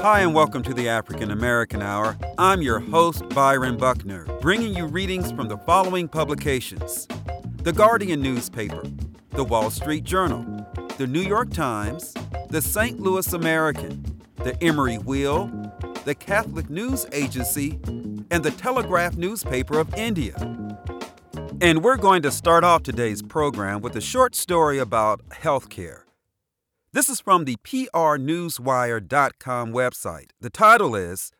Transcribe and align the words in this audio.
Hi, 0.00 0.20
and 0.22 0.34
welcome 0.34 0.62
to 0.64 0.74
the 0.74 0.88
African 0.88 1.30
American 1.30 1.80
Hour. 1.80 2.16
I'm 2.38 2.60
your 2.60 2.80
host, 2.80 3.28
Byron 3.28 3.76
Buckner, 3.76 4.24
bringing 4.40 4.74
you 4.74 4.86
readings 4.86 5.30
from 5.30 5.46
the 5.46 5.58
following 5.58 6.08
publications 6.08 7.06
The 7.58 7.72
Guardian 7.72 8.20
newspaper, 8.20 8.82
The 9.30 9.44
Wall 9.44 9.70
Street 9.70 10.02
Journal, 10.02 10.66
The 10.96 11.06
New 11.06 11.22
York 11.22 11.50
Times, 11.50 12.14
The 12.50 12.60
St. 12.60 12.98
Louis 12.98 13.32
American, 13.32 14.20
The 14.38 14.60
Emory 14.60 14.98
Wheel, 14.98 15.46
The 16.04 16.16
Catholic 16.16 16.68
News 16.68 17.06
Agency, 17.12 17.78
and 18.30 18.42
The 18.42 18.50
Telegraph 18.56 19.16
newspaper 19.16 19.78
of 19.78 19.94
India. 19.94 20.34
And 21.60 21.82
we're 21.82 21.96
going 21.96 22.22
to 22.22 22.30
start 22.30 22.62
off 22.62 22.84
today's 22.84 23.20
program 23.20 23.80
with 23.80 23.96
a 23.96 24.00
short 24.00 24.36
story 24.36 24.78
about 24.78 25.28
healthcare. 25.30 26.02
This 26.92 27.08
is 27.08 27.18
from 27.18 27.46
the 27.46 27.56
PRNewsWire.com 27.64 29.72
website. 29.72 30.30
The 30.40 30.50
title 30.50 30.94
is 30.94 31.32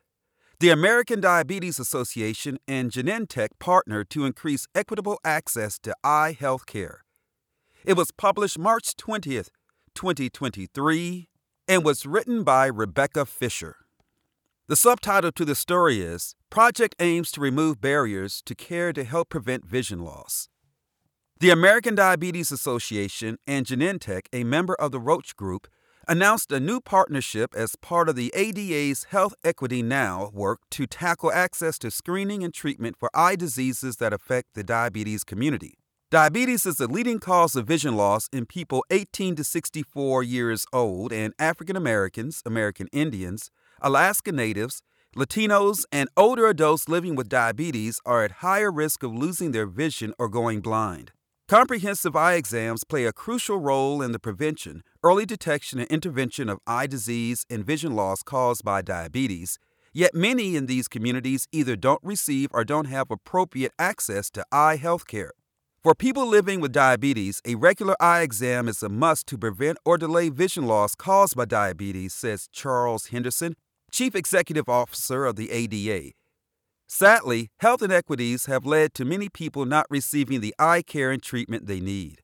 The 0.59 0.71
American 0.71 1.21
Diabetes 1.21 1.79
Association 1.79 2.59
and 2.67 2.91
Genentech 2.91 3.51
partner 3.59 4.03
to 4.03 4.25
increase 4.25 4.67
equitable 4.75 5.21
access 5.23 5.79
to 5.79 5.95
eye 6.03 6.35
health 6.37 6.65
care. 6.65 7.05
It 7.85 7.95
was 7.95 8.11
published 8.11 8.59
March 8.59 8.97
20th, 8.97 9.51
2023, 9.95 11.29
and 11.69 11.85
was 11.85 12.05
written 12.05 12.43
by 12.43 12.65
Rebecca 12.65 13.25
Fisher. 13.25 13.77
The 14.69 14.75
subtitle 14.75 15.31
to 15.31 15.45
the 15.45 15.55
story 15.55 15.99
is 15.99 16.35
Project 16.51 16.93
aims 16.99 17.31
to 17.31 17.41
remove 17.41 17.81
barriers 17.81 18.43
to 18.45 18.53
care 18.53 18.93
to 18.93 19.03
help 19.03 19.29
prevent 19.29 19.65
vision 19.65 19.97
loss. 19.97 20.47
The 21.39 21.49
American 21.49 21.95
Diabetes 21.95 22.51
Association 22.51 23.39
and 23.47 23.65
Genentech, 23.65 24.27
a 24.31 24.43
member 24.43 24.75
of 24.75 24.91
the 24.91 24.99
Roche 24.99 25.33
Group, 25.33 25.67
announced 26.07 26.51
a 26.51 26.59
new 26.59 26.79
partnership 26.79 27.55
as 27.55 27.75
part 27.77 28.09
of 28.09 28.15
the 28.15 28.31
ADA's 28.35 29.05
Health 29.05 29.33
Equity 29.43 29.81
Now 29.81 30.29
work 30.35 30.59
to 30.69 30.85
tackle 30.85 31.31
access 31.31 31.79
to 31.79 31.89
screening 31.89 32.43
and 32.43 32.53
treatment 32.53 32.95
for 32.95 33.09
eye 33.15 33.35
diseases 33.35 33.95
that 33.95 34.13
affect 34.13 34.53
the 34.53 34.63
diabetes 34.63 35.23
community. 35.23 35.79
Diabetes 36.11 36.67
is 36.67 36.77
the 36.77 36.87
leading 36.87 37.17
cause 37.17 37.55
of 37.55 37.65
vision 37.65 37.95
loss 37.95 38.29
in 38.31 38.45
people 38.45 38.85
18 38.91 39.35
to 39.37 39.43
64 39.43 40.21
years 40.21 40.67
old, 40.71 41.11
and 41.11 41.33
African 41.39 41.75
Americans, 41.75 42.43
American 42.45 42.87
Indians, 42.91 43.49
Alaska 43.81 44.31
Natives, 44.31 44.81
Latinos, 45.15 45.85
and 45.91 46.09
older 46.17 46.47
adults 46.47 46.89
living 46.89 47.15
with 47.15 47.29
diabetes 47.29 47.99
are 48.05 48.23
at 48.23 48.43
higher 48.43 48.71
risk 48.71 49.03
of 49.03 49.13
losing 49.13 49.51
their 49.51 49.65
vision 49.65 50.13
or 50.19 50.29
going 50.29 50.59
blind. 50.61 51.11
Comprehensive 51.47 52.15
eye 52.15 52.33
exams 52.33 52.83
play 52.83 53.05
a 53.05 53.13
crucial 53.13 53.57
role 53.57 54.01
in 54.01 54.11
the 54.11 54.19
prevention, 54.19 54.83
early 55.01 55.25
detection, 55.25 55.79
and 55.79 55.89
intervention 55.89 56.47
of 56.47 56.59
eye 56.67 56.85
disease 56.85 57.45
and 57.49 57.65
vision 57.65 57.95
loss 57.95 58.21
caused 58.21 58.63
by 58.63 58.81
diabetes. 58.81 59.57
Yet 59.91 60.13
many 60.13 60.55
in 60.55 60.67
these 60.67 60.87
communities 60.87 61.47
either 61.51 61.75
don't 61.75 62.03
receive 62.03 62.49
or 62.53 62.63
don't 62.63 62.85
have 62.85 63.09
appropriate 63.09 63.71
access 63.79 64.29
to 64.31 64.45
eye 64.51 64.75
health 64.75 65.07
care. 65.07 65.31
For 65.81 65.95
people 65.95 66.27
living 66.27 66.59
with 66.59 66.73
diabetes, 66.73 67.41
a 67.45 67.55
regular 67.55 67.95
eye 68.01 68.21
exam 68.21 68.67
is 68.67 68.83
a 68.83 68.89
must 68.89 69.25
to 69.27 69.37
prevent 69.37 69.77
or 69.85 69.97
delay 69.97 70.27
vision 70.29 70.67
loss 70.67 70.93
caused 70.93 71.35
by 71.35 71.45
diabetes, 71.45 72.13
says 72.13 72.49
Charles 72.51 73.07
Henderson, 73.07 73.55
Chief 73.91 74.15
Executive 74.15 74.69
Officer 74.69 75.25
of 75.25 75.35
the 75.35 75.51
ADA. 75.51 76.11
Sadly, 76.87 77.49
health 77.59 77.81
inequities 77.81 78.45
have 78.47 78.65
led 78.65 78.93
to 78.95 79.05
many 79.05 79.29
people 79.29 79.65
not 79.65 79.85
receiving 79.89 80.41
the 80.41 80.55
eye 80.57 80.81
care 80.81 81.11
and 81.11 81.21
treatment 81.21 81.67
they 81.67 81.79
need. 81.79 82.21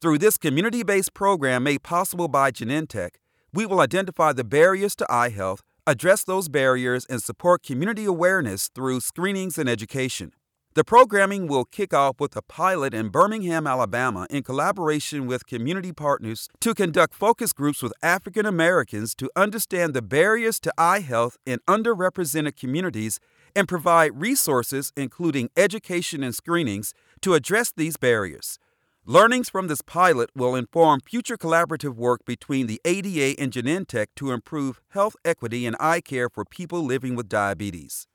Through 0.00 0.18
this 0.18 0.36
community 0.36 0.82
based 0.82 1.14
program 1.14 1.64
made 1.64 1.82
possible 1.82 2.28
by 2.28 2.50
Genentech, 2.50 3.16
we 3.52 3.66
will 3.66 3.80
identify 3.80 4.32
the 4.32 4.44
barriers 4.44 4.94
to 4.96 5.06
eye 5.12 5.30
health, 5.30 5.62
address 5.86 6.24
those 6.24 6.48
barriers, 6.48 7.06
and 7.06 7.22
support 7.22 7.62
community 7.62 8.04
awareness 8.04 8.68
through 8.74 9.00
screenings 9.00 9.58
and 9.58 9.68
education. 9.68 10.32
The 10.74 10.82
programming 10.82 11.46
will 11.46 11.66
kick 11.66 11.94
off 11.94 12.18
with 12.18 12.34
a 12.34 12.42
pilot 12.42 12.94
in 12.94 13.08
Birmingham, 13.10 13.64
Alabama, 13.64 14.26
in 14.28 14.42
collaboration 14.42 15.28
with 15.28 15.46
community 15.46 15.92
partners 15.92 16.48
to 16.58 16.74
conduct 16.74 17.14
focus 17.14 17.52
groups 17.52 17.80
with 17.80 17.92
African 18.02 18.44
Americans 18.44 19.14
to 19.16 19.30
understand 19.36 19.94
the 19.94 20.02
barriers 20.02 20.58
to 20.58 20.74
eye 20.76 20.98
health 20.98 21.36
in 21.46 21.60
underrepresented 21.68 22.56
communities 22.58 23.20
and 23.54 23.68
provide 23.68 24.20
resources, 24.20 24.92
including 24.96 25.48
education 25.56 26.24
and 26.24 26.34
screenings, 26.34 26.92
to 27.20 27.34
address 27.34 27.70
these 27.70 27.96
barriers. 27.96 28.58
Learnings 29.06 29.48
from 29.48 29.68
this 29.68 29.80
pilot 29.80 30.30
will 30.34 30.56
inform 30.56 30.98
future 30.98 31.36
collaborative 31.36 31.94
work 31.94 32.24
between 32.24 32.66
the 32.66 32.80
ADA 32.84 33.40
and 33.40 33.52
Genentech 33.52 34.06
to 34.16 34.32
improve 34.32 34.80
health 34.88 35.14
equity 35.24 35.66
and 35.66 35.76
eye 35.78 36.00
care 36.00 36.28
for 36.28 36.44
people 36.44 36.82
living 36.82 37.14
with 37.14 37.28
diabetes. 37.28 38.08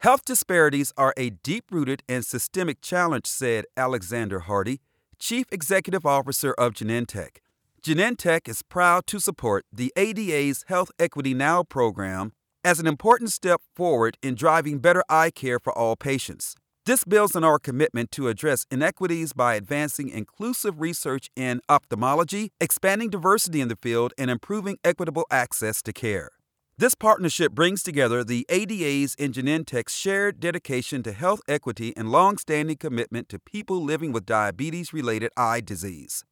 Health 0.00 0.24
disparities 0.24 0.94
are 0.96 1.12
a 1.18 1.28
deep 1.28 1.66
rooted 1.70 2.02
and 2.08 2.24
systemic 2.24 2.80
challenge, 2.80 3.26
said 3.26 3.66
Alexander 3.76 4.40
Hardy, 4.40 4.80
Chief 5.18 5.44
Executive 5.52 6.06
Officer 6.06 6.54
of 6.54 6.72
Genentech. 6.72 7.40
Genentech 7.82 8.48
is 8.48 8.62
proud 8.62 9.06
to 9.08 9.20
support 9.20 9.66
the 9.70 9.92
ADA's 9.96 10.64
Health 10.68 10.90
Equity 10.98 11.34
Now 11.34 11.64
program 11.64 12.32
as 12.64 12.80
an 12.80 12.86
important 12.86 13.30
step 13.30 13.60
forward 13.76 14.16
in 14.22 14.34
driving 14.36 14.78
better 14.78 15.04
eye 15.10 15.30
care 15.30 15.58
for 15.58 15.76
all 15.76 15.96
patients. 15.96 16.54
This 16.86 17.04
builds 17.04 17.36
on 17.36 17.44
our 17.44 17.58
commitment 17.58 18.10
to 18.12 18.28
address 18.28 18.64
inequities 18.70 19.34
by 19.34 19.54
advancing 19.54 20.08
inclusive 20.08 20.80
research 20.80 21.28
in 21.36 21.60
ophthalmology, 21.68 22.52
expanding 22.58 23.10
diversity 23.10 23.60
in 23.60 23.68
the 23.68 23.76
field, 23.76 24.14
and 24.16 24.30
improving 24.30 24.78
equitable 24.82 25.26
access 25.30 25.82
to 25.82 25.92
care. 25.92 26.30
This 26.80 26.94
partnership 26.94 27.52
brings 27.52 27.82
together 27.82 28.24
the 28.24 28.46
ADA's 28.48 29.14
and 29.18 29.34
Genentech's 29.34 29.94
shared 29.94 30.40
dedication 30.40 31.02
to 31.02 31.12
health 31.12 31.42
equity 31.46 31.94
and 31.94 32.10
long-standing 32.10 32.78
commitment 32.78 33.28
to 33.28 33.38
people 33.38 33.84
living 33.84 34.12
with 34.12 34.24
diabetes-related 34.24 35.30
eye 35.36 35.60
disease. 35.60 36.24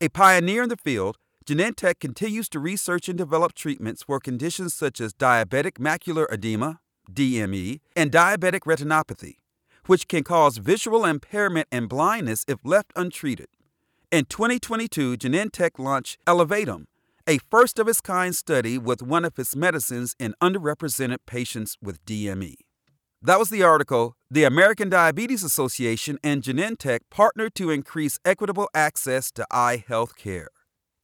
A 0.00 0.08
pioneer 0.08 0.64
in 0.64 0.68
the 0.68 0.76
field, 0.76 1.16
Genentech 1.46 2.00
continues 2.00 2.48
to 2.48 2.58
research 2.58 3.08
and 3.08 3.16
develop 3.16 3.54
treatments 3.54 4.02
for 4.02 4.18
conditions 4.18 4.74
such 4.74 5.00
as 5.00 5.14
diabetic 5.14 5.78
macular 5.78 6.26
edema, 6.28 6.80
DME, 7.12 7.78
and 7.94 8.10
diabetic 8.10 8.62
retinopathy, 8.62 9.36
which 9.86 10.08
can 10.08 10.24
cause 10.24 10.56
visual 10.56 11.04
impairment 11.04 11.68
and 11.70 11.88
blindness 11.88 12.44
if 12.48 12.58
left 12.64 12.92
untreated. 12.96 13.46
In 14.10 14.24
2022, 14.24 15.18
Genentech 15.18 15.78
launched 15.78 16.18
Elevatum, 16.26 16.86
a 17.26 17.38
first 17.50 17.78
of 17.78 17.88
its 17.88 18.00
kind 18.00 18.34
study 18.34 18.78
with 18.78 19.02
one 19.02 19.24
of 19.24 19.38
its 19.38 19.56
medicines 19.56 20.14
in 20.18 20.34
underrepresented 20.42 21.18
patients 21.26 21.76
with 21.80 22.04
DME. 22.04 22.54
That 23.22 23.38
was 23.38 23.48
the 23.48 23.62
article. 23.62 24.16
The 24.30 24.44
American 24.44 24.90
Diabetes 24.90 25.42
Association 25.42 26.18
and 26.22 26.42
Genentech 26.42 27.00
partner 27.10 27.48
to 27.50 27.70
increase 27.70 28.18
equitable 28.24 28.68
access 28.74 29.30
to 29.32 29.46
eye 29.50 29.82
health 29.88 30.16
care. 30.16 30.48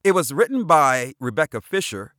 It 0.04 0.12
was 0.12 0.32
written 0.32 0.64
by 0.64 1.14
Rebecca 1.18 1.62
Fisher 1.62 2.14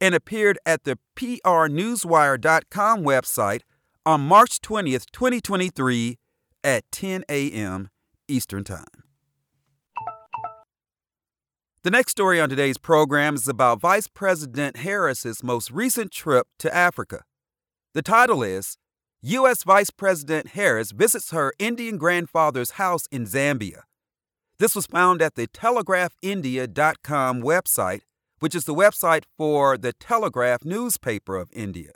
and 0.00 0.14
appeared 0.14 0.58
at 0.64 0.84
the 0.84 0.98
PRNewsWire.com 1.16 3.02
website 3.02 3.62
on 4.06 4.20
March 4.20 4.60
20th, 4.60 5.06
2023 5.10 6.18
at 6.62 6.84
10 6.92 7.24
a.m. 7.28 7.90
Eastern 8.28 8.62
Time. 8.62 9.07
The 11.84 11.90
next 11.92 12.10
story 12.10 12.40
on 12.40 12.48
today's 12.48 12.76
program 12.76 13.36
is 13.36 13.46
about 13.46 13.80
Vice 13.80 14.08
President 14.08 14.78
Harris's 14.78 15.44
most 15.44 15.70
recent 15.70 16.10
trip 16.10 16.48
to 16.58 16.74
Africa. 16.74 17.22
The 17.94 18.02
title 18.02 18.42
is 18.42 18.78
U.S. 19.22 19.62
Vice 19.62 19.90
President 19.90 20.48
Harris 20.48 20.90
visits 20.90 21.30
her 21.30 21.52
Indian 21.56 21.96
grandfather's 21.96 22.72
house 22.72 23.06
in 23.12 23.26
Zambia. 23.26 23.82
This 24.58 24.74
was 24.74 24.86
found 24.86 25.22
at 25.22 25.36
the 25.36 25.46
TelegraphIndia.com 25.46 27.42
website, 27.42 28.00
which 28.40 28.56
is 28.56 28.64
the 28.64 28.74
website 28.74 29.22
for 29.36 29.78
the 29.78 29.92
Telegraph 29.92 30.64
newspaper 30.64 31.36
of 31.36 31.48
India. 31.52 31.92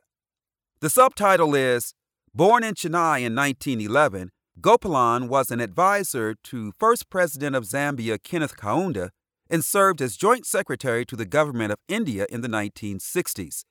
The 0.81 0.90
subtitle 0.90 1.56
is 1.56 1.93
Born 2.32 2.62
in 2.62 2.75
Chennai 2.75 3.23
in 3.23 3.35
1911, 3.35 4.31
Gopalan 4.61 5.28
was 5.28 5.50
an 5.50 5.61
advisor 5.61 6.37
to 6.44 6.73
first 6.78 7.11
president 7.11 7.56
of 7.56 7.64
Zambia, 7.64 8.23
Kenneth 8.23 8.56
Kaunda, 8.56 9.11
and 9.52 9.62
served 9.62 10.00
as 10.00 10.16
joint 10.16 10.46
secretary 10.46 11.04
to 11.04 11.14
the 11.14 11.26
government 11.26 11.70
of 11.70 11.78
India 11.87 12.26
in 12.31 12.40
the 12.40 12.49
1960s. 12.49 13.64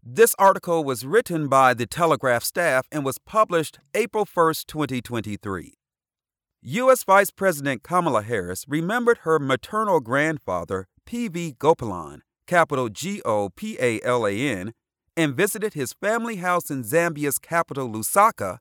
This 0.00 0.34
article 0.38 0.84
was 0.84 1.04
written 1.04 1.48
by 1.48 1.74
the 1.74 1.86
Telegraph 1.86 2.44
staff 2.44 2.86
and 2.92 3.04
was 3.04 3.18
published 3.18 3.80
April 3.94 4.24
1, 4.32 4.54
2023. 4.68 5.74
U.S. 6.62 7.02
Vice 7.02 7.32
President 7.32 7.82
Kamala 7.82 8.22
Harris 8.22 8.64
remembered 8.68 9.18
her 9.18 9.40
maternal 9.40 9.98
grandfather, 9.98 10.86
P.V. 11.04 11.56
Gopalan, 11.58 12.20
capital 12.46 12.88
G 12.88 13.20
O 13.24 13.48
P 13.48 13.76
A 13.80 14.00
L 14.02 14.24
A 14.24 14.32
N, 14.32 14.72
and 15.16 15.34
visited 15.34 15.74
his 15.74 15.94
family 15.94 16.36
house 16.36 16.70
in 16.70 16.84
Zambia's 16.84 17.40
capital, 17.40 17.90
Lusaka, 17.90 18.58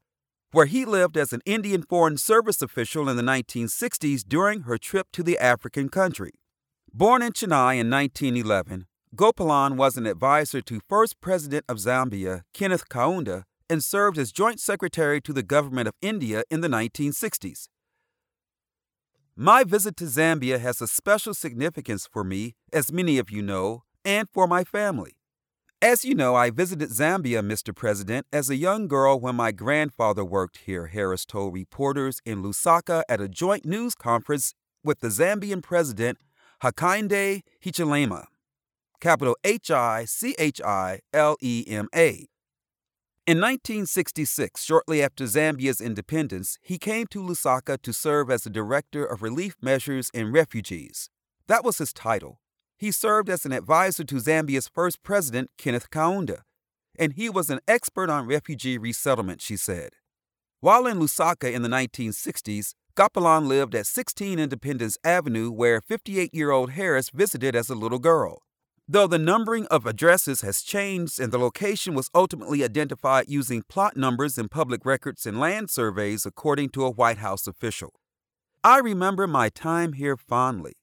where 0.52 0.66
he 0.66 0.86
lived 0.86 1.18
as 1.18 1.34
an 1.34 1.42
Indian 1.46 1.84
Foreign 1.84 2.18
Service 2.18 2.64
official 2.64 3.08
in 3.10 3.16
the 3.16 3.24
1960s 3.24 4.24
during 4.28 4.62
her 4.62 4.80
trip 4.80 5.08
to 5.14 5.22
the 5.22 5.38
African 5.38 5.90
country. 5.90 6.32
Born 6.94 7.22
in 7.22 7.34
Chennai 7.34 7.80
in 7.80 7.90
1911, 7.90 8.88
Gopalan 9.16 9.76
was 9.76 9.98
an 9.98 10.06
advisor 10.06 10.62
to 10.62 10.80
first 10.88 11.22
President 11.22 11.66
of 11.70 11.78
Zambia, 11.78 12.42
Kenneth 12.54 12.90
Kaunda, 12.90 13.44
and 13.70 13.84
served 13.84 14.18
as 14.18 14.32
Joint 14.32 14.60
Secretary 14.60 15.22
to 15.22 15.34
the 15.34 15.44
Government 15.44 15.88
of 15.88 15.94
India 16.02 16.44
in 16.50 16.62
the 16.62 16.68
1960s. 16.68 17.68
My 19.36 19.64
visit 19.64 19.96
to 19.98 20.06
Zambia 20.06 20.60
has 20.60 20.82
a 20.82 20.88
special 20.88 21.34
significance 21.36 22.08
for 22.12 22.24
me, 22.24 22.56
as 22.74 22.92
many 22.92 23.20
of 23.20 23.30
you 23.30 23.44
know, 23.44 23.84
and 24.04 24.28
for 24.28 24.48
my 24.48 24.64
family. 24.64 25.18
As 25.80 26.04
you 26.04 26.16
know, 26.16 26.34
I 26.34 26.50
visited 26.50 26.90
Zambia, 26.90 27.46
Mr. 27.46 27.76
President, 27.76 28.26
as 28.34 28.50
a 28.50 28.56
young 28.56 28.88
girl 28.88 29.20
when 29.20 29.36
my 29.36 29.52
grandfather 29.52 30.26
worked 30.26 30.58
here, 30.66 30.88
Harris 30.88 31.24
told 31.24 31.54
reporters 31.54 32.20
in 32.26 32.42
Lusaka 32.42 33.04
at 33.08 33.22
a 33.22 33.28
joint 33.28 33.64
news 33.64 33.94
conference 33.94 34.56
with 34.84 35.02
the 35.02 35.10
Zambian 35.10 35.62
president, 35.62 36.18
Hakainde 36.64 37.42
Hichilema, 37.64 38.26
capital 39.00 39.38
H 39.44 39.70
I 39.70 40.06
C 40.06 40.34
H 40.40 40.60
I 40.60 41.02
L 41.14 41.38
E 41.40 41.64
M 41.68 41.88
A. 41.94 42.28
In 43.28 43.40
1966, 43.40 44.64
shortly 44.64 45.04
after 45.04 45.26
Zambia's 45.26 45.80
independence, 45.80 46.58
he 46.64 46.80
came 46.80 47.06
to 47.08 47.22
Lusaka 47.22 47.80
to 47.82 47.94
serve 47.94 48.32
as 48.32 48.44
the 48.44 48.50
Director 48.50 49.06
of 49.06 49.22
Relief 49.22 49.56
Measures 49.62 50.10
and 50.16 50.34
Refugees. 50.34 51.10
That 51.48 51.64
was 51.64 51.78
his 51.78 51.94
title. 51.94 52.40
He 52.76 52.92
served 52.92 53.30
as 53.30 53.46
an 53.46 53.52
advisor 53.52 54.04
to 54.06 54.16
Zambia's 54.16 54.68
first 54.68 55.04
president, 55.04 55.52
Kenneth 55.60 55.92
Kaunda, 55.92 56.42
and 56.98 57.14
he 57.14 57.30
was 57.30 57.52
an 57.52 57.60
expert 57.68 58.10
on 58.10 58.26
refugee 58.26 58.80
resettlement, 58.80 59.42
she 59.42 59.58
said. 59.58 59.92
While 60.60 60.88
in 60.88 60.98
Lusaka 61.00 61.54
in 61.54 61.62
the 61.62 61.70
1960s, 61.70 62.74
Gopalan 62.98 63.46
lived 63.46 63.76
at 63.76 63.86
16 63.86 64.40
Independence 64.40 64.98
Avenue, 65.04 65.52
where 65.52 65.82
58 65.82 66.34
year 66.34 66.50
old 66.50 66.72
Harris 66.72 67.12
visited 67.12 67.56
as 67.56 67.70
a 67.70 67.76
little 67.76 68.00
girl. 68.00 68.42
Though 68.88 69.06
the 69.06 69.20
numbering 69.20 69.68
of 69.68 69.86
addresses 69.86 70.42
has 70.42 70.64
changed 70.64 71.20
and 71.20 71.32
the 71.32 71.38
location 71.38 71.94
was 71.94 72.10
ultimately 72.16 72.64
identified 72.64 73.26
using 73.28 73.62
plot 73.62 73.98
numbers 73.98 74.40
in 74.40 74.50
public 74.50 74.84
records 74.84 75.28
and 75.28 75.40
land 75.40 75.70
surveys, 75.70 76.26
according 76.26 76.70
to 76.70 76.86
a 76.86 76.90
White 76.90 77.20
House 77.20 77.46
official. 77.46 77.94
I 78.64 78.80
remember 78.80 79.28
my 79.28 79.50
time 79.50 79.94
here 79.94 80.18
fondly. 80.18 80.74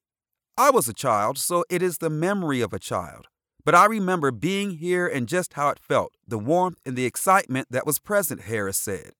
I 0.57 0.71
was 0.71 0.89
a 0.89 0.95
child, 0.95 1.37
so 1.37 1.65
it 1.69 1.83
is 1.83 1.99
the 1.99 2.11
memory 2.11 2.61
of 2.61 2.73
a 2.73 2.79
child. 2.79 3.27
But 3.65 3.75
I 3.75 3.87
remember 3.87 4.31
being 4.31 4.77
here 4.77 5.09
and 5.09 5.27
just 5.27 5.55
how 5.55 5.71
it 5.71 5.81
felt 5.81 6.13
the 6.29 6.39
warmth 6.39 6.79
and 6.87 6.95
the 6.95 7.07
excitement 7.07 7.67
that 7.71 7.87
was 7.87 7.99
present, 7.99 8.43
Harris 8.43 8.79
said. 8.79 9.15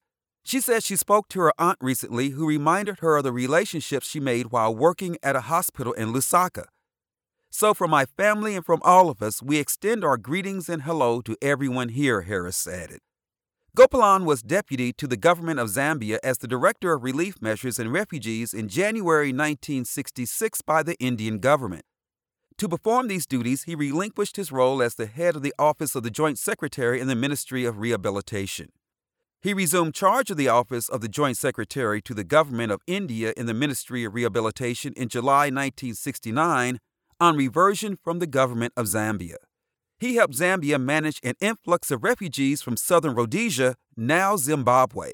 She 0.45 0.61
says 0.61 0.85
she 0.85 0.97
spoke 0.97 1.29
to 1.31 1.41
her 1.41 1.53
aunt 1.59 1.79
recently, 1.81 2.31
who 2.31 2.47
reminded 2.47 2.99
her 3.01 3.17
of 3.17 3.25
the 3.25 3.33
relationships 3.33 4.07
she 4.07 4.21
made 4.21 4.53
while 4.53 4.75
working 4.75 5.17
at 5.23 5.35
a 5.35 5.43
hospital 5.43 5.95
in 5.95 6.13
Lusaka. 6.13 6.67
So, 7.51 7.73
from 7.73 7.91
my 7.91 8.05
family 8.05 8.55
and 8.55 8.65
from 8.65 8.81
all 8.83 9.09
of 9.09 9.23
us, 9.23 9.43
we 9.43 9.59
extend 9.59 10.05
our 10.05 10.19
greetings 10.19 10.69
and 10.69 10.83
hello 10.83 11.23
to 11.23 11.37
everyone 11.41 11.91
here, 11.91 12.23
Harris 12.23 12.67
added. 12.67 12.99
Gopalan 13.77 14.25
was 14.25 14.43
deputy 14.43 14.93
to 14.93 15.07
the 15.07 15.17
government 15.17 15.59
of 15.59 15.69
Zambia 15.69 16.19
as 16.23 16.39
the 16.39 16.47
Director 16.47 16.93
of 16.93 17.03
Relief 17.03 17.41
Measures 17.41 17.79
and 17.79 17.93
Refugees 17.93 18.53
in 18.53 18.69
January 18.69 19.29
1966 19.29 20.63
by 20.63 20.83
the 20.83 20.97
Indian 20.99 21.39
government. 21.39 21.85
To 22.59 22.69
perform 22.69 23.09
these 23.09 23.27
duties, 23.27 23.65
he 23.65 23.75
relinquished 23.75 24.37
his 24.37 24.53
role 24.53 24.83
as 24.83 24.95
the 24.95 25.07
head 25.07 25.35
of 25.35 25.43
the 25.43 25.55
Office 25.59 25.95
of 25.95 26.03
the 26.03 26.11
Joint 26.11 26.39
Secretary 26.39 27.01
in 27.01 27.09
the 27.09 27.17
Ministry 27.17 27.65
of 27.65 27.79
Rehabilitation. 27.79 28.69
He 29.45 29.53
resumed 29.53 29.95
charge 29.95 30.31
of 30.31 30.39
the 30.39 30.49
Office 30.49 30.89
of 30.89 31.03
the 31.03 31.09
Joint 31.09 31.37
Secretary 31.37 32.01
to 32.01 32.15
the 32.15 32.25
Government 32.25 32.73
of 32.73 32.81
India 32.87 33.35
in 33.37 33.45
the 33.45 33.53
Ministry 33.53 34.03
of 34.05 34.15
Rehabilitation 34.15 34.95
in 34.97 35.11
July 35.11 35.51
1969 35.51 36.79
on 37.21 37.37
reversion 37.37 37.99
from 38.03 38.21
the 38.21 38.27
Government 38.27 38.73
of 38.75 38.87
Zambia. 38.87 39.37
He 39.99 40.15
helped 40.15 40.33
Zambia 40.33 40.81
manage 40.81 41.21
an 41.23 41.35
influx 41.43 41.91
of 41.91 42.03
refugees 42.03 42.63
from 42.63 42.79
southern 42.79 43.15
Rhodesia, 43.15 43.77
now 43.99 44.37
Zimbabwe. 44.37 45.13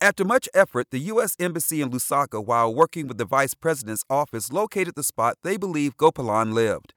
After 0.00 0.24
much 0.24 0.48
effort, 0.54 0.86
the 0.90 1.00
U.S. 1.12 1.36
Embassy 1.38 1.82
in 1.82 1.90
Lusaka, 1.90 2.42
while 2.42 2.74
working 2.74 3.08
with 3.08 3.18
the 3.18 3.26
Vice 3.26 3.52
President's 3.52 4.04
office, 4.08 4.50
located 4.50 4.94
the 4.94 5.04
spot 5.04 5.36
they 5.44 5.58
believe 5.58 5.98
Gopalan 5.98 6.54
lived. 6.54 6.94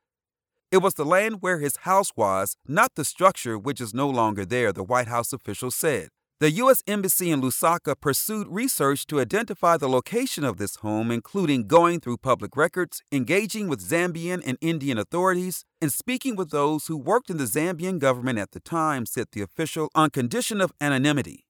It 0.76 0.82
was 0.82 0.96
the 0.96 1.06
land 1.06 1.38
where 1.40 1.60
his 1.60 1.78
house 1.90 2.12
was, 2.18 2.58
not 2.68 2.96
the 2.96 3.06
structure 3.06 3.58
which 3.58 3.80
is 3.80 3.94
no 3.94 4.10
longer 4.10 4.44
there, 4.44 4.74
the 4.74 4.84
White 4.84 5.08
House 5.08 5.32
official 5.32 5.72
said. 5.72 6.10
The 6.42 6.52
U.S. 6.64 6.84
Embassy 6.86 7.32
in 7.32 7.42
Lusaka 7.42 7.96
pursued 7.98 8.50
research 8.50 9.08
to 9.08 9.22
identify 9.22 9.78
the 9.78 9.88
location 9.88 10.44
of 10.44 10.58
this 10.58 10.76
home, 10.88 11.12
including 11.12 11.68
going 11.68 12.02
through 12.02 12.18
public 12.18 12.58
records, 12.58 13.02
engaging 13.10 13.70
with 13.70 13.90
Zambian 13.90 14.44
and 14.46 14.58
Indian 14.60 14.98
authorities, 14.98 15.64
and 15.82 15.94
speaking 15.94 16.36
with 16.36 16.50
those 16.50 16.88
who 16.88 16.98
worked 16.98 17.30
in 17.30 17.38
the 17.38 17.46
Zambian 17.46 17.98
government 17.98 18.38
at 18.38 18.52
the 18.52 18.60
time, 18.60 19.06
said 19.06 19.28
the 19.32 19.44
official, 19.44 19.88
on 19.96 20.10
condition 20.10 20.60
of 20.60 20.74
anonymity. 20.82 21.46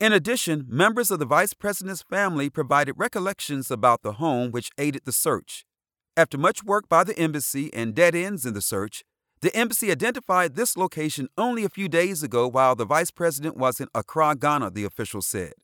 In 0.00 0.14
addition, 0.14 0.64
members 0.66 1.10
of 1.10 1.18
the 1.18 1.26
vice 1.26 1.52
president's 1.52 2.04
family 2.08 2.48
provided 2.48 2.94
recollections 2.96 3.70
about 3.70 4.00
the 4.00 4.12
home, 4.12 4.50
which 4.50 4.70
aided 4.78 5.02
the 5.04 5.12
search. 5.12 5.66
After 6.14 6.36
much 6.36 6.62
work 6.62 6.90
by 6.90 7.04
the 7.04 7.18
embassy 7.18 7.72
and 7.72 7.94
dead 7.94 8.14
ends 8.14 8.44
in 8.44 8.52
the 8.52 8.60
search, 8.60 9.02
the 9.40 9.54
embassy 9.56 9.90
identified 9.90 10.54
this 10.54 10.76
location 10.76 11.28
only 11.38 11.64
a 11.64 11.70
few 11.70 11.88
days 11.88 12.22
ago 12.22 12.46
while 12.46 12.76
the 12.76 12.84
vice 12.84 13.10
president 13.10 13.56
was 13.56 13.80
in 13.80 13.88
Accra, 13.94 14.36
Ghana, 14.36 14.72
the 14.72 14.84
official 14.84 15.22
said. 15.22 15.54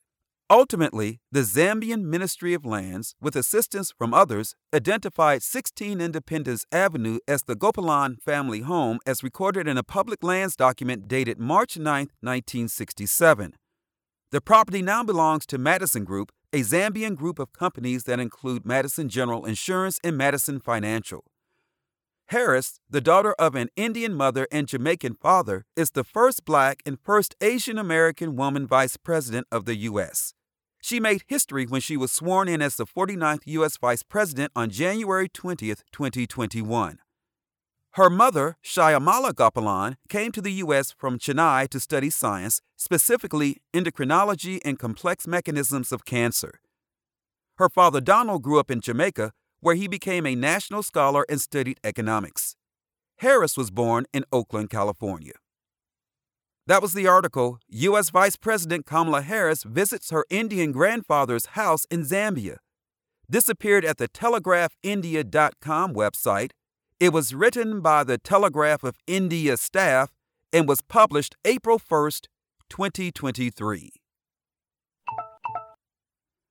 Ultimately, 0.48 1.20
the 1.30 1.42
Zambian 1.42 2.04
Ministry 2.04 2.54
of 2.54 2.64
Lands, 2.64 3.14
with 3.20 3.36
assistance 3.36 3.92
from 3.92 4.14
others, 4.14 4.54
identified 4.74 5.42
16 5.42 6.00
Independence 6.00 6.64
Avenue 6.72 7.18
as 7.28 7.42
the 7.42 7.54
Gopalan 7.54 8.18
family 8.22 8.60
home 8.60 9.00
as 9.04 9.22
recorded 9.22 9.68
in 9.68 9.76
a 9.76 9.82
public 9.82 10.24
lands 10.24 10.56
document 10.56 11.06
dated 11.06 11.38
March 11.38 11.76
9, 11.76 11.84
1967. 12.22 13.52
The 14.30 14.40
property 14.40 14.80
now 14.80 15.04
belongs 15.04 15.44
to 15.46 15.58
Madison 15.58 16.04
Group, 16.04 16.32
a 16.52 16.60
Zambian 16.60 17.14
group 17.14 17.38
of 17.38 17.52
companies 17.52 18.04
that 18.04 18.18
include 18.18 18.64
Madison 18.64 19.08
General 19.08 19.44
Insurance 19.44 20.00
and 20.02 20.16
Madison 20.16 20.60
Financial. 20.60 21.24
Harris, 22.28 22.80
the 22.88 23.00
daughter 23.00 23.34
of 23.38 23.54
an 23.54 23.68
Indian 23.76 24.14
mother 24.14 24.46
and 24.50 24.66
Jamaican 24.66 25.14
father, 25.14 25.64
is 25.76 25.90
the 25.90 26.04
first 26.04 26.44
black 26.44 26.82
and 26.86 26.98
first 27.00 27.34
Asian 27.40 27.78
American 27.78 28.36
woman 28.36 28.66
vice 28.66 28.96
president 28.96 29.46
of 29.50 29.64
the 29.64 29.76
U.S. 29.76 30.34
She 30.80 31.00
made 31.00 31.24
history 31.26 31.66
when 31.66 31.80
she 31.80 31.96
was 31.96 32.12
sworn 32.12 32.48
in 32.48 32.62
as 32.62 32.76
the 32.76 32.86
49th 32.86 33.42
U.S. 33.46 33.76
vice 33.76 34.02
president 34.02 34.52
on 34.54 34.70
January 34.70 35.28
20, 35.28 35.74
2021. 35.92 36.98
Her 37.92 38.10
mother, 38.10 38.56
Shyamala 38.64 39.32
Gopalan, 39.32 39.96
came 40.08 40.30
to 40.32 40.40
the 40.40 40.52
U.S. 40.64 40.92
from 40.96 41.18
Chennai 41.18 41.68
to 41.68 41.80
study 41.80 42.10
science, 42.10 42.60
specifically 42.76 43.58
endocrinology 43.74 44.60
and 44.64 44.78
complex 44.78 45.26
mechanisms 45.26 45.90
of 45.90 46.04
cancer. 46.04 46.60
Her 47.56 47.68
father, 47.68 48.00
Donald, 48.00 48.42
grew 48.42 48.60
up 48.60 48.70
in 48.70 48.80
Jamaica 48.80 49.32
where 49.60 49.74
he 49.74 49.88
became 49.88 50.26
a 50.26 50.34
national 50.34 50.82
scholar 50.82 51.24
and 51.28 51.40
studied 51.40 51.80
economics. 51.82 52.54
Harris 53.18 53.56
was 53.56 53.70
born 53.70 54.06
in 54.12 54.24
Oakland, 54.32 54.70
California. 54.70 55.32
That 56.66 56.82
was 56.82 56.92
the 56.92 57.08
article 57.08 57.58
U.S. 57.68 58.10
Vice 58.10 58.36
President 58.36 58.86
Kamala 58.86 59.22
Harris 59.22 59.64
visits 59.64 60.10
her 60.10 60.26
Indian 60.30 60.70
grandfather's 60.70 61.46
house 61.46 61.86
in 61.90 62.04
Zambia. 62.04 62.58
This 63.28 63.48
appeared 63.48 63.84
at 63.84 63.96
the 63.96 64.08
TelegraphIndia.com 64.08 65.94
website. 65.94 66.50
It 67.00 67.12
was 67.12 67.32
written 67.32 67.81
by 67.81 68.02
the 68.02 68.19
Telegraph 68.19 68.82
of 68.82 68.96
India 69.06 69.56
staff 69.56 70.10
and 70.52 70.67
was 70.67 70.81
published 70.81 71.36
April 71.44 71.78
1st, 71.78 72.26
2023. 72.69 73.93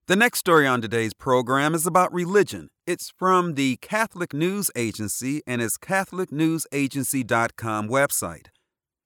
The 0.08 0.16
next 0.16 0.40
story 0.40 0.66
on 0.66 0.82
today's 0.82 1.14
program 1.14 1.76
is 1.76 1.86
about 1.86 2.14
religion. 2.14 2.70
It's 2.86 3.10
from 3.10 3.56
the 3.56 3.76
Catholic 3.82 4.34
News 4.34 4.72
Agency 4.74 5.42
and 5.46 5.62
its 5.62 5.78
CatholicNewsAgency.com 5.78 7.90
website. 7.90 8.46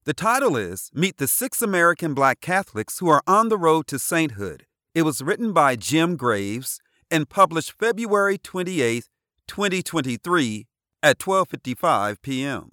The 0.03 0.13
title 0.13 0.55
is 0.55 0.91
Meet 0.93 1.17
the 1.17 1.27
Six 1.27 1.63
American 1.63 2.13
Black 2.13 2.39
Catholics 2.39 2.99
Who 2.99 3.09
Are 3.09 3.23
on 3.25 3.49
the 3.49 3.57
Road 3.57 3.87
to 3.87 3.97
Sainthood. 3.97 4.67
It 4.93 5.01
was 5.01 5.23
written 5.23 5.53
by 5.53 5.75
Jim 5.75 6.17
Graves 6.17 6.79
and 7.09 7.27
published 7.27 7.73
February 7.79 8.37
28, 8.37 9.05
2023 9.47 10.67
at 11.03 11.19
12:55 11.19 12.21
p.m. 12.21 12.71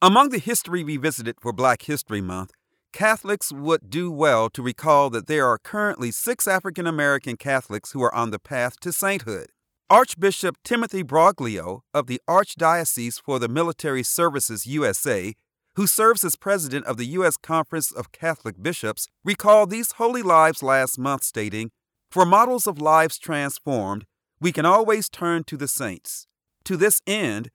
Among 0.00 0.30
the 0.30 0.38
history 0.38 0.84
revisited 0.84 1.36
for 1.40 1.52
Black 1.52 1.82
History 1.82 2.20
Month 2.20 2.52
Catholics 2.92 3.50
would 3.50 3.88
do 3.88 4.10
well 4.10 4.50
to 4.50 4.62
recall 4.62 5.08
that 5.10 5.26
there 5.26 5.46
are 5.46 5.56
currently 5.56 6.10
six 6.10 6.46
African 6.46 6.86
American 6.86 7.36
Catholics 7.36 7.92
who 7.92 8.02
are 8.02 8.14
on 8.14 8.30
the 8.30 8.38
path 8.38 8.78
to 8.80 8.92
sainthood. 8.92 9.46
Archbishop 9.88 10.56
Timothy 10.62 11.02
Broglio 11.02 11.80
of 11.94 12.06
the 12.06 12.20
Archdiocese 12.28 13.20
for 13.20 13.38
the 13.38 13.48
Military 13.48 14.02
Services 14.02 14.66
USA, 14.66 15.34
who 15.76 15.86
serves 15.86 16.22
as 16.22 16.36
president 16.36 16.84
of 16.84 16.98
the 16.98 17.06
U.S. 17.06 17.38
Conference 17.38 17.90
of 17.90 18.12
Catholic 18.12 18.62
Bishops, 18.62 19.08
recalled 19.24 19.70
these 19.70 19.92
holy 19.92 20.22
lives 20.22 20.62
last 20.62 20.98
month, 20.98 21.24
stating, 21.24 21.70
For 22.10 22.26
models 22.26 22.66
of 22.66 22.80
lives 22.80 23.18
transformed, 23.18 24.04
we 24.38 24.52
can 24.52 24.66
always 24.66 25.08
turn 25.08 25.44
to 25.44 25.56
the 25.56 25.68
saints. 25.68 26.26
To 26.64 26.76
this 26.76 27.00
end, 27.06 27.50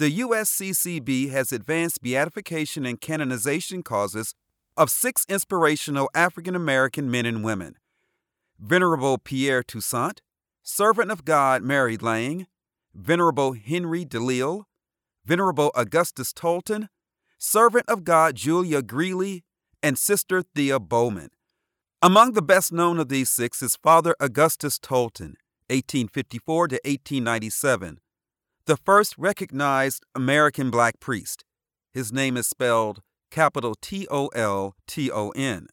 the 0.00 0.20
USCCB 0.20 1.30
has 1.30 1.52
advanced 1.52 2.00
beatification 2.00 2.86
and 2.86 2.98
canonization 2.98 3.82
causes 3.82 4.34
of 4.74 4.88
six 4.88 5.26
inspirational 5.28 6.08
African 6.14 6.56
American 6.56 7.10
men 7.10 7.26
and 7.26 7.44
women 7.44 7.74
Venerable 8.58 9.18
Pierre 9.18 9.62
Toussaint, 9.62 10.22
Servant 10.62 11.10
of 11.10 11.26
God 11.26 11.62
Mary 11.62 11.98
Lange, 11.98 12.46
Venerable 12.94 13.52
Henry 13.52 14.06
DeLille, 14.06 14.64
Venerable 15.26 15.70
Augustus 15.74 16.32
Tolton, 16.32 16.88
Servant 17.36 17.84
of 17.86 18.02
God 18.02 18.36
Julia 18.36 18.80
Greeley, 18.80 19.44
and 19.82 19.98
Sister 19.98 20.42
Thea 20.42 20.80
Bowman. 20.80 21.28
Among 22.00 22.32
the 22.32 22.40
best 22.40 22.72
known 22.72 22.98
of 22.98 23.10
these 23.10 23.28
six 23.28 23.60
is 23.62 23.76
Father 23.76 24.16
Augustus 24.18 24.78
Tolton, 24.78 25.34
1854 25.68 26.68
to 26.68 26.74
1897, 26.86 28.00
the 28.66 28.76
first 28.76 29.16
recognized 29.18 30.04
American 30.14 30.70
black 30.70 31.00
priest. 31.00 31.44
His 31.92 32.12
name 32.12 32.36
is 32.36 32.46
spelled 32.46 33.02
capital 33.30 33.74
T 33.80 34.06
O 34.10 34.28
L 34.28 34.74
T 34.86 35.10
O 35.10 35.30
N. 35.30 35.66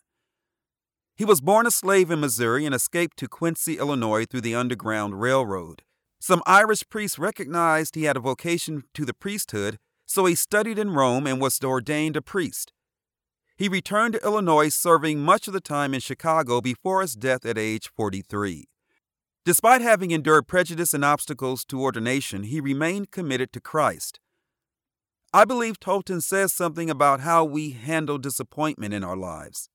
He 1.15 1.25
was 1.25 1.41
born 1.41 1.65
a 1.65 1.71
slave 1.71 2.11
in 2.11 2.19
Missouri 2.19 2.65
and 2.65 2.75
escaped 2.75 3.17
to 3.17 3.27
Quincy, 3.27 3.77
Illinois 3.79 4.25
through 4.25 4.41
the 4.41 4.55
Underground 4.55 5.19
Railroad. 5.19 5.81
Some 6.19 6.43
Irish 6.45 6.83
priests 6.89 7.17
recognized 7.17 7.95
he 7.95 8.03
had 8.03 8.17
a 8.17 8.21
vocation 8.21 8.83
to 8.93 9.05
the 9.05 9.13
priesthood 9.13 9.79
so 10.07 10.25
he 10.25 10.33
studied 10.33 10.79
in 10.79 10.91
Rome 10.91 11.27
and 11.27 11.39
was 11.39 11.59
ordained 11.61 12.15
a 12.15 12.21
priest. 12.21 12.71
He 13.57 13.67
returned 13.67 14.13
to 14.13 14.23
Illinois, 14.23 14.69
serving 14.69 15.19
much 15.19 15.47
of 15.47 15.53
the 15.53 15.59
time 15.59 15.93
in 15.93 15.99
Chicago 15.99 16.61
before 16.61 17.01
his 17.01 17.15
death 17.15 17.45
at 17.45 17.57
age 17.57 17.89
43. 17.95 18.65
Despite 19.47 19.79
having 19.81 20.11
endured 20.11 20.49
prejudice 20.49 20.93
and 20.93 21.05
obstacles 21.05 21.63
to 21.69 21.81
ordination, 21.81 22.43
he 22.43 22.59
remained 22.59 23.11
committed 23.11 23.53
to 23.53 23.61
Christ. 23.61 24.19
I 25.33 25.45
believe 25.45 25.79
Tolton 25.79 26.21
says 26.21 26.51
something 26.51 26.89
about 26.89 27.21
how 27.21 27.45
we 27.45 27.69
handle 27.69 28.17
disappointment 28.17 28.93
in 28.93 29.05
our 29.05 29.15
lives. 29.15 29.69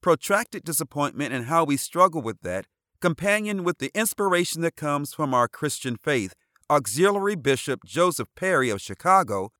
Protracted 0.00 0.64
disappointment 0.64 1.34
and 1.34 1.44
how 1.44 1.64
we 1.64 1.76
struggle 1.76 2.22
with 2.22 2.40
that, 2.40 2.64
companioned 3.02 3.66
with 3.66 3.76
the 3.76 3.90
inspiration 3.94 4.62
that 4.62 4.74
comes 4.74 5.12
from 5.12 5.34
our 5.34 5.48
Christian 5.48 5.98
faith, 5.98 6.32
Auxiliary 6.70 7.36
Bishop 7.36 7.84
Joseph 7.84 8.28
Perry 8.34 8.70
of 8.70 8.80
Chicago 8.80 9.50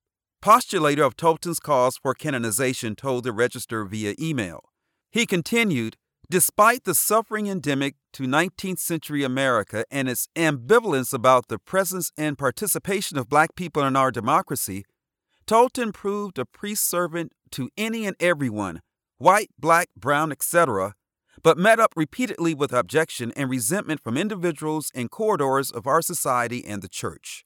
Postulator 0.43 1.05
of 1.05 1.19
Tolton's 1.19 1.61
cause 1.61 1.99
for 1.99 2.15
canonization 2.15 2.97
told 2.97 3.25
the 3.25 3.33
Register 3.33 3.85
via 3.85 4.15
email. 4.19 4.71
He 5.11 5.27
continued, 5.27 5.99
Despite 6.31 6.85
the 6.85 6.95
suffering 6.95 7.49
endemic 7.49 7.97
to 8.13 8.23
19th 8.23 8.79
century 8.79 9.25
America 9.25 9.85
and 9.91 10.09
its 10.09 10.29
ambivalence 10.37 11.13
about 11.13 11.49
the 11.49 11.59
presence 11.59 12.13
and 12.17 12.39
participation 12.39 13.19
of 13.19 13.29
black 13.29 13.57
people 13.57 13.83
in 13.83 13.97
our 13.97 14.13
democracy, 14.13 14.85
Tolton 15.45 15.93
proved 15.93 16.39
a 16.39 16.45
priest 16.45 16.89
servant 16.89 17.33
to 17.51 17.69
any 17.77 18.07
and 18.07 18.15
everyone, 18.21 18.81
white, 19.19 19.51
black, 19.59 19.89
brown, 19.97 20.31
etc., 20.31 20.95
but 21.43 21.59
met 21.59 21.81
up 21.81 21.95
repeatedly 21.97 22.55
with 22.55 22.73
objection 22.73 23.33
and 23.35 23.51
resentment 23.51 24.01
from 24.01 24.17
individuals 24.17 24.93
and 24.95 25.11
corridors 25.11 25.73
of 25.73 25.89
our 25.89 26.01
society 26.01 26.65
and 26.65 26.81
the 26.81 26.89
church. 26.89 27.45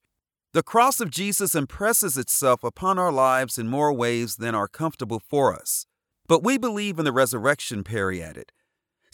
The 0.52 0.62
cross 0.62 1.00
of 1.00 1.10
Jesus 1.10 1.54
impresses 1.54 2.18
itself 2.18 2.62
upon 2.62 2.98
our 2.98 3.12
lives 3.12 3.56
in 3.56 3.66
more 3.66 3.94
ways 3.94 4.36
than 4.36 4.54
are 4.54 4.68
comfortable 4.68 5.22
for 5.26 5.54
us. 5.54 5.86
But 6.28 6.44
we 6.44 6.58
believe 6.58 6.98
in 6.98 7.06
the 7.06 7.12
resurrection, 7.12 7.82
Perry 7.82 8.22
added. 8.22 8.52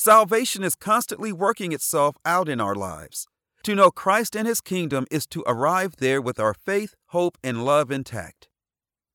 Salvation 0.02 0.64
is 0.64 0.75
constantly 0.75 1.30
working 1.30 1.73
itself 1.73 2.16
out 2.25 2.49
in 2.49 2.59
our 2.59 2.75
lives. 2.75 3.28
To 3.64 3.75
know 3.75 3.90
Christ 3.90 4.35
and 4.35 4.49
his 4.49 4.62
kingdom 4.62 5.04
is 5.11 5.26
to 5.26 5.45
arrive 5.47 5.97
there 5.97 6.23
with 6.23 6.40
our 6.40 6.54
faith, 6.54 6.95
hope, 7.09 7.37
and 7.45 7.66
love 7.66 7.90
intact. 7.90 8.49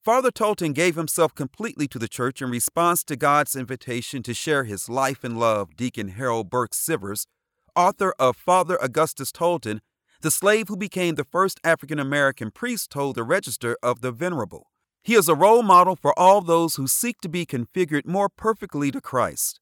Father 0.03 0.29
Tolton 0.29 0.75
gave 0.75 0.95
himself 0.95 1.33
completely 1.33 1.87
to 1.87 1.97
the 1.97 2.07
church 2.07 2.39
in 2.39 2.51
response 2.51 3.03
to 3.05 3.15
God's 3.15 3.55
invitation 3.55 4.21
to 4.21 4.35
share 4.35 4.65
his 4.65 4.87
life 4.87 5.23
and 5.23 5.39
love, 5.39 5.75
Deacon 5.75 6.09
Harold 6.09 6.51
Burke 6.51 6.75
Sivers, 6.75 7.25
author 7.75 8.13
of 8.19 8.37
Father 8.37 8.77
Augustus 8.79 9.31
Tolton 9.31 9.79
the 10.21 10.29
slave 10.29 10.67
who 10.67 10.77
became 10.77 11.15
the 11.15 11.23
first 11.23 11.59
African 11.63 11.97
American 11.97 12.51
priest 12.51 12.91
told 12.91 13.15
the 13.15 13.23
Register 13.23 13.75
of 13.81 14.01
the 14.01 14.11
Venerable. 14.11 14.67
He 15.01 15.15
is 15.15 15.27
a 15.27 15.33
role 15.33 15.63
model 15.63 15.95
for 15.95 16.17
all 16.17 16.41
those 16.41 16.75
who 16.75 16.85
seek 16.85 17.21
to 17.21 17.29
be 17.29 17.43
configured 17.43 18.05
more 18.05 18.29
perfectly 18.29 18.91
to 18.91 19.01
Christ. 19.01 19.59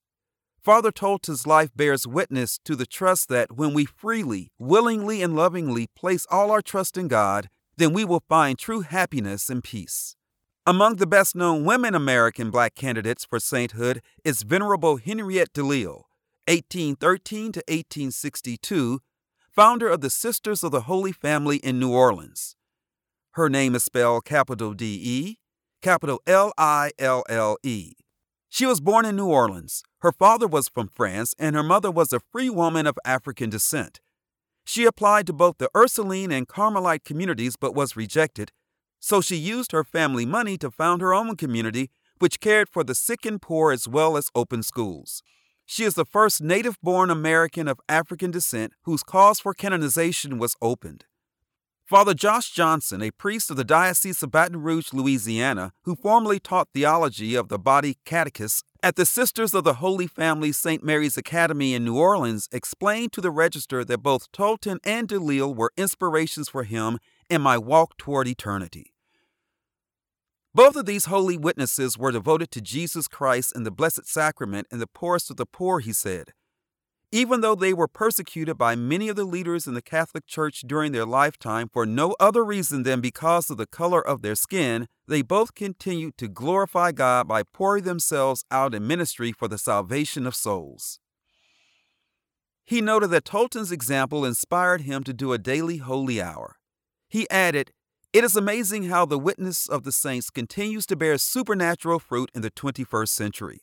Father 0.64 0.94
Tolton's 0.94 1.46
life 1.46 1.72
bears 1.76 2.08
witness 2.08 2.58
to 2.64 2.78
the 2.78 2.86
trust 2.86 3.28
that 3.28 3.52
when 3.52 3.74
we 3.74 3.84
freely, 3.84 4.50
willingly, 4.58 5.22
and 5.22 5.36
lovingly 5.36 5.88
place 5.88 6.26
all 6.32 6.52
our 6.52 6.62
trust 6.62 6.98
in 6.98 7.10
God, 7.10 7.50
then 7.76 7.92
we 7.92 8.06
will 8.06 8.24
find 8.30 8.58
true 8.58 8.80
happiness 8.80 9.50
and 9.50 9.62
peace. 9.62 10.16
Among 10.66 10.96
the 10.96 11.06
best 11.06 11.36
known 11.36 11.66
women 11.66 11.94
American 11.94 12.50
black 12.50 12.76
candidates 12.76 13.26
for 13.26 13.42
sainthood 13.42 14.02
is 14.24 14.44
Venerable 14.44 14.96
Henriette 14.96 15.52
DeLille, 15.52 16.06
1813 16.48 17.52
to 17.52 17.60
1862, 17.68 19.02
founder 19.52 19.90
of 19.90 20.00
the 20.00 20.10
Sisters 20.10 20.64
of 20.64 20.72
the 20.72 20.82
Holy 20.84 21.12
Family 21.12 21.58
in 21.58 21.78
New 21.78 21.92
Orleans. 21.92 22.56
Her 23.32 23.50
name 23.50 23.76
is 23.76 23.84
spelled 23.84 24.24
capital 24.24 24.74
D 24.74 24.98
E, 25.04 25.40
capital 25.82 26.22
L 26.26 26.54
I 26.58 26.92
L 26.98 27.26
L 27.28 27.58
E. 27.64 27.96
She 28.48 28.66
was 28.66 28.80
born 28.80 29.04
in 29.04 29.18
New 29.18 29.26
Orleans. 29.26 29.84
Her 30.04 30.12
father 30.12 30.48
was 30.48 30.68
from 30.68 30.90
France, 30.90 31.34
and 31.40 31.56
her 31.56 31.64
mother 31.64 31.90
was 31.90 32.12
a 32.12 32.20
free 32.20 32.50
woman 32.50 32.86
of 32.86 33.00
African 33.06 33.50
descent. 33.50 34.02
She 34.66 34.84
applied 34.84 35.26
to 35.28 35.34
both 35.34 35.60
the 35.60 35.70
Ursuline 35.74 36.30
and 36.30 36.46
Carmelite 36.46 37.06
communities 37.06 37.56
but 37.56 37.74
was 37.74 37.96
rejected, 37.96 38.52
so 39.00 39.22
she 39.22 39.38
used 39.38 39.72
her 39.72 39.86
family 39.86 40.26
money 40.26 40.58
to 40.58 40.70
found 40.70 41.02
her 41.02 41.14
own 41.14 41.38
community, 41.38 41.90
which 42.20 42.42
cared 42.42 42.68
for 42.68 42.84
the 42.84 42.94
sick 42.94 43.26
and 43.26 43.42
poor 43.42 43.72
as 43.72 43.88
well 43.88 44.18
as 44.18 44.30
open 44.36 44.62
schools. 44.62 45.24
She 45.66 45.86
is 45.86 45.94
the 45.96 46.04
first 46.04 46.42
native 46.42 46.78
born 46.82 47.10
American 47.10 47.70
of 47.70 47.80
African 47.88 48.30
descent 48.30 48.74
whose 48.82 49.04
cause 49.04 49.40
for 49.40 49.54
canonization 49.54 50.38
was 50.38 50.58
opened. 50.62 51.06
Father 51.86 52.14
Josh 52.14 52.52
Johnson, 52.52 53.02
a 53.02 53.12
priest 53.12 53.50
of 53.50 53.56
the 53.56 53.64
Diocese 53.64 54.22
of 54.22 54.32
Baton 54.32 54.62
Rouge, 54.62 54.92
Louisiana, 54.92 55.72
who 55.84 55.96
formerly 55.96 56.42
taught 56.42 56.68
theology 56.74 57.36
of 57.36 57.48
the 57.48 57.60
body 57.60 58.00
catechist 58.04 58.66
at 58.84 58.98
the 58.98 59.06
Sisters 59.06 59.54
of 59.54 59.64
the 59.64 59.76
Holy 59.76 60.08
Family 60.08 60.52
St. 60.52 60.84
Mary's 60.84 61.18
Academy 61.18 61.74
in 61.74 61.86
New 61.86 61.98
Orleans, 61.98 62.50
explained 62.52 63.14
to 63.14 63.22
the 63.22 63.32
register 63.32 63.86
that 63.86 64.04
both 64.04 64.30
Tolton 64.34 64.80
and 64.84 65.08
DeLille 65.08 65.56
were 65.56 65.72
inspirations 65.78 66.50
for 66.50 66.66
him 66.66 67.00
in 67.30 67.42
my 67.42 67.58
walk 67.58 67.98
toward 67.98 68.28
eternity. 68.28 68.94
Both 70.54 70.76
of 70.76 70.86
these 70.86 71.06
holy 71.06 71.38
witnesses 71.38 71.98
were 71.98 72.12
devoted 72.12 72.52
to 72.52 72.62
Jesus 72.62 73.08
Christ 73.08 73.54
and 73.56 73.66
the 73.66 73.72
Blessed 73.72 74.06
Sacrament 74.06 74.68
and 74.70 74.82
the 74.82 74.88
poorest 74.88 75.32
of 75.32 75.38
the 75.38 75.46
poor, 75.46 75.80
he 75.80 75.94
said. 75.94 76.34
Even 77.14 77.42
though 77.42 77.54
they 77.54 77.74
were 77.76 77.88
persecuted 77.88 78.58
by 78.58 78.76
many 78.76 79.08
of 79.08 79.16
the 79.16 79.24
leaders 79.24 79.68
in 79.68 79.76
the 79.76 79.84
Catholic 79.84 80.26
Church 80.26 80.62
during 80.66 80.94
their 80.94 81.06
lifetime 81.06 81.70
for 81.72 81.86
no 81.86 82.16
other 82.20 82.44
reason 82.44 82.82
than 82.82 83.02
because 83.02 83.52
of 83.52 83.58
the 83.58 83.68
color 83.68 84.02
of 84.02 84.24
their 84.24 84.34
skin, 84.34 84.88
they 85.08 85.22
both 85.22 85.54
continued 85.54 86.18
to 86.18 86.28
glorify 86.28 86.92
God 86.92 87.28
by 87.28 87.44
pouring 87.44 87.84
themselves 87.84 88.46
out 88.50 88.74
in 88.74 88.88
ministry 88.88 89.32
for 89.32 89.48
the 89.48 89.60
salvation 89.60 90.26
of 90.26 90.34
souls. 90.34 90.98
He 92.64 92.82
noted 92.82 93.12
that 93.12 93.26
Tolton's 93.26 93.72
example 93.72 94.26
inspired 94.26 94.82
him 94.82 95.04
to 95.04 95.14
do 95.14 95.34
a 95.34 95.38
daily 95.38 95.78
holy 95.78 96.20
hour. 96.20 96.56
He 97.08 97.30
added, 97.30 97.74
it 98.12 98.24
is 98.24 98.36
amazing 98.36 98.86
how 98.86 99.06
the 99.06 99.20
witness 99.20 99.70
of 99.70 99.84
the 99.84 99.92
saints 99.92 100.32
continues 100.32 100.88
to 100.88 100.96
bear 100.96 101.20
supernatural 101.20 102.00
fruit 102.00 102.32
in 102.34 102.42
the 102.42 102.50
21st 102.50 103.10
century. 103.10 103.60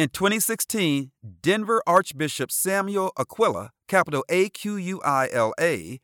In 0.00 0.08
2016, 0.08 1.10
Denver 1.42 1.82
Archbishop 1.86 2.50
Samuel 2.50 3.12
Aquila, 3.18 3.68
capital 3.86 4.24
A 4.30 4.48
Q 4.48 4.76
U 4.76 5.02
I 5.02 5.28
L 5.30 5.52
A, 5.60 6.00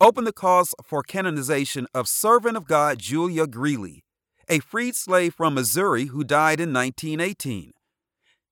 opened 0.00 0.26
the 0.26 0.32
cause 0.32 0.74
for 0.82 1.04
canonization 1.04 1.86
of 1.94 2.08
servant 2.08 2.56
of 2.56 2.66
God 2.66 2.98
Julia 2.98 3.46
Greeley, 3.46 4.02
a 4.48 4.58
freed 4.58 4.96
slave 4.96 5.32
from 5.32 5.54
Missouri 5.54 6.06
who 6.06 6.24
died 6.24 6.58
in 6.58 6.72
1918. 6.72 7.70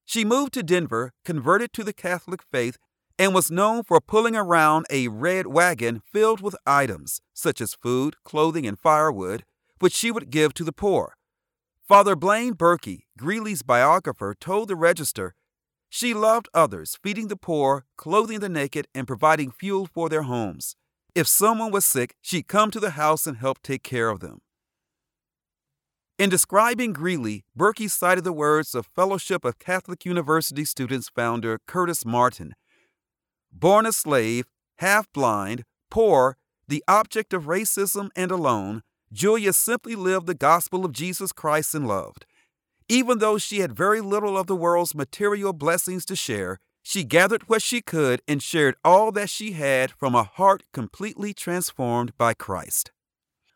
She 0.04 0.24
moved 0.24 0.54
to 0.54 0.62
Denver, 0.62 1.12
converted 1.24 1.72
to 1.72 1.82
the 1.82 1.92
Catholic 1.92 2.40
faith, 2.40 2.78
and 3.18 3.34
was 3.34 3.50
known 3.50 3.82
for 3.82 4.00
pulling 4.00 4.36
around 4.36 4.86
a 4.90 5.08
red 5.08 5.48
wagon 5.48 6.02
filled 6.12 6.40
with 6.40 6.54
items 6.64 7.20
such 7.32 7.60
as 7.60 7.74
food, 7.74 8.14
clothing, 8.22 8.64
and 8.64 8.78
firewood, 8.78 9.44
which 9.80 9.92
she 9.92 10.12
would 10.12 10.30
give 10.30 10.54
to 10.54 10.62
the 10.62 10.72
poor. 10.72 11.16
Father 11.86 12.16
Blaine 12.16 12.54
Burkey, 12.54 13.00
Greeley's 13.18 13.62
biographer, 13.62 14.34
told 14.40 14.68
the 14.68 14.76
Register 14.76 15.34
she 15.90 16.14
loved 16.14 16.48
others, 16.54 16.98
feeding 17.02 17.28
the 17.28 17.36
poor, 17.36 17.84
clothing 17.98 18.40
the 18.40 18.48
naked, 18.48 18.88
and 18.94 19.06
providing 19.06 19.50
fuel 19.50 19.86
for 19.86 20.08
their 20.08 20.22
homes. 20.22 20.76
If 21.14 21.28
someone 21.28 21.70
was 21.70 21.84
sick, 21.84 22.16
she'd 22.22 22.48
come 22.48 22.70
to 22.70 22.80
the 22.80 22.92
house 22.92 23.26
and 23.26 23.36
help 23.36 23.62
take 23.62 23.82
care 23.82 24.08
of 24.08 24.20
them. 24.20 24.40
In 26.18 26.30
describing 26.30 26.94
Greeley, 26.94 27.44
Burkey 27.54 27.90
cited 27.90 28.24
the 28.24 28.32
words 28.32 28.74
of 28.74 28.88
Fellowship 28.96 29.44
of 29.44 29.58
Catholic 29.58 30.06
University 30.06 30.64
Students 30.64 31.10
founder 31.10 31.60
Curtis 31.66 32.06
Martin. 32.06 32.54
Born 33.52 33.84
a 33.84 33.92
slave, 33.92 34.46
half 34.78 35.06
blind, 35.12 35.64
poor, 35.90 36.38
the 36.66 36.82
object 36.88 37.34
of 37.34 37.44
racism 37.44 38.08
and 38.16 38.30
alone, 38.30 38.82
Julia 39.14 39.52
simply 39.52 39.94
lived 39.94 40.26
the 40.26 40.34
gospel 40.34 40.84
of 40.84 40.90
Jesus 40.90 41.30
Christ 41.30 41.72
and 41.72 41.86
loved. 41.86 42.26
Even 42.88 43.18
though 43.18 43.38
she 43.38 43.60
had 43.60 43.72
very 43.72 44.00
little 44.00 44.36
of 44.36 44.48
the 44.48 44.56
world's 44.56 44.92
material 44.92 45.52
blessings 45.52 46.04
to 46.06 46.16
share, 46.16 46.58
she 46.82 47.04
gathered 47.04 47.48
what 47.48 47.62
she 47.62 47.80
could 47.80 48.20
and 48.26 48.42
shared 48.42 48.74
all 48.84 49.12
that 49.12 49.30
she 49.30 49.52
had 49.52 49.92
from 49.92 50.16
a 50.16 50.24
heart 50.24 50.64
completely 50.72 51.32
transformed 51.32 52.12
by 52.18 52.34
Christ. 52.34 52.90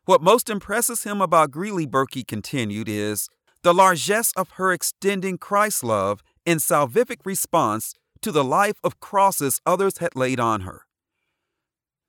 What 0.05 0.23
most 0.23 0.49
impresses 0.49 1.03
him 1.03 1.21
about 1.21 1.51
Greeley, 1.51 1.87
Burkey 1.87 2.25
continued, 2.25 2.89
is 2.89 3.29
the 3.63 3.75
largesse 3.75 4.33
of 4.37 4.53
her 4.53 4.73
extending 4.73 5.39
Christ's 5.39 5.83
love 5.83 6.23
in 6.47 6.59
salvific 6.59 7.27
response 7.27 7.95
to 8.23 8.31
the 8.31 8.45
life 8.45 8.79
of 8.85 9.01
crosses 9.01 9.61
others 9.67 9.99
had 9.99 10.15
laid 10.15 10.39
on 10.39 10.61
her. 10.61 10.83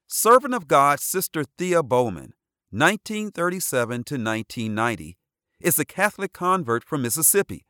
Servant 0.07 0.53
of 0.53 0.67
God 0.67 0.99
Sister 0.99 1.43
Thea 1.57 1.81
Bowman, 1.81 2.33
1937 2.71 4.03
to 4.03 4.13
1990, 4.13 5.17
is 5.59 5.79
a 5.79 5.85
Catholic 5.85 6.33
convert 6.33 6.83
from 6.83 7.01
Mississippi. 7.01 7.65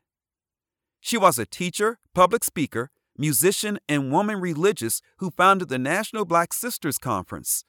She 0.99 1.17
was 1.17 1.39
a 1.39 1.45
teacher, 1.45 1.99
public 2.13 2.43
speaker, 2.43 2.91
musician, 3.17 3.79
and 3.87 4.11
woman 4.11 4.41
religious 4.41 5.01
who 5.19 5.31
founded 5.31 5.69
the 5.69 5.79
National 5.79 6.25
Black 6.25 6.51
Sisters 6.51 6.97
Conference. 6.97 7.63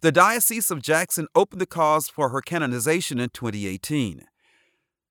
The 0.00 0.12
Diocese 0.12 0.70
of 0.70 0.80
Jackson 0.80 1.26
opened 1.34 1.60
the 1.60 1.66
cause 1.66 2.08
for 2.08 2.28
her 2.28 2.40
canonization 2.40 3.18
in 3.18 3.30
2018. 3.30 4.26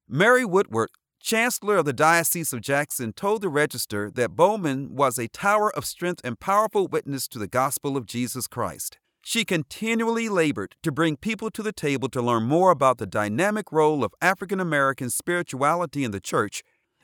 Mary 0.07 0.45
Woodward, 0.45 0.89
Chancellor 1.21 1.75
of 1.75 1.85
the 1.85 1.91
Diocese 1.91 2.53
of 2.53 2.61
Jackson, 2.61 3.11
told 3.11 3.41
the 3.41 3.49
Register 3.49 4.09
that 4.09 4.37
Bowman 4.37 4.95
was 4.95 5.19
a 5.19 5.27
tower 5.27 5.75
of 5.75 5.83
strength 5.83 6.21
and 6.23 6.39
powerful 6.39 6.87
witness 6.87 7.27
to 7.27 7.37
the 7.37 7.47
gospel 7.47 7.97
of 7.97 8.05
Jesus 8.05 8.47
Christ. 8.47 8.97
She 9.29 9.45
continually 9.45 10.27
labored 10.27 10.75
to 10.81 10.91
bring 10.91 11.15
people 11.15 11.51
to 11.51 11.61
the 11.61 11.71
table 11.71 12.09
to 12.09 12.19
learn 12.19 12.45
more 12.45 12.71
about 12.71 12.97
the 12.97 13.05
dynamic 13.05 13.71
role 13.71 14.03
of 14.03 14.15
African 14.23 14.59
American 14.59 15.11
spirituality 15.11 16.03
in 16.03 16.09
the 16.09 16.19
church, 16.19 16.63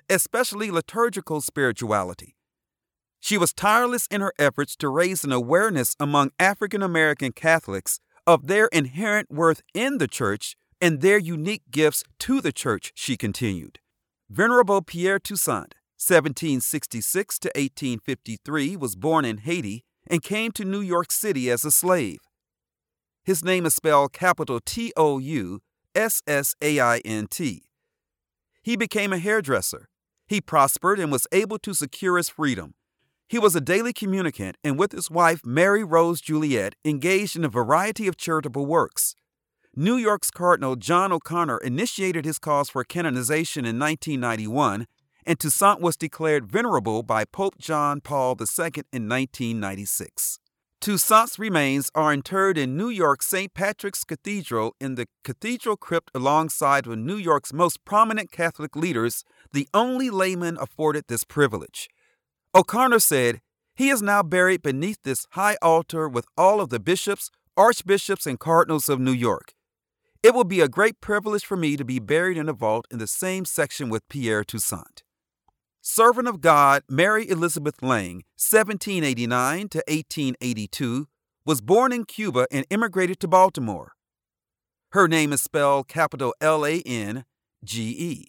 especially 0.10 0.72
liturgical 0.72 1.40
spirituality. 1.40 2.36
She 3.20 3.38
was 3.38 3.54
tireless 3.54 4.08
in 4.08 4.22
her 4.22 4.34
efforts 4.40 4.76
to 4.78 4.90
raise 4.90 5.24
an 5.24 5.32
awareness 5.32 5.96
among 6.00 6.32
African 6.40 6.82
American 6.82 7.32
Catholics 7.32 8.00
of 8.26 8.48
their 8.48 8.70
inherent 8.72 9.30
worth 9.30 9.62
in 9.76 10.00
the 10.00 10.08
church 10.08 10.56
and 10.82 11.02
their 11.02 11.20
unique 11.20 11.70
gifts 11.70 12.04
to 12.22 12.42
the 12.42 12.52
church, 12.52 12.92
she 12.96 13.18
continued. 13.18 13.78
Venerable 14.32 14.82
Pierre 14.82 15.20
Toussaint, 15.20 15.76
1766 16.02 17.38
to 17.38 17.50
1853, 17.50 18.78
was 18.78 18.96
born 18.96 19.26
in 19.26 19.38
Haiti 19.38 19.86
and 20.08 20.24
came 20.24 20.52
to 20.54 20.66
New 20.66 20.82
York 20.82 21.12
City 21.12 21.50
as 21.50 21.66
a 21.66 21.72
slave. 21.72 22.20
His 23.24 23.44
name 23.44 23.66
is 23.66 23.74
spelled 23.74 24.14
capital 24.14 24.60
T 24.64 24.94
O 24.96 25.18
U 25.18 25.62
S 25.94 26.22
S 26.28 26.56
A 26.62 26.80
I 26.80 27.00
N 27.00 27.28
T. 27.28 27.64
He 28.62 28.76
became 28.76 29.14
a 29.14 29.20
hairdresser. 29.20 29.90
He 30.28 30.42
prospered 30.42 31.00
and 31.00 31.12
was 31.12 31.28
able 31.32 31.60
to 31.60 31.74
secure 31.74 32.18
his 32.18 32.30
freedom 32.30 32.74
he 33.28 33.40
was 33.40 33.56
a 33.56 33.62
daily 33.62 33.92
communicant 33.92 34.58
and, 34.64 34.78
with 34.78 34.92
his 34.92 35.10
wife 35.10 35.42
Mary 35.44 35.84
Rose 35.84 36.22
Juliet, 36.22 36.76
engaged 36.86 37.36
in 37.36 37.44
a 37.44 37.50
variety 37.50 38.08
of 38.08 38.18
charitable 38.18 38.66
works. 38.66 39.16
New 39.76 39.96
York's 39.96 40.30
Cardinal 40.32 40.76
John 40.76 41.12
O'Connor 41.12 41.58
initiated 41.58 42.24
his 42.24 42.40
cause 42.40 42.70
for 42.70 42.84
canonization 42.84 43.66
in 43.66 43.80
1991, 43.80 44.86
and 45.26 45.40
Toussaint 45.40 45.82
was 45.82 45.98
declared 45.98 46.46
venerable 46.46 47.04
by 47.04 47.26
Pope 47.26 47.58
John 47.58 48.02
Paul 48.02 48.38
II 48.40 48.84
in 48.94 49.10
1996. 49.10 50.40
Toussaint's 50.82 51.40
remains 51.40 51.90
are 51.96 52.14
interred 52.14 52.60
in 52.60 52.78
New 52.78 52.90
York's 52.90 53.26
St. 53.26 53.52
Patrick's 53.56 54.04
Cathedral 54.04 54.76
in 54.80 54.94
the 54.94 55.08
cathedral 55.24 55.78
crypt 55.78 56.12
alongside 56.14 56.86
of 56.86 56.98
New 57.00 57.16
York's 57.16 57.52
most 57.52 57.84
prominent 57.86 58.32
Catholic 58.32 58.76
leaders, 58.76 59.24
the 59.52 59.68
only 59.74 60.12
layman 60.12 60.58
afforded 60.60 61.06
this 61.08 61.24
privilege. 61.24 61.90
O'Connor 62.54 63.00
said, 63.00 63.42
He 63.76 63.90
is 63.90 64.04
now 64.04 64.22
buried 64.22 64.62
beneath 64.62 65.00
this 65.04 65.26
high 65.32 65.58
altar 65.60 66.08
with 66.08 66.28
all 66.38 66.62
of 66.62 66.70
the 66.70 66.80
bishops, 66.80 67.32
archbishops, 67.58 68.28
and 68.28 68.40
cardinals 68.40 68.88
of 68.88 69.00
New 69.00 69.12
York. 69.12 69.56
It 70.22 70.36
will 70.36 70.44
be 70.44 70.62
a 70.62 70.68
great 70.68 71.02
privilege 71.02 71.46
for 71.46 71.58
me 71.58 71.78
to 71.78 71.86
be 71.86 72.00
buried 72.00 72.38
in 72.38 72.50
a 72.50 72.54
vault 72.54 72.86
in 72.92 73.00
the 73.00 73.08
same 73.08 73.46
section 73.46 73.90
with 73.90 74.08
Pierre 74.08 74.44
Toussaint. 74.44 75.02
Servant 75.88 76.28
of 76.28 76.42
God 76.42 76.82
Mary 76.90 77.30
Elizabeth 77.30 77.84
Lange, 77.84 78.24
1789 78.38 79.70
to 79.70 79.78
1882, 79.88 81.08
was 81.46 81.62
born 81.62 81.94
in 81.94 82.06
Cuba 82.06 82.48
and 82.50 82.66
immigrated 82.72 83.20
to 83.20 83.28
Baltimore. 83.28 83.92
Her 84.94 85.08
name 85.08 85.32
is 85.32 85.44
spelled 85.44 85.88
capital 85.88 86.34
L 86.42 86.66
A 86.66 86.82
N 86.88 87.24
G 87.64 87.96
E. 88.00 88.28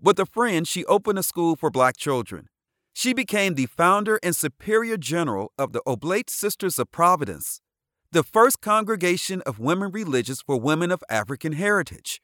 With 0.00 0.20
a 0.20 0.26
friend, 0.26 0.66
she 0.68 0.84
opened 0.84 1.18
a 1.18 1.24
school 1.24 1.56
for 1.56 1.72
black 1.72 1.96
children. 1.96 2.46
She 2.92 3.12
became 3.12 3.56
the 3.56 3.66
founder 3.66 4.20
and 4.22 4.36
superior 4.36 4.96
general 4.96 5.50
of 5.58 5.72
the 5.72 5.82
Oblate 5.88 6.30
Sisters 6.30 6.78
of 6.78 6.92
Providence, 6.92 7.60
the 8.12 8.22
first 8.22 8.60
congregation 8.60 9.42
of 9.42 9.58
women 9.58 9.90
religious 9.90 10.40
for 10.40 10.56
women 10.56 10.92
of 10.92 11.02
African 11.10 11.54
heritage. 11.54 12.22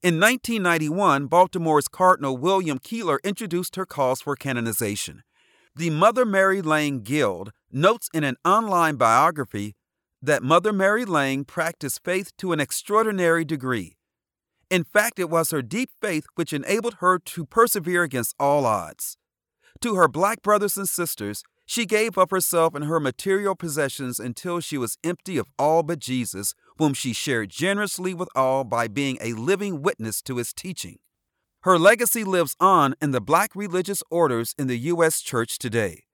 In 0.00 0.20
1991, 0.20 1.26
Baltimore's 1.26 1.88
Cardinal 1.88 2.36
William 2.36 2.78
Keeler 2.78 3.18
introduced 3.24 3.74
her 3.74 3.84
cause 3.84 4.20
for 4.20 4.36
canonization. 4.36 5.24
The 5.74 5.90
Mother 5.90 6.24
Mary 6.24 6.62
Lange 6.62 7.00
Guild 7.00 7.50
notes 7.72 8.08
in 8.14 8.22
an 8.22 8.36
online 8.44 8.94
biography 8.94 9.74
that 10.22 10.44
Mother 10.44 10.72
Mary 10.72 11.04
Lange 11.04 11.44
practiced 11.44 12.04
faith 12.04 12.30
to 12.36 12.52
an 12.52 12.60
extraordinary 12.60 13.44
degree. 13.44 13.96
In 14.70 14.84
fact, 14.84 15.18
it 15.18 15.30
was 15.30 15.50
her 15.50 15.62
deep 15.62 15.90
faith 16.00 16.26
which 16.36 16.52
enabled 16.52 16.98
her 17.00 17.18
to 17.18 17.44
persevere 17.44 18.04
against 18.04 18.36
all 18.38 18.66
odds. 18.66 19.16
To 19.80 19.96
her 19.96 20.06
black 20.06 20.42
brothers 20.42 20.76
and 20.76 20.88
sisters, 20.88 21.42
she 21.68 21.84
gave 21.84 22.16
up 22.16 22.30
herself 22.30 22.74
and 22.74 22.86
her 22.86 22.98
material 22.98 23.54
possessions 23.54 24.18
until 24.18 24.58
she 24.58 24.78
was 24.78 24.96
empty 25.04 25.36
of 25.36 25.46
all 25.58 25.82
but 25.82 25.98
Jesus, 25.98 26.54
whom 26.78 26.94
she 26.94 27.12
shared 27.12 27.50
generously 27.50 28.14
with 28.14 28.30
all 28.34 28.64
by 28.64 28.88
being 28.88 29.18
a 29.20 29.34
living 29.34 29.82
witness 29.82 30.22
to 30.22 30.38
his 30.38 30.54
teaching. 30.54 30.96
Her 31.64 31.78
legacy 31.78 32.24
lives 32.24 32.56
on 32.58 32.94
in 33.02 33.10
the 33.10 33.20
black 33.20 33.50
religious 33.54 34.02
orders 34.10 34.54
in 34.58 34.66
the 34.66 34.78
U.S. 34.78 35.20
Church 35.20 35.58
today. 35.58 36.04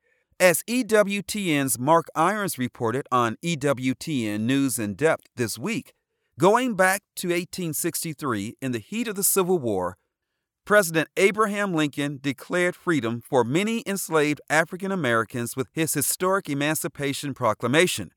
As 0.41 0.65
EWTN's 0.65 1.79
Mark 1.79 2.07
Irons 2.17 2.59
reported 2.59 3.07
on 3.13 3.37
EWTN 3.45 4.41
News 4.41 4.81
in 4.81 4.95
Depth 4.95 5.29
this 5.37 5.57
week, 5.57 5.93
going 6.37 6.75
back 6.75 7.03
to 7.15 7.29
1863 7.29 8.57
in 8.61 8.73
the 8.73 8.81
heat 8.81 9.07
of 9.07 9.15
the 9.15 9.23
Civil 9.23 9.61
War, 9.61 9.99
President 10.65 11.09
Abraham 11.19 11.75
Lincoln 11.75 12.19
declared 12.23 12.75
freedom 12.75 13.21
for 13.21 13.45
many 13.45 13.83
enslaved 13.87 14.41
African 14.49 14.91
Americans 14.91 15.57
with 15.57 15.69
his 15.73 15.93
historic 15.93 16.49
Emancipation 16.49 17.35
Proclamation. 17.35 18.13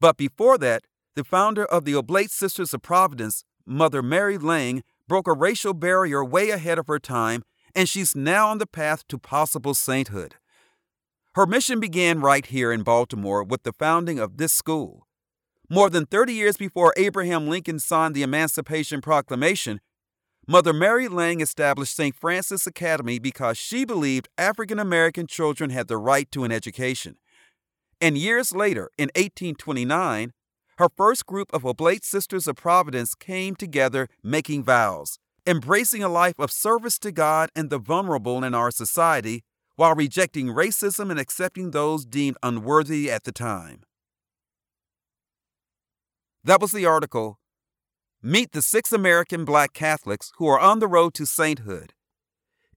But 0.00 0.16
before 0.16 0.56
that, 0.56 0.84
the 1.16 1.24
founder 1.24 1.66
of 1.66 1.84
the 1.84 1.94
Oblate 1.94 2.30
Sisters 2.30 2.72
of 2.72 2.80
Providence, 2.80 3.44
Mother 3.66 4.02
Mary 4.02 4.38
Lange, 4.38 4.84
broke 5.06 5.28
a 5.28 5.34
racial 5.34 5.74
barrier 5.74 6.24
way 6.24 6.48
ahead 6.48 6.78
of 6.78 6.86
her 6.86 6.98
time, 6.98 7.42
and 7.74 7.86
she's 7.86 8.16
now 8.16 8.48
on 8.48 8.56
the 8.56 8.66
path 8.66 9.06
to 9.08 9.18
possible 9.18 9.74
sainthood. 9.74 10.36
Her 11.34 11.44
mission 11.44 11.78
began 11.78 12.20
right 12.20 12.46
here 12.46 12.72
in 12.72 12.84
Baltimore 12.84 13.44
with 13.44 13.64
the 13.64 13.72
founding 13.74 14.18
of 14.18 14.38
this 14.38 14.54
school. 14.54 15.06
More 15.68 15.90
than 15.90 16.06
30 16.06 16.32
years 16.32 16.56
before 16.56 16.94
Abraham 16.96 17.48
Lincoln 17.48 17.80
signed 17.80 18.14
the 18.14 18.22
Emancipation 18.22 19.02
Proclamation, 19.02 19.80
Mother 20.48 20.72
Mary 20.72 21.08
Lange 21.08 21.40
established 21.40 21.96
St. 21.96 22.14
Francis 22.14 22.68
Academy 22.68 23.18
because 23.18 23.58
she 23.58 23.84
believed 23.84 24.28
African 24.38 24.78
American 24.78 25.26
children 25.26 25.70
had 25.70 25.88
the 25.88 25.96
right 25.96 26.30
to 26.30 26.44
an 26.44 26.52
education. 26.52 27.16
And 28.00 28.16
years 28.16 28.54
later, 28.54 28.90
in 28.96 29.06
1829, 29.16 30.32
her 30.78 30.88
first 30.96 31.26
group 31.26 31.52
of 31.52 31.64
Oblate 31.64 32.04
Sisters 32.04 32.46
of 32.46 32.54
Providence 32.54 33.16
came 33.16 33.56
together 33.56 34.08
making 34.22 34.62
vows, 34.62 35.18
embracing 35.44 36.04
a 36.04 36.08
life 36.08 36.38
of 36.38 36.52
service 36.52 37.00
to 37.00 37.10
God 37.10 37.50
and 37.56 37.68
the 37.68 37.78
vulnerable 37.78 38.44
in 38.44 38.54
our 38.54 38.70
society, 38.70 39.42
while 39.74 39.96
rejecting 39.96 40.46
racism 40.46 41.10
and 41.10 41.18
accepting 41.18 41.72
those 41.72 42.04
deemed 42.04 42.36
unworthy 42.40 43.10
at 43.10 43.24
the 43.24 43.32
time. 43.32 43.80
That 46.44 46.60
was 46.60 46.70
the 46.70 46.86
article 46.86 47.40
Meet 48.28 48.50
the 48.50 48.60
six 48.60 48.92
American 48.92 49.44
black 49.44 49.72
Catholics 49.72 50.32
who 50.38 50.48
are 50.48 50.58
on 50.58 50.80
the 50.80 50.88
road 50.88 51.14
to 51.14 51.24
sainthood. 51.24 51.92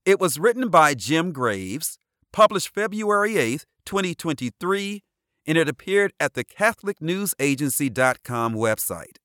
It 0.06 0.20
was 0.20 0.38
written 0.38 0.70
by 0.70 0.94
Jim 0.94 1.32
Graves, 1.32 1.98
published 2.32 2.72
February 2.72 3.38
8, 3.38 3.66
2023, 3.84 5.02
and 5.48 5.58
it 5.58 5.68
appeared 5.68 6.14
at 6.20 6.36
the 6.36 6.46
CatholicNewsAgency.com 6.46 8.54
website. 8.54 9.16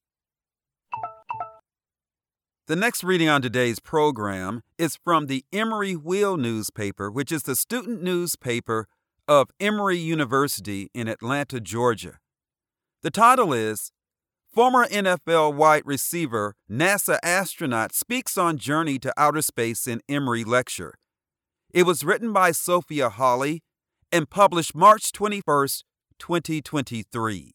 The 2.68 2.76
next 2.76 3.04
reading 3.04 3.28
on 3.28 3.42
today's 3.42 3.78
program 3.78 4.62
is 4.78 4.96
from 4.96 5.26
the 5.26 5.44
Emory 5.52 5.94
Wheel 5.94 6.38
newspaper, 6.38 7.10
which 7.10 7.30
is 7.30 7.42
the 7.42 7.54
student 7.54 8.02
newspaper 8.02 8.86
of 9.28 9.50
Emory 9.60 9.98
University 9.98 10.88
in 10.94 11.06
Atlanta, 11.06 11.60
Georgia. 11.60 12.18
The 13.02 13.10
title 13.10 13.52
is 13.52 13.92
Former 14.54 14.86
NFL 14.86 15.54
wide 15.56 15.82
receiver, 15.84 16.54
NASA 16.70 17.18
astronaut 17.24 17.92
speaks 17.92 18.38
on 18.38 18.56
journey 18.56 19.00
to 19.00 19.12
outer 19.16 19.42
space 19.42 19.88
in 19.88 20.00
Emory 20.08 20.44
lecture. 20.44 20.94
It 21.72 21.82
was 21.82 22.04
written 22.04 22.32
by 22.32 22.52
Sophia 22.52 23.08
Hawley 23.08 23.64
and 24.12 24.30
published 24.30 24.72
March 24.72 25.10
21, 25.10 25.42
2023. 26.20 27.52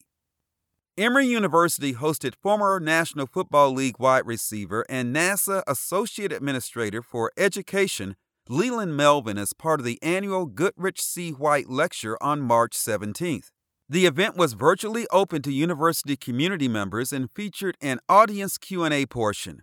Emory 0.98 1.26
University 1.26 1.94
hosted 1.94 2.34
former 2.34 2.78
National 2.78 3.26
Football 3.26 3.70
League 3.70 3.98
wide 3.98 4.26
receiver 4.26 4.84
and 4.90 5.16
NASA 5.16 5.62
Associate 5.66 6.30
Administrator 6.30 7.00
for 7.00 7.32
Education 7.38 8.14
Leland 8.46 8.94
Melvin 8.94 9.38
as 9.38 9.54
part 9.54 9.80
of 9.80 9.86
the 9.86 9.98
annual 10.02 10.44
Goodrich 10.44 11.00
C. 11.00 11.30
White 11.30 11.70
Lecture 11.70 12.22
on 12.22 12.42
March 12.42 12.72
17th. 12.72 13.52
The 13.90 14.06
event 14.06 14.36
was 14.36 14.52
virtually 14.52 15.08
open 15.10 15.42
to 15.42 15.52
university 15.52 16.14
community 16.14 16.68
members 16.68 17.12
and 17.12 17.28
featured 17.28 17.76
an 17.80 17.98
audience 18.08 18.56
Q&A 18.56 19.04
portion. 19.06 19.62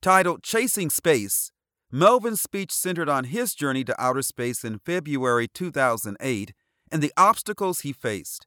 Titled 0.00 0.42
Chasing 0.42 0.88
Space, 0.88 1.52
Melvin's 1.92 2.40
speech 2.40 2.72
centered 2.72 3.10
on 3.10 3.24
his 3.24 3.54
journey 3.54 3.84
to 3.84 4.02
outer 4.02 4.22
space 4.22 4.64
in 4.64 4.78
February 4.78 5.46
2008 5.46 6.54
and 6.90 7.02
the 7.02 7.12
obstacles 7.18 7.80
he 7.80 7.92
faced. 7.92 8.46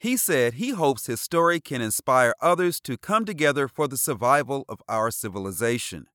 He 0.00 0.16
said 0.16 0.54
he 0.54 0.70
hopes 0.70 1.06
his 1.06 1.20
story 1.20 1.60
can 1.60 1.80
inspire 1.80 2.34
others 2.42 2.80
to 2.80 2.98
come 2.98 3.24
together 3.24 3.68
for 3.68 3.86
the 3.86 3.96
survival 3.96 4.64
of 4.68 4.82
our 4.88 5.12
civilization. 5.12 6.08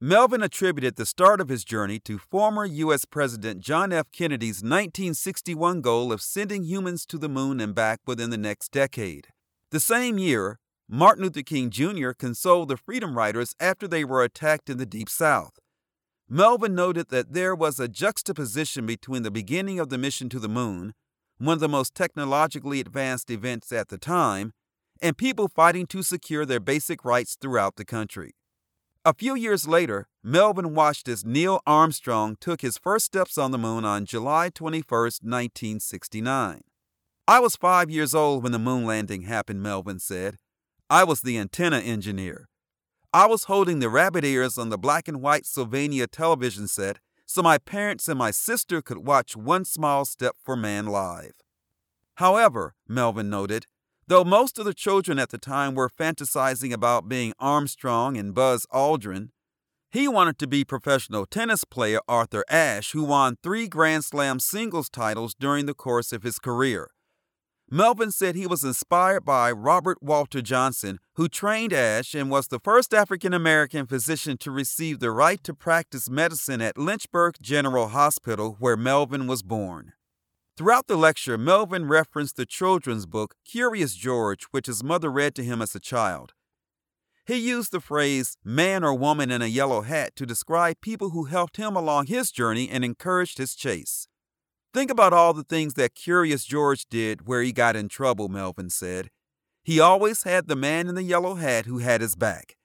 Melvin 0.00 0.42
attributed 0.42 0.96
the 0.96 1.06
start 1.06 1.40
of 1.40 1.48
his 1.48 1.64
journey 1.64 1.98
to 2.00 2.18
former 2.18 2.66
U.S. 2.66 3.06
President 3.06 3.60
John 3.60 3.94
F. 3.94 4.12
Kennedy's 4.12 4.56
1961 4.56 5.80
goal 5.80 6.12
of 6.12 6.20
sending 6.20 6.64
humans 6.64 7.06
to 7.06 7.16
the 7.16 7.30
moon 7.30 7.60
and 7.60 7.74
back 7.74 8.00
within 8.06 8.28
the 8.28 8.36
next 8.36 8.70
decade. 8.72 9.28
The 9.70 9.80
same 9.80 10.18
year, 10.18 10.58
Martin 10.86 11.24
Luther 11.24 11.40
King 11.40 11.70
Jr. 11.70 12.10
consoled 12.10 12.68
the 12.68 12.76
Freedom 12.76 13.16
Riders 13.16 13.54
after 13.58 13.88
they 13.88 14.04
were 14.04 14.22
attacked 14.22 14.68
in 14.68 14.76
the 14.76 14.84
Deep 14.84 15.08
South. 15.08 15.58
Melvin 16.28 16.74
noted 16.74 17.08
that 17.08 17.32
there 17.32 17.54
was 17.54 17.80
a 17.80 17.88
juxtaposition 17.88 18.84
between 18.84 19.22
the 19.22 19.30
beginning 19.30 19.80
of 19.80 19.88
the 19.88 19.96
mission 19.96 20.28
to 20.28 20.38
the 20.38 20.48
moon 20.48 20.92
one 21.38 21.54
of 21.54 21.60
the 21.60 21.68
most 21.68 21.94
technologically 21.94 22.80
advanced 22.80 23.30
events 23.30 23.72
at 23.72 23.88
the 23.88 23.98
time, 23.98 24.52
and 25.00 25.18
people 25.18 25.48
fighting 25.48 25.86
to 25.86 26.02
secure 26.02 26.44
their 26.44 26.60
basic 26.60 27.04
rights 27.04 27.36
throughout 27.38 27.76
the 27.76 27.84
country. 27.84 28.34
A 29.06 29.14
few 29.14 29.36
years 29.36 29.68
later, 29.68 30.08
Melvin 30.24 30.74
watched 30.74 31.06
as 31.06 31.24
Neil 31.24 31.60
Armstrong 31.64 32.36
took 32.40 32.60
his 32.60 32.76
first 32.76 33.04
steps 33.04 33.38
on 33.38 33.52
the 33.52 33.56
moon 33.56 33.84
on 33.84 34.04
July 34.04 34.48
21, 34.48 34.82
1969. 34.90 36.62
I 37.28 37.38
was 37.38 37.54
five 37.54 37.88
years 37.88 38.16
old 38.16 38.42
when 38.42 38.50
the 38.50 38.58
moon 38.58 38.84
landing 38.84 39.22
happened, 39.22 39.62
Melvin 39.62 40.00
said. 40.00 40.38
I 40.90 41.04
was 41.04 41.20
the 41.20 41.38
antenna 41.38 41.78
engineer. 41.78 42.48
I 43.12 43.26
was 43.26 43.44
holding 43.44 43.78
the 43.78 43.88
rabbit 43.88 44.24
ears 44.24 44.58
on 44.58 44.70
the 44.70 44.76
black 44.76 45.06
and 45.06 45.22
white 45.22 45.46
Sylvania 45.46 46.08
television 46.08 46.66
set 46.66 46.98
so 47.26 47.42
my 47.42 47.58
parents 47.58 48.08
and 48.08 48.18
my 48.18 48.32
sister 48.32 48.82
could 48.82 49.06
watch 49.06 49.36
One 49.36 49.64
Small 49.64 50.04
Step 50.04 50.34
for 50.42 50.56
Man 50.56 50.86
live. 50.86 51.34
However, 52.16 52.74
Melvin 52.88 53.30
noted, 53.30 53.66
though 54.08 54.24
most 54.24 54.58
of 54.58 54.64
the 54.64 54.74
children 54.74 55.18
at 55.18 55.30
the 55.30 55.38
time 55.38 55.74
were 55.74 55.88
fantasizing 55.88 56.72
about 56.72 57.08
being 57.08 57.32
Armstrong 57.38 58.16
and 58.16 58.34
Buzz 58.34 58.66
Aldrin, 58.72 59.30
he 59.90 60.08
wanted 60.08 60.38
to 60.38 60.46
be 60.46 60.64
professional 60.64 61.26
tennis 61.26 61.64
player 61.64 62.00
Arthur 62.08 62.44
Ashe, 62.50 62.92
who 62.92 63.04
won 63.04 63.36
three 63.42 63.68
Grand 63.68 64.04
Slam 64.04 64.40
singles 64.40 64.88
titles 64.88 65.34
during 65.34 65.66
the 65.66 65.74
course 65.74 66.12
of 66.12 66.22
his 66.22 66.38
career. 66.38 66.90
Melvin 67.68 68.12
said 68.12 68.36
he 68.36 68.46
was 68.46 68.62
inspired 68.62 69.24
by 69.24 69.50
Robert 69.50 70.00
Walter 70.00 70.40
Johnson, 70.40 71.00
who 71.14 71.28
trained 71.28 71.72
Ashe 71.72 72.14
and 72.14 72.30
was 72.30 72.46
the 72.46 72.60
first 72.60 72.94
African 72.94 73.34
American 73.34 73.86
physician 73.86 74.38
to 74.38 74.52
receive 74.52 75.00
the 75.00 75.10
right 75.10 75.42
to 75.42 75.52
practice 75.52 76.08
medicine 76.08 76.60
at 76.60 76.78
Lynchburg 76.78 77.36
General 77.42 77.88
Hospital, 77.88 78.56
where 78.60 78.76
Melvin 78.76 79.26
was 79.26 79.42
born. 79.42 79.94
Throughout 80.56 80.86
the 80.86 80.96
lecture, 80.96 81.36
Melvin 81.36 81.86
referenced 81.86 82.36
the 82.36 82.46
children's 82.46 83.04
book 83.04 83.34
Curious 83.44 83.94
George, 83.94 84.44
which 84.52 84.68
his 84.68 84.82
mother 84.82 85.12
read 85.12 85.34
to 85.34 85.44
him 85.44 85.60
as 85.60 85.74
a 85.74 85.80
child. 85.80 86.32
He 87.26 87.36
used 87.36 87.72
the 87.72 87.80
phrase 87.80 88.38
man 88.42 88.82
or 88.82 88.94
woman 88.94 89.30
in 89.30 89.42
a 89.42 89.46
yellow 89.46 89.82
hat 89.82 90.16
to 90.16 90.24
describe 90.24 90.80
people 90.80 91.10
who 91.10 91.24
helped 91.24 91.58
him 91.58 91.76
along 91.76 92.06
his 92.06 92.30
journey 92.30 92.70
and 92.70 92.86
encouraged 92.86 93.36
his 93.36 93.54
chase. 93.54 94.08
Think 94.72 94.90
about 94.90 95.12
all 95.12 95.34
the 95.34 95.44
things 95.44 95.74
that 95.74 95.94
Curious 95.94 96.46
George 96.46 96.86
did 96.88 97.26
where 97.26 97.42
he 97.42 97.52
got 97.52 97.76
in 97.76 97.88
trouble, 97.88 98.28
Melvin 98.28 98.70
said. 98.70 99.10
He 99.62 99.78
always 99.78 100.22
had 100.22 100.46
the 100.46 100.56
man 100.56 100.88
in 100.88 100.94
the 100.94 101.02
yellow 101.02 101.34
hat 101.34 101.66
who 101.66 101.78
had 101.78 102.00
his 102.00 102.14
back. 102.14 102.56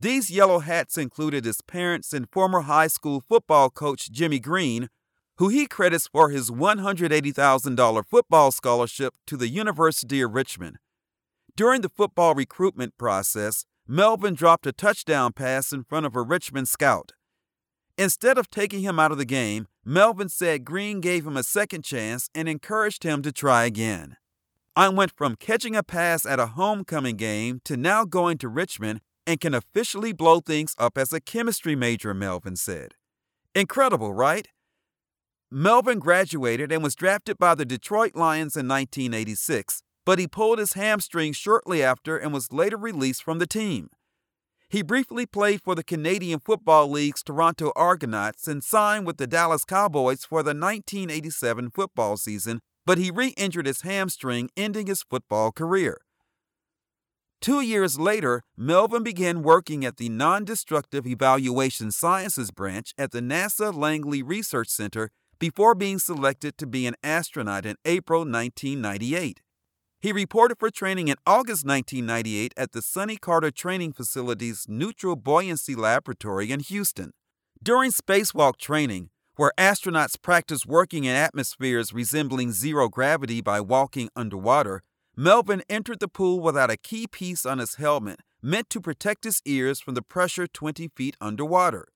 These 0.00 0.30
yellow 0.30 0.58
hats 0.58 0.98
included 0.98 1.46
his 1.46 1.62
parents 1.62 2.12
and 2.12 2.28
former 2.30 2.62
high 2.62 2.88
school 2.88 3.22
football 3.26 3.70
coach 3.70 4.10
Jimmy 4.10 4.38
Green, 4.38 4.90
who 5.36 5.48
he 5.48 5.66
credits 5.66 6.08
for 6.08 6.30
his 6.30 6.50
$180,000 6.50 8.06
football 8.06 8.52
scholarship 8.52 9.14
to 9.26 9.36
the 9.36 9.48
University 9.48 10.20
of 10.20 10.32
Richmond. 10.32 10.76
During 11.56 11.80
the 11.80 11.88
football 11.88 12.34
recruitment 12.34 12.96
process, 12.98 13.64
Melvin 13.86 14.34
dropped 14.34 14.66
a 14.66 14.72
touchdown 14.72 15.32
pass 15.32 15.72
in 15.72 15.84
front 15.84 16.06
of 16.06 16.16
a 16.16 16.22
Richmond 16.22 16.68
scout. 16.68 17.12
Instead 17.96 18.38
of 18.38 18.50
taking 18.50 18.80
him 18.80 18.98
out 18.98 19.12
of 19.12 19.18
the 19.18 19.24
game, 19.24 19.66
Melvin 19.84 20.28
said 20.28 20.64
Green 20.64 21.00
gave 21.00 21.26
him 21.26 21.36
a 21.36 21.42
second 21.42 21.84
chance 21.84 22.28
and 22.34 22.48
encouraged 22.48 23.04
him 23.04 23.22
to 23.22 23.30
try 23.30 23.64
again. 23.64 24.16
I 24.74 24.88
went 24.88 25.12
from 25.12 25.36
catching 25.36 25.76
a 25.76 25.84
pass 25.84 26.26
at 26.26 26.40
a 26.40 26.46
homecoming 26.46 27.16
game 27.16 27.60
to 27.64 27.76
now 27.76 28.04
going 28.04 28.38
to 28.38 28.48
Richmond 28.48 29.00
and 29.26 29.40
can 29.40 29.54
officially 29.54 30.12
blow 30.12 30.40
things 30.40 30.74
up 30.78 30.98
as 30.98 31.12
a 31.12 31.20
chemistry 31.20 31.76
major, 31.76 32.12
Melvin 32.12 32.56
said. 32.56 32.94
Incredible, 33.54 34.12
right? 34.12 34.48
Melvin 35.56 36.00
graduated 36.00 36.72
and 36.72 36.82
was 36.82 36.96
drafted 36.96 37.38
by 37.38 37.54
the 37.54 37.64
Detroit 37.64 38.16
Lions 38.16 38.56
in 38.56 38.66
1986, 38.66 39.84
but 40.04 40.18
he 40.18 40.26
pulled 40.26 40.58
his 40.58 40.72
hamstring 40.72 41.32
shortly 41.32 41.80
after 41.80 42.16
and 42.16 42.32
was 42.32 42.52
later 42.52 42.76
released 42.76 43.22
from 43.22 43.38
the 43.38 43.46
team. 43.46 43.90
He 44.68 44.82
briefly 44.82 45.26
played 45.26 45.62
for 45.62 45.76
the 45.76 45.84
Canadian 45.84 46.40
Football 46.40 46.90
League's 46.90 47.22
Toronto 47.22 47.70
Argonauts 47.76 48.48
and 48.48 48.64
signed 48.64 49.06
with 49.06 49.16
the 49.16 49.28
Dallas 49.28 49.64
Cowboys 49.64 50.24
for 50.24 50.42
the 50.42 50.56
1987 50.56 51.70
football 51.70 52.16
season, 52.16 52.60
but 52.84 52.98
he 52.98 53.12
re 53.12 53.28
injured 53.36 53.66
his 53.66 53.82
hamstring, 53.82 54.50
ending 54.56 54.88
his 54.88 55.04
football 55.04 55.52
career. 55.52 55.98
Two 57.40 57.60
years 57.60 57.96
later, 57.96 58.42
Melvin 58.56 59.04
began 59.04 59.44
working 59.44 59.84
at 59.84 59.98
the 59.98 60.08
Non 60.08 60.44
Destructive 60.44 61.06
Evaluation 61.06 61.92
Sciences 61.92 62.50
branch 62.50 62.92
at 62.98 63.12
the 63.12 63.20
NASA 63.20 63.72
Langley 63.72 64.20
Research 64.20 64.66
Center 64.66 65.10
before 65.44 65.74
being 65.74 65.98
selected 65.98 66.56
to 66.56 66.66
be 66.66 66.86
an 66.86 66.94
astronaut 67.02 67.66
in 67.66 67.76
April 67.84 68.20
1998. 68.20 69.42
He 70.00 70.10
reported 70.10 70.58
for 70.58 70.70
training 70.70 71.08
in 71.08 71.16
August 71.26 71.66
1998 71.66 72.54
at 72.56 72.72
the 72.72 72.80
Sonny 72.80 73.18
Carter 73.18 73.50
Training 73.50 73.92
Facility's 73.92 74.64
Neutral 74.70 75.16
Buoyancy 75.16 75.74
Laboratory 75.74 76.50
in 76.50 76.60
Houston. 76.60 77.12
During 77.62 77.90
spacewalk 77.90 78.56
training, 78.56 79.10
where 79.36 79.52
astronauts 79.58 80.16
practice 80.18 80.64
working 80.64 81.04
in 81.04 81.14
atmospheres 81.14 81.92
resembling 81.92 82.52
zero 82.52 82.88
gravity 82.88 83.42
by 83.42 83.60
walking 83.60 84.08
underwater, 84.16 84.80
Melvin 85.14 85.62
entered 85.68 86.00
the 86.00 86.08
pool 86.08 86.40
without 86.40 86.70
a 86.70 86.78
key 86.78 87.06
piece 87.06 87.44
on 87.44 87.58
his 87.58 87.74
helmet 87.74 88.20
meant 88.40 88.70
to 88.70 88.80
protect 88.80 89.24
his 89.24 89.42
ears 89.44 89.78
from 89.78 89.92
the 89.92 90.00
pressure 90.00 90.46
20 90.46 90.88
feet 90.96 91.18
underwater. 91.20 91.88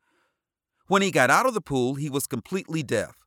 When 0.87 1.01
he 1.01 1.11
got 1.11 1.31
out 1.31 1.47
of 1.47 1.55
the 1.55 1.63
pool, 1.63 1.95
he 1.95 2.11
was 2.11 2.27
completely 2.27 2.83
deaf. 2.83 3.25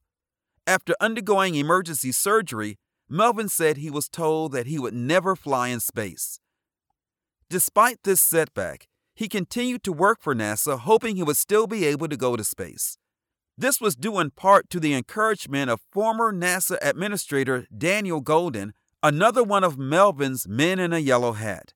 After 0.67 0.95
undergoing 1.02 1.56
emergency 1.56 2.12
surgery, 2.12 2.78
Melvin 3.10 3.50
said 3.50 3.78
he 3.78 3.89
was 3.89 4.08
told 4.08 4.52
that 4.52 4.67
he 4.67 4.80
would 4.80 4.93
never 4.93 5.36
fly 5.36 5.69
in 5.69 5.80
space. 5.80 6.39
Despite 7.50 8.04
this 8.04 8.21
setback, 8.21 8.88
he 9.15 9.28
continued 9.28 9.84
to 9.84 9.91
work 9.91 10.19
for 10.21 10.34
NASA, 10.34 10.80
hoping 10.80 11.15
he 11.15 11.24
would 11.24 11.38
still 11.38 11.67
be 11.67 11.86
able 11.86 12.08
to 12.08 12.15
go 12.15 12.38
to 12.38 12.43
space. 12.43 12.97
This 13.58 13.82
was 13.82 13.95
due 13.95 14.19
in 14.19 14.32
part 14.32 14.69
to 14.69 14.80
the 14.80 14.93
encouragement 14.93 15.69
of 15.69 15.82
former 15.91 16.32
NASA 16.32 16.78
Administrator 16.82 17.67
Daniel 17.76 18.21
Goldin, 18.21 18.71
another 19.04 19.43
one 19.43 19.63
of 19.63 19.78
Melvin's 19.78 20.47
men 20.47 20.80
in 20.80 20.93
a 20.93 21.00
yellow 21.00 21.34
hat. 21.34 21.74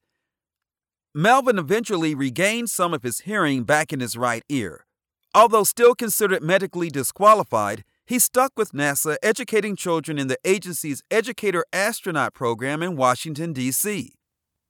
Melvin 1.14 1.60
eventually 1.60 2.16
regained 2.16 2.70
some 2.70 2.94
of 2.94 3.04
his 3.04 3.20
hearing 3.22 3.64
back 3.64 3.92
in 3.92 4.00
his 4.00 4.18
right 4.18 4.44
ear. 4.50 4.86
Although 5.34 5.64
still 5.64 5.96
considered 5.96 6.42
medically 6.42 6.90
disqualified, 6.90 7.84
he 8.06 8.20
stuck 8.20 8.52
with 8.56 8.72
NASA, 8.72 9.18
educating 9.24 9.76
children 9.76 10.20
in 10.20 10.28
the 10.28 10.38
agency's 10.46 11.02
Educator 11.10 11.66
Astronaut 11.74 12.34
program 12.34 12.84
in 12.84 12.96
Washington, 12.96 13.52
D.C. 13.52 14.14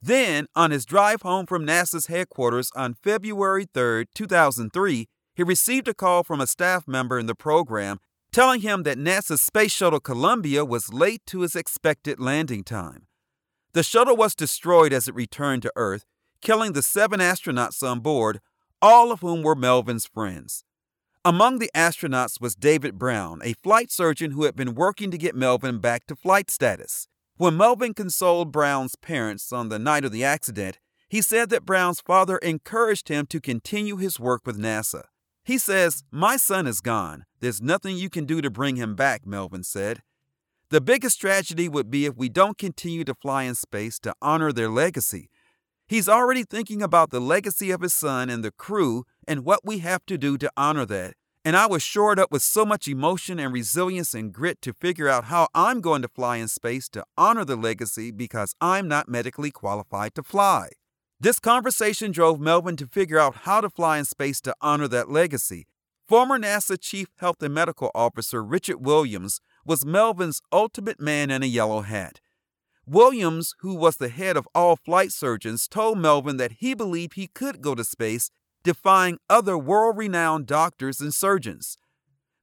Then, 0.01 0.47
on 0.55 0.71
his 0.71 0.85
drive 0.85 1.21
home 1.21 1.45
from 1.45 1.65
NASA's 1.65 2.07
headquarters 2.07 2.71
on 2.75 2.93
February 2.93 3.67
3, 3.73 4.05
2003, 4.13 5.07
he 5.35 5.43
received 5.43 5.87
a 5.87 5.93
call 5.93 6.23
from 6.23 6.39
a 6.39 6.47
staff 6.47 6.87
member 6.87 7.19
in 7.19 7.25
the 7.25 7.35
program 7.35 7.99
telling 8.31 8.61
him 8.61 8.83
that 8.83 8.97
NASA's 8.97 9.41
Space 9.41 9.71
Shuttle 9.71 9.99
Columbia 9.99 10.65
was 10.65 10.91
late 10.91 11.21
to 11.25 11.43
its 11.43 11.55
expected 11.55 12.19
landing 12.19 12.63
time. 12.63 13.07
The 13.73 13.83
shuttle 13.83 14.15
was 14.15 14.35
destroyed 14.35 14.93
as 14.93 15.07
it 15.07 15.15
returned 15.15 15.61
to 15.61 15.71
Earth, 15.75 16.05
killing 16.41 16.73
the 16.73 16.81
seven 16.81 17.19
astronauts 17.19 17.81
on 17.81 18.01
board, 18.01 18.39
all 18.81 19.11
of 19.11 19.21
whom 19.21 19.41
were 19.41 19.55
Melvin's 19.55 20.05
friends. 20.05 20.63
Among 21.27 21.57
the 21.57 21.71
astronauts 21.73 22.39
was 22.39 22.53
David 22.53 22.99
Brown, 22.99 23.41
a 23.43 23.53
flight 23.53 23.89
surgeon 23.89 24.29
who 24.29 24.43
had 24.43 24.55
been 24.55 24.75
working 24.75 25.09
to 25.09 25.17
get 25.17 25.33
Melvin 25.33 25.79
back 25.79 26.05
to 26.05 26.15
flight 26.15 26.51
status. 26.51 27.07
When 27.37 27.57
Melvin 27.57 27.95
consoled 27.95 28.51
Brown's 28.51 28.95
parents 28.95 29.51
on 29.51 29.69
the 29.69 29.79
night 29.79 30.05
of 30.05 30.11
the 30.11 30.23
accident, 30.23 30.77
he 31.09 31.23
said 31.23 31.49
that 31.49 31.65
Brown's 31.65 31.99
father 31.99 32.37
encouraged 32.37 33.07
him 33.07 33.25
to 33.25 33.41
continue 33.41 33.97
his 33.97 34.19
work 34.19 34.45
with 34.45 34.59
NASA. 34.59 35.05
He 35.43 35.57
says, 35.57 36.03
My 36.11 36.37
son 36.37 36.67
is 36.67 36.79
gone. 36.79 37.25
There's 37.39 37.59
nothing 37.59 37.97
you 37.97 38.11
can 38.11 38.25
do 38.25 38.39
to 38.39 38.51
bring 38.51 38.75
him 38.75 38.93
back, 38.93 39.25
Melvin 39.25 39.63
said. 39.63 40.03
The 40.69 40.79
biggest 40.79 41.19
tragedy 41.19 41.67
would 41.67 41.89
be 41.89 42.05
if 42.05 42.15
we 42.15 42.29
don't 42.29 42.59
continue 42.59 43.03
to 43.03 43.15
fly 43.15 43.43
in 43.43 43.55
space 43.55 43.97
to 44.01 44.13
honor 44.21 44.51
their 44.51 44.69
legacy. 44.69 45.31
He's 45.87 46.09
already 46.09 46.43
thinking 46.43 46.81
about 46.81 47.11
the 47.11 47.19
legacy 47.19 47.69
of 47.69 47.81
his 47.81 47.93
son 47.93 48.27
and 48.29 48.43
the 48.43 48.51
crew 48.51 49.05
and 49.27 49.45
what 49.45 49.59
we 49.63 49.79
have 49.79 50.03
to 50.07 50.17
do 50.17 50.35
to 50.39 50.51
honor 50.57 50.85
that. 50.85 51.13
And 51.43 51.55
I 51.55 51.67
was 51.67 51.83
shored 51.83 52.17
up 52.17 52.31
with 52.31 52.41
so 52.41 52.65
much 52.65 52.87
emotion 52.87 53.37
and 53.39 53.53
resilience 53.53 54.15
and 54.15 54.33
grit 54.33 54.63
to 54.63 54.73
figure 54.73 55.07
out 55.07 55.25
how 55.25 55.47
I'm 55.53 55.81
going 55.81 56.01
to 56.01 56.07
fly 56.07 56.37
in 56.37 56.47
space 56.47 56.89
to 56.89 57.05
honor 57.19 57.45
the 57.45 57.55
legacy 57.55 58.09
because 58.09 58.55
I'm 58.59 58.87
not 58.87 59.07
medically 59.07 59.51
qualified 59.51 60.15
to 60.15 60.23
fly. 60.23 60.69
This 61.19 61.39
conversation 61.39 62.11
drove 62.11 62.39
Melvin 62.39 62.77
to 62.77 62.87
figure 62.87 63.19
out 63.19 63.35
how 63.43 63.61
to 63.61 63.69
fly 63.69 63.99
in 63.99 64.05
space 64.05 64.41
to 64.41 64.55
honor 64.61 64.87
that 64.87 65.11
legacy. 65.11 65.67
Former 66.07 66.39
NASA 66.39 66.79
Chief 66.81 67.09
Health 67.19 67.43
and 67.43 67.53
Medical 67.53 67.91
Officer 67.93 68.43
Richard 68.43 68.83
Williams 68.83 69.39
was 69.63 69.85
Melvin's 69.85 70.41
ultimate 70.51 70.99
man 70.99 71.29
in 71.29 71.43
a 71.43 71.47
yellow 71.47 71.81
hat. 71.81 72.21
Williams, 72.87 73.55
who 73.59 73.73
was 73.73 73.97
the 73.97 74.09
head 74.09 74.37
of 74.37 74.47
all 74.53 74.75
flight 74.75 75.11
surgeons, 75.11 75.67
told 75.67 75.97
Melvin 75.97 76.37
that 76.37 76.53
he 76.59 76.73
believed 76.75 77.13
he 77.13 77.27
could 77.27 77.61
go 77.61 77.73
to 77.73 77.83
space, 77.83 78.29
defying 78.63 79.17
other 79.29 79.57
world 79.57 79.97
renowned 79.97 80.45
doctors 80.45 81.01
and 81.01 81.13
surgeons. 81.13 81.77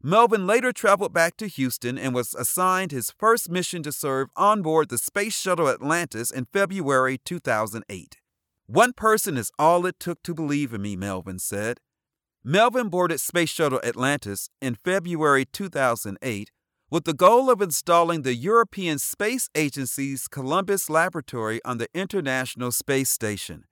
Melvin 0.02 0.48
later 0.48 0.72
traveled 0.72 1.12
back 1.12 1.36
to 1.36 1.46
Houston 1.46 1.96
and 1.96 2.12
was 2.12 2.34
assigned 2.34 2.90
his 2.90 3.12
first 3.16 3.48
mission 3.48 3.84
to 3.84 3.92
serve 3.92 4.30
on 4.34 4.60
board 4.60 4.88
the 4.88 4.98
Space 4.98 5.38
Shuttle 5.38 5.68
Atlantis 5.68 6.32
in 6.32 6.46
February 6.52 7.18
2008. 7.18 8.16
One 8.66 8.92
person 8.92 9.36
is 9.36 9.52
all 9.60 9.86
it 9.86 10.00
took 10.00 10.20
to 10.24 10.34
believe 10.34 10.74
in 10.74 10.82
me, 10.82 10.96
Melvin 10.96 11.38
said. 11.38 11.78
Melvin 12.42 12.88
boarded 12.88 13.20
Space 13.20 13.50
Shuttle 13.50 13.80
Atlantis 13.84 14.50
in 14.60 14.74
February 14.74 15.44
2008 15.44 16.50
with 16.92 17.04
the 17.04 17.14
goal 17.14 17.48
of 17.48 17.62
installing 17.62 18.20
the 18.20 18.34
European 18.34 18.98
Space 18.98 19.48
Agency's 19.54 20.28
Columbus 20.28 20.90
laboratory 20.90 21.58
on 21.64 21.78
the 21.78 21.88
International 21.94 22.70
Space 22.70 23.08
Station. 23.08 23.64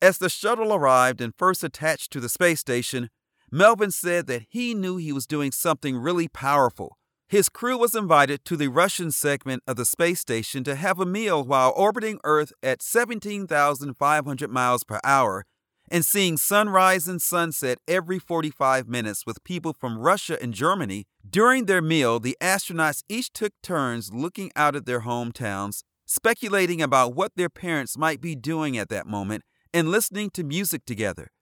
As 0.00 0.16
the 0.16 0.30
shuttle 0.30 0.72
arrived 0.72 1.20
and 1.20 1.34
first 1.36 1.62
attached 1.62 2.10
to 2.12 2.18
the 2.18 2.30
space 2.30 2.58
station, 2.58 3.10
Melvin 3.52 3.90
said 3.90 4.26
that 4.28 4.46
he 4.48 4.72
knew 4.72 4.96
he 4.96 5.12
was 5.12 5.26
doing 5.26 5.52
something 5.52 5.98
really 5.98 6.28
powerful. 6.28 6.96
His 7.28 7.50
crew 7.50 7.76
was 7.76 7.94
invited 7.94 8.42
to 8.46 8.56
the 8.56 8.68
Russian 8.68 9.10
segment 9.10 9.62
of 9.66 9.76
the 9.76 9.84
space 9.84 10.20
station 10.20 10.64
to 10.64 10.76
have 10.76 10.98
a 10.98 11.04
meal 11.04 11.44
while 11.44 11.74
orbiting 11.76 12.20
Earth 12.24 12.54
at 12.62 12.80
17,500 12.80 14.50
miles 14.50 14.82
per 14.82 14.98
hour 15.04 15.44
and 15.90 16.04
seeing 16.04 16.36
sunrise 16.36 17.08
and 17.08 17.20
sunset 17.20 17.78
every 17.88 18.18
45 18.18 18.88
minutes 18.88 19.26
with 19.26 19.42
people 19.42 19.72
from 19.72 19.98
Russia 19.98 20.40
and 20.40 20.54
Germany. 20.54 21.06
During 21.28 21.66
their 21.66 21.82
meal, 21.82 22.20
the 22.20 22.36
astronauts 22.40 23.02
each 23.08 23.32
took 23.32 23.52
turns 23.62 24.12
looking 24.12 24.52
out 24.54 24.76
at 24.76 24.86
their 24.86 25.00
hometowns, 25.00 25.82
speculating 26.06 26.80
about 26.80 27.14
what 27.14 27.32
their 27.34 27.48
parents 27.48 27.98
might 27.98 28.20
be 28.20 28.36
doing 28.36 28.78
at 28.78 28.88
that 28.90 29.06
moment, 29.06 29.42
and 29.74 29.90
listening 29.90 30.30
to 30.30 30.44
music 30.44 30.84
together. 30.84 31.32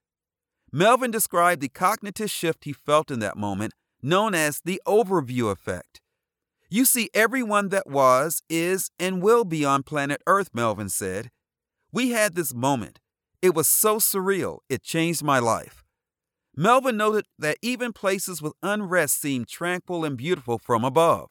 Melvin 0.73 1.11
described 1.11 1.61
the 1.61 1.69
cognitive 1.69 2.31
shift 2.31 2.65
he 2.65 2.73
felt 2.73 3.11
in 3.11 3.21
that 3.21 3.37
moment, 3.37 3.75
known 4.03 4.35
as 4.35 4.61
the 4.65 4.81
overview 4.87 5.51
effect. 5.51 6.01
You 6.71 6.85
see 6.85 7.09
everyone 7.15 7.71
that 7.71 7.89
was, 7.89 8.43
is, 8.51 8.91
and 8.99 9.23
will 9.23 9.45
be 9.45 9.65
on 9.65 9.83
planet 9.83 10.23
Earth, 10.27 10.51
Melvin 10.53 10.91
said. 10.91 11.31
We 11.91 12.11
had 12.11 12.35
this 12.35 12.53
moment 12.53 13.01
it 13.41 13.55
was 13.55 13.69
so 13.69 13.97
surreal, 13.99 14.59
it 14.69 14.83
changed 14.83 15.23
my 15.23 15.39
life. 15.39 15.85
Melvin 16.57 16.97
noted 16.97 17.27
that 17.39 17.59
even 17.63 17.93
places 17.93 18.43
with 18.43 18.53
unrest 18.63 19.21
seem 19.21 19.45
tranquil 19.45 20.05
and 20.05 20.17
beautiful 20.17 20.59
from 20.59 20.85
above. 20.85 21.31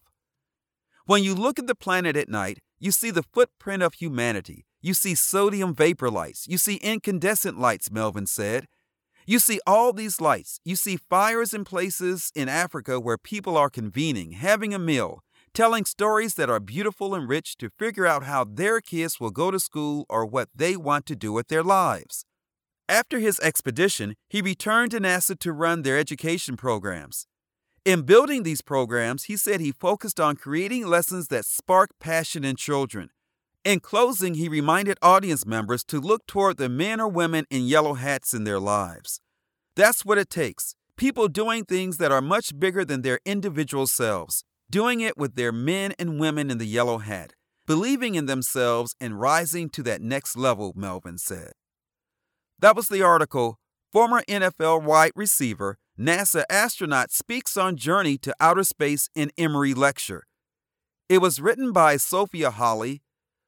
When 1.05 1.23
you 1.23 1.35
look 1.35 1.59
at 1.59 1.67
the 1.67 1.75
planet 1.75 2.15
at 2.15 2.29
night, 2.29 2.59
you 2.79 2.91
see 2.91 3.11
the 3.11 3.23
footprint 3.23 3.83
of 3.83 3.95
humanity. 3.95 4.65
You 4.81 4.93
see 4.93 5.15
sodium 5.15 5.73
vapor 5.73 6.09
lights. 6.09 6.47
You 6.47 6.57
see 6.57 6.75
incandescent 6.75 7.59
lights, 7.59 7.91
Melvin 7.91 8.27
said. 8.27 8.67
You 9.25 9.39
see 9.39 9.59
all 9.67 9.91
these 9.91 10.21
lights. 10.21 10.61
You 10.63 10.77
see 10.77 10.95
fires 10.95 11.53
in 11.53 11.65
places 11.65 12.31
in 12.33 12.47
Africa 12.47 12.99
where 12.99 13.17
people 13.17 13.57
are 13.57 13.69
convening, 13.69 14.31
having 14.31 14.73
a 14.73 14.79
meal, 14.79 15.23
telling 15.57 15.85
stories 15.85 16.35
that 16.35 16.51
are 16.51 16.59
beautiful 16.59 17.15
and 17.15 17.27
rich 17.27 17.57
to 17.57 17.71
figure 17.79 18.05
out 18.05 18.25
how 18.25 18.43
their 18.43 18.79
kids 18.79 19.19
will 19.19 19.31
go 19.31 19.49
to 19.49 19.59
school 19.59 20.05
or 20.07 20.23
what 20.23 20.47
they 20.55 20.77
want 20.77 21.03
to 21.07 21.15
do 21.15 21.33
with 21.33 21.47
their 21.47 21.63
lives. 21.63 22.25
After 22.87 23.17
his 23.17 23.39
expedition, 23.39 24.13
he 24.29 24.39
returned 24.39 24.91
to 24.91 24.99
NASA 24.99 25.35
to 25.39 25.51
run 25.51 25.81
their 25.81 25.97
education 25.97 26.57
programs. 26.57 27.25
In 27.83 28.03
building 28.03 28.43
these 28.43 28.61
programs, 28.61 29.23
he 29.23 29.35
said 29.35 29.59
he 29.59 29.71
focused 29.71 30.19
on 30.19 30.35
creating 30.35 30.85
lessons 30.85 31.29
that 31.29 31.43
spark 31.43 31.89
passion 31.99 32.45
in 32.45 32.55
children. 32.55 33.09
In 33.65 33.79
closing, 33.79 34.35
he 34.35 34.47
reminded 34.47 34.99
audience 35.01 35.43
members 35.43 35.83
to 35.85 35.99
look 35.99 36.27
toward 36.27 36.57
the 36.57 36.69
men 36.69 37.01
or 37.01 37.07
women 37.07 37.45
in 37.49 37.65
yellow 37.65 37.95
hats 37.95 38.31
in 38.31 38.43
their 38.43 38.59
lives. 38.59 39.21
That's 39.75 40.05
what 40.05 40.19
it 40.19 40.29
takes 40.29 40.75
people 40.97 41.27
doing 41.27 41.65
things 41.65 41.97
that 41.97 42.11
are 42.11 42.21
much 42.21 42.59
bigger 42.59 42.85
than 42.85 43.01
their 43.01 43.19
individual 43.25 43.87
selves 43.87 44.43
doing 44.69 45.01
it 45.01 45.17
with 45.17 45.35
their 45.35 45.51
men 45.51 45.93
and 45.97 46.19
women 46.19 46.49
in 46.49 46.57
the 46.57 46.65
yellow 46.65 46.97
hat, 46.99 47.33
believing 47.65 48.15
in 48.15 48.25
themselves 48.25 48.95
and 48.99 49.19
rising 49.19 49.69
to 49.69 49.83
that 49.83 50.01
next 50.01 50.35
level, 50.35 50.73
Melvin 50.75 51.17
said. 51.17 51.53
That 52.59 52.75
was 52.75 52.89
the 52.89 53.01
article 53.01 53.59
Former 53.91 54.21
NFL 54.27 54.83
wide 54.83 55.13
receiver, 55.15 55.77
NASA 55.97 56.43
astronaut 56.49 57.11
speaks 57.11 57.55
on 57.55 57.77
journey 57.77 58.17
to 58.17 58.35
outer 58.39 58.63
space 58.63 59.09
in 59.15 59.31
Emory 59.37 59.73
lecture. 59.73 60.23
It 61.07 61.19
was 61.19 61.39
written 61.39 61.71
by 61.71 61.95
Sophia 61.95 62.51
Holly, 62.51 63.01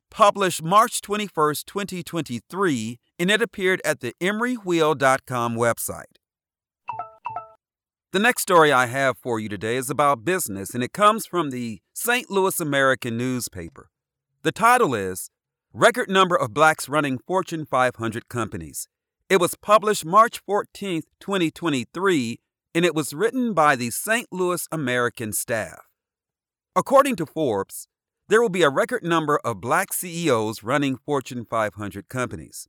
published 0.10 0.63
March 0.63 1.01
21, 1.01 1.55
2023, 1.67 2.99
and 3.19 3.29
it 3.29 3.41
appeared 3.41 3.82
at 3.84 3.99
the 3.99 4.13
EmoryWheel.com 4.21 5.55
website. 5.55 6.15
The 8.11 8.17
next 8.17 8.41
story 8.41 8.71
I 8.71 8.87
have 8.87 9.19
for 9.19 9.39
you 9.39 9.47
today 9.49 9.75
is 9.75 9.91
about 9.91 10.25
business, 10.25 10.73
and 10.73 10.83
it 10.83 10.93
comes 10.93 11.27
from 11.27 11.51
the 11.51 11.79
St. 11.93 12.27
Louis 12.27 12.59
American 12.59 13.17
newspaper. 13.17 13.91
The 14.41 14.51
title 14.51 14.95
is 14.95 15.29
Record 15.73 16.09
Number 16.09 16.35
of 16.35 16.51
Blacks 16.51 16.89
Running 16.89 17.19
Fortune 17.19 17.67
500 17.67 18.27
Companies. 18.27 18.87
It 19.29 19.39
was 19.39 19.53
published 19.53 20.05
March 20.05 20.39
14, 20.39 21.03
2023, 21.19 22.39
and 22.73 22.83
it 22.83 22.95
was 22.95 23.13
written 23.13 23.53
by 23.53 23.75
the 23.75 23.91
St. 23.91 24.25
Louis 24.31 24.67
American 24.71 25.31
staff. 25.31 25.81
According 26.75 27.15
to 27.17 27.27
Forbes, 27.27 27.87
there 28.27 28.41
will 28.41 28.49
be 28.49 28.63
a 28.63 28.71
record 28.71 29.03
number 29.03 29.37
of 29.43 29.61
black 29.61 29.93
CEOs 29.93 30.63
running 30.63 30.97
Fortune 30.97 31.45
500 31.45 32.09
companies. 32.09 32.67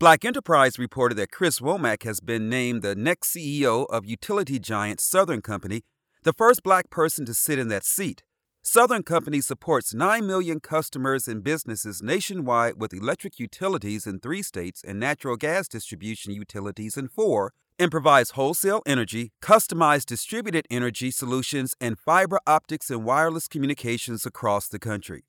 Black 0.00 0.24
Enterprise 0.24 0.78
reported 0.78 1.16
that 1.16 1.32
Chris 1.32 1.58
Womack 1.58 2.04
has 2.04 2.20
been 2.20 2.48
named 2.48 2.82
the 2.82 2.94
next 2.94 3.34
CEO 3.34 3.84
of 3.90 4.06
utility 4.06 4.60
giant 4.60 5.00
Southern 5.00 5.42
Company, 5.42 5.82
the 6.22 6.32
first 6.32 6.62
black 6.62 6.88
person 6.88 7.26
to 7.26 7.34
sit 7.34 7.58
in 7.58 7.66
that 7.66 7.82
seat. 7.82 8.22
Southern 8.62 9.02
Company 9.02 9.40
supports 9.40 9.92
9 9.92 10.24
million 10.24 10.60
customers 10.60 11.26
and 11.26 11.42
businesses 11.42 12.00
nationwide 12.00 12.74
with 12.80 12.94
electric 12.94 13.40
utilities 13.40 14.06
in 14.06 14.20
three 14.20 14.40
states 14.40 14.84
and 14.86 15.00
natural 15.00 15.34
gas 15.34 15.66
distribution 15.66 16.32
utilities 16.32 16.96
in 16.96 17.08
four, 17.08 17.52
and 17.76 17.90
provides 17.90 18.32
wholesale 18.32 18.82
energy, 18.86 19.32
customized 19.42 20.06
distributed 20.06 20.64
energy 20.70 21.10
solutions, 21.10 21.74
and 21.80 21.98
fiber 21.98 22.38
optics 22.46 22.88
and 22.88 23.04
wireless 23.04 23.48
communications 23.48 24.24
across 24.24 24.68
the 24.68 24.78
country. 24.78 25.24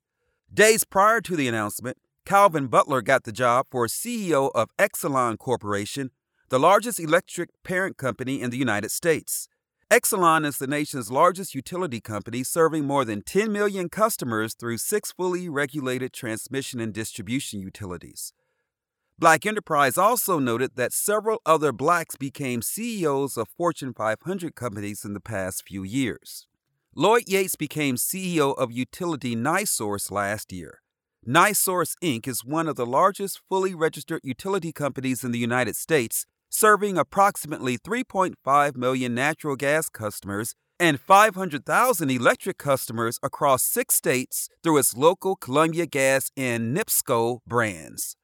Days 0.54 0.84
prior 0.84 1.20
to 1.22 1.34
the 1.34 1.48
announcement, 1.48 1.96
Calvin 2.24 2.68
Butler 2.68 3.02
got 3.02 3.24
the 3.24 3.32
job 3.32 3.66
for 3.70 3.86
CEO 3.86 4.50
of 4.54 4.68
Exelon 4.78 5.38
Corporation, 5.38 6.10
the 6.48 6.60
largest 6.60 7.00
electric 7.00 7.50
parent 7.64 7.96
company 7.96 8.40
in 8.40 8.50
the 8.50 8.56
United 8.56 8.90
States. 8.90 9.48
Exelon 9.90 10.46
is 10.46 10.58
the 10.58 10.68
nation's 10.68 11.10
largest 11.10 11.54
utility 11.54 12.00
company, 12.00 12.44
serving 12.44 12.84
more 12.84 13.04
than 13.04 13.22
10 13.22 13.50
million 13.50 13.88
customers 13.88 14.54
through 14.54 14.78
six 14.78 15.10
fully 15.10 15.48
regulated 15.48 16.12
transmission 16.12 16.78
and 16.78 16.92
distribution 16.92 17.58
utilities. 17.58 18.32
Black 19.18 19.44
Enterprise 19.44 19.98
also 19.98 20.38
noted 20.38 20.76
that 20.76 20.92
several 20.92 21.40
other 21.44 21.72
blacks 21.72 22.16
became 22.16 22.62
CEOs 22.62 23.36
of 23.36 23.48
Fortune 23.48 23.92
500 23.92 24.54
companies 24.54 25.04
in 25.04 25.12
the 25.12 25.20
past 25.20 25.66
few 25.66 25.82
years. 25.82 26.46
Lloyd 26.94 27.24
Yates 27.26 27.56
became 27.56 27.96
CEO 27.96 28.56
of 28.56 28.70
utility 28.70 29.34
NiSource 29.34 30.10
last 30.10 30.52
year. 30.52 30.80
NiSource 31.28 31.96
Inc. 32.02 32.26
is 32.26 32.46
one 32.46 32.66
of 32.66 32.76
the 32.76 32.86
largest 32.86 33.42
fully 33.46 33.74
registered 33.74 34.22
utility 34.24 34.72
companies 34.72 35.22
in 35.22 35.32
the 35.32 35.38
United 35.38 35.76
States, 35.76 36.24
serving 36.48 36.96
approximately 36.96 37.76
3.5 37.76 38.76
million 38.76 39.14
natural 39.14 39.54
gas 39.54 39.90
customers 39.90 40.54
and 40.78 40.98
500,000 40.98 42.10
electric 42.10 42.56
customers 42.56 43.18
across 43.22 43.62
six 43.62 43.96
states 43.96 44.48
through 44.62 44.78
its 44.78 44.96
local 44.96 45.36
Columbia 45.36 45.84
Gas 45.84 46.30
and 46.38 46.74
NIPSCO 46.74 47.40
brands. 47.46 48.16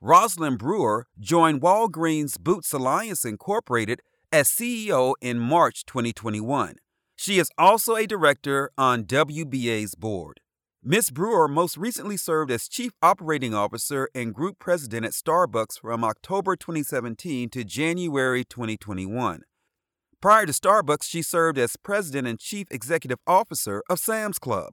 Rosalind 0.00 0.58
Brewer 0.58 1.08
joined 1.18 1.60
Walgreens 1.60 2.40
Boots 2.40 2.72
Alliance 2.72 3.26
Incorporated 3.26 4.00
as 4.32 4.48
CEO 4.48 5.12
in 5.20 5.38
March 5.38 5.84
2021. 5.84 6.76
She 7.16 7.38
is 7.38 7.50
also 7.58 7.96
a 7.96 8.06
director 8.06 8.70
on 8.78 9.04
WBA's 9.04 9.94
board. 9.94 10.40
Ms. 10.82 11.10
Brewer 11.10 11.46
most 11.46 11.76
recently 11.76 12.16
served 12.16 12.50
as 12.50 12.66
Chief 12.66 12.92
Operating 13.02 13.52
Officer 13.52 14.08
and 14.14 14.32
Group 14.32 14.58
President 14.58 15.04
at 15.04 15.12
Starbucks 15.12 15.78
from 15.78 16.02
October 16.02 16.56
2017 16.56 17.50
to 17.50 17.64
January 17.64 18.44
2021. 18.44 19.42
Prior 20.22 20.46
to 20.46 20.52
Starbucks, 20.52 21.04
she 21.04 21.20
served 21.20 21.58
as 21.58 21.76
President 21.76 22.26
and 22.26 22.38
Chief 22.38 22.66
Executive 22.70 23.18
Officer 23.26 23.82
of 23.90 23.98
Sam's 23.98 24.38
Club. 24.38 24.72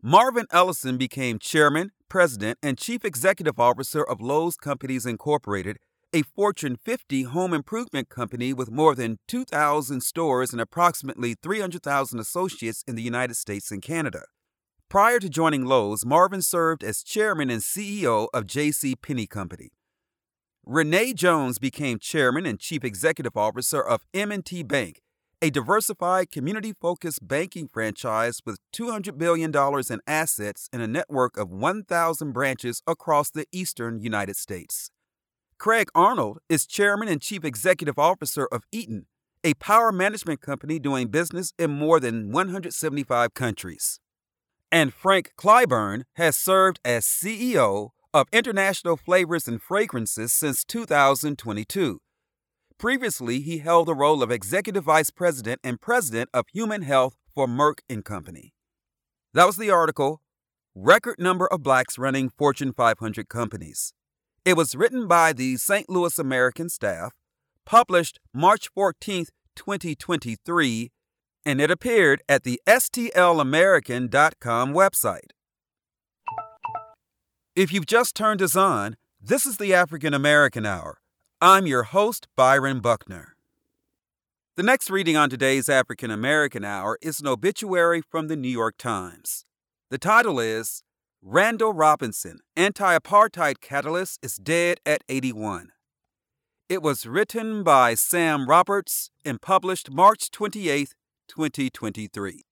Marvin 0.00 0.46
Ellison 0.52 0.96
became 0.96 1.40
Chairman, 1.40 1.90
President, 2.08 2.56
and 2.62 2.78
Chief 2.78 3.04
Executive 3.04 3.58
Officer 3.58 4.04
of 4.04 4.20
Lowe's 4.20 4.54
Companies 4.54 5.06
Incorporated, 5.06 5.78
a 6.12 6.22
Fortune 6.22 6.76
50 6.76 7.24
home 7.24 7.52
improvement 7.52 8.08
company 8.08 8.52
with 8.52 8.70
more 8.70 8.94
than 8.94 9.18
2,000 9.26 10.02
stores 10.04 10.52
and 10.52 10.60
approximately 10.60 11.34
300,000 11.34 12.20
associates 12.20 12.84
in 12.86 12.94
the 12.94 13.02
United 13.02 13.34
States 13.34 13.72
and 13.72 13.82
Canada. 13.82 14.22
Prior 14.92 15.18
to 15.20 15.30
joining 15.30 15.64
Lowe's, 15.64 16.04
Marvin 16.04 16.42
served 16.42 16.84
as 16.84 17.02
chairman 17.02 17.48
and 17.48 17.62
CEO 17.62 18.28
of 18.34 18.46
J.C. 18.46 18.94
Penney 18.96 19.26
Company. 19.26 19.70
Renee 20.66 21.14
Jones 21.14 21.58
became 21.58 21.98
chairman 21.98 22.44
and 22.44 22.60
chief 22.60 22.84
executive 22.84 23.34
officer 23.34 23.80
of 23.80 24.04
M&T 24.12 24.62
Bank, 24.64 25.00
a 25.40 25.48
diversified 25.48 26.30
community-focused 26.30 27.26
banking 27.26 27.68
franchise 27.72 28.42
with 28.44 28.58
$200 28.74 29.16
billion 29.16 29.50
in 29.90 30.00
assets 30.06 30.68
and 30.74 30.82
a 30.82 30.86
network 30.86 31.38
of 31.38 31.48
1,000 31.48 32.32
branches 32.32 32.82
across 32.86 33.30
the 33.30 33.46
eastern 33.50 33.98
United 33.98 34.36
States. 34.36 34.90
Craig 35.56 35.88
Arnold 35.94 36.40
is 36.50 36.66
chairman 36.66 37.08
and 37.08 37.22
chief 37.22 37.46
executive 37.46 37.98
officer 37.98 38.46
of 38.52 38.64
Eaton, 38.70 39.06
a 39.42 39.54
power 39.54 39.90
management 39.90 40.42
company 40.42 40.78
doing 40.78 41.08
business 41.08 41.54
in 41.58 41.70
more 41.70 41.98
than 41.98 42.30
175 42.30 43.32
countries 43.32 43.98
and 44.72 44.94
Frank 44.94 45.32
Clyburn 45.36 46.04
has 46.14 46.34
served 46.34 46.80
as 46.82 47.04
CEO 47.04 47.90
of 48.14 48.26
International 48.32 48.96
Flavors 48.96 49.46
and 49.46 49.60
Fragrances 49.60 50.32
since 50.32 50.64
2022. 50.64 52.00
Previously, 52.78 53.40
he 53.40 53.58
held 53.58 53.86
the 53.86 53.94
role 53.94 54.22
of 54.22 54.30
Executive 54.30 54.84
Vice 54.84 55.10
President 55.10 55.60
and 55.62 55.80
President 55.80 56.30
of 56.32 56.46
Human 56.52 56.82
Health 56.82 57.16
for 57.34 57.46
Merck 57.46 57.80
and 57.88 58.02
Company. 58.02 58.54
That 59.34 59.46
was 59.46 59.58
the 59.58 59.70
article 59.70 60.22
Record 60.74 61.16
Number 61.18 61.46
of 61.46 61.62
Blacks 61.62 61.98
Running 61.98 62.30
Fortune 62.30 62.72
500 62.72 63.28
Companies. 63.28 63.92
It 64.44 64.56
was 64.56 64.74
written 64.74 65.06
by 65.06 65.34
the 65.34 65.58
St. 65.58 65.88
Louis 65.90 66.18
American 66.18 66.70
staff, 66.70 67.12
published 67.66 68.20
March 68.32 68.68
14, 68.74 69.26
2023 69.54 70.90
and 71.44 71.60
it 71.60 71.70
appeared 71.70 72.22
at 72.28 72.44
the 72.44 72.60
STLAmerican.com 72.66 74.72
website. 74.72 75.30
If 77.54 77.72
you've 77.72 77.86
just 77.86 78.14
turned 78.14 78.40
us 78.40 78.56
on, 78.56 78.96
this 79.20 79.44
is 79.44 79.58
the 79.58 79.74
African 79.74 80.14
American 80.14 80.64
Hour. 80.64 81.00
I'm 81.40 81.66
your 81.66 81.82
host, 81.82 82.28
Byron 82.36 82.80
Buckner. 82.80 83.36
The 84.56 84.62
next 84.62 84.90
reading 84.90 85.16
on 85.16 85.30
today's 85.30 85.68
African 85.68 86.10
American 86.10 86.64
Hour 86.64 86.98
is 87.00 87.20
an 87.20 87.26
obituary 87.26 88.00
from 88.00 88.28
the 88.28 88.36
New 88.36 88.48
York 88.48 88.76
Times. 88.78 89.44
The 89.90 89.98
title 89.98 90.40
is 90.40 90.82
Randall 91.20 91.72
Robinson, 91.72 92.40
Anti 92.56 92.98
Apartheid 92.98 93.60
Catalyst, 93.60 94.18
is 94.22 94.36
Dead 94.36 94.78
at 94.84 95.02
81. 95.08 95.70
It 96.68 96.82
was 96.82 97.06
written 97.06 97.62
by 97.62 97.94
Sam 97.94 98.48
Roberts 98.48 99.10
and 99.24 99.40
published 99.40 99.90
March 99.90 100.30
28, 100.30 100.94
2023. 101.34 102.42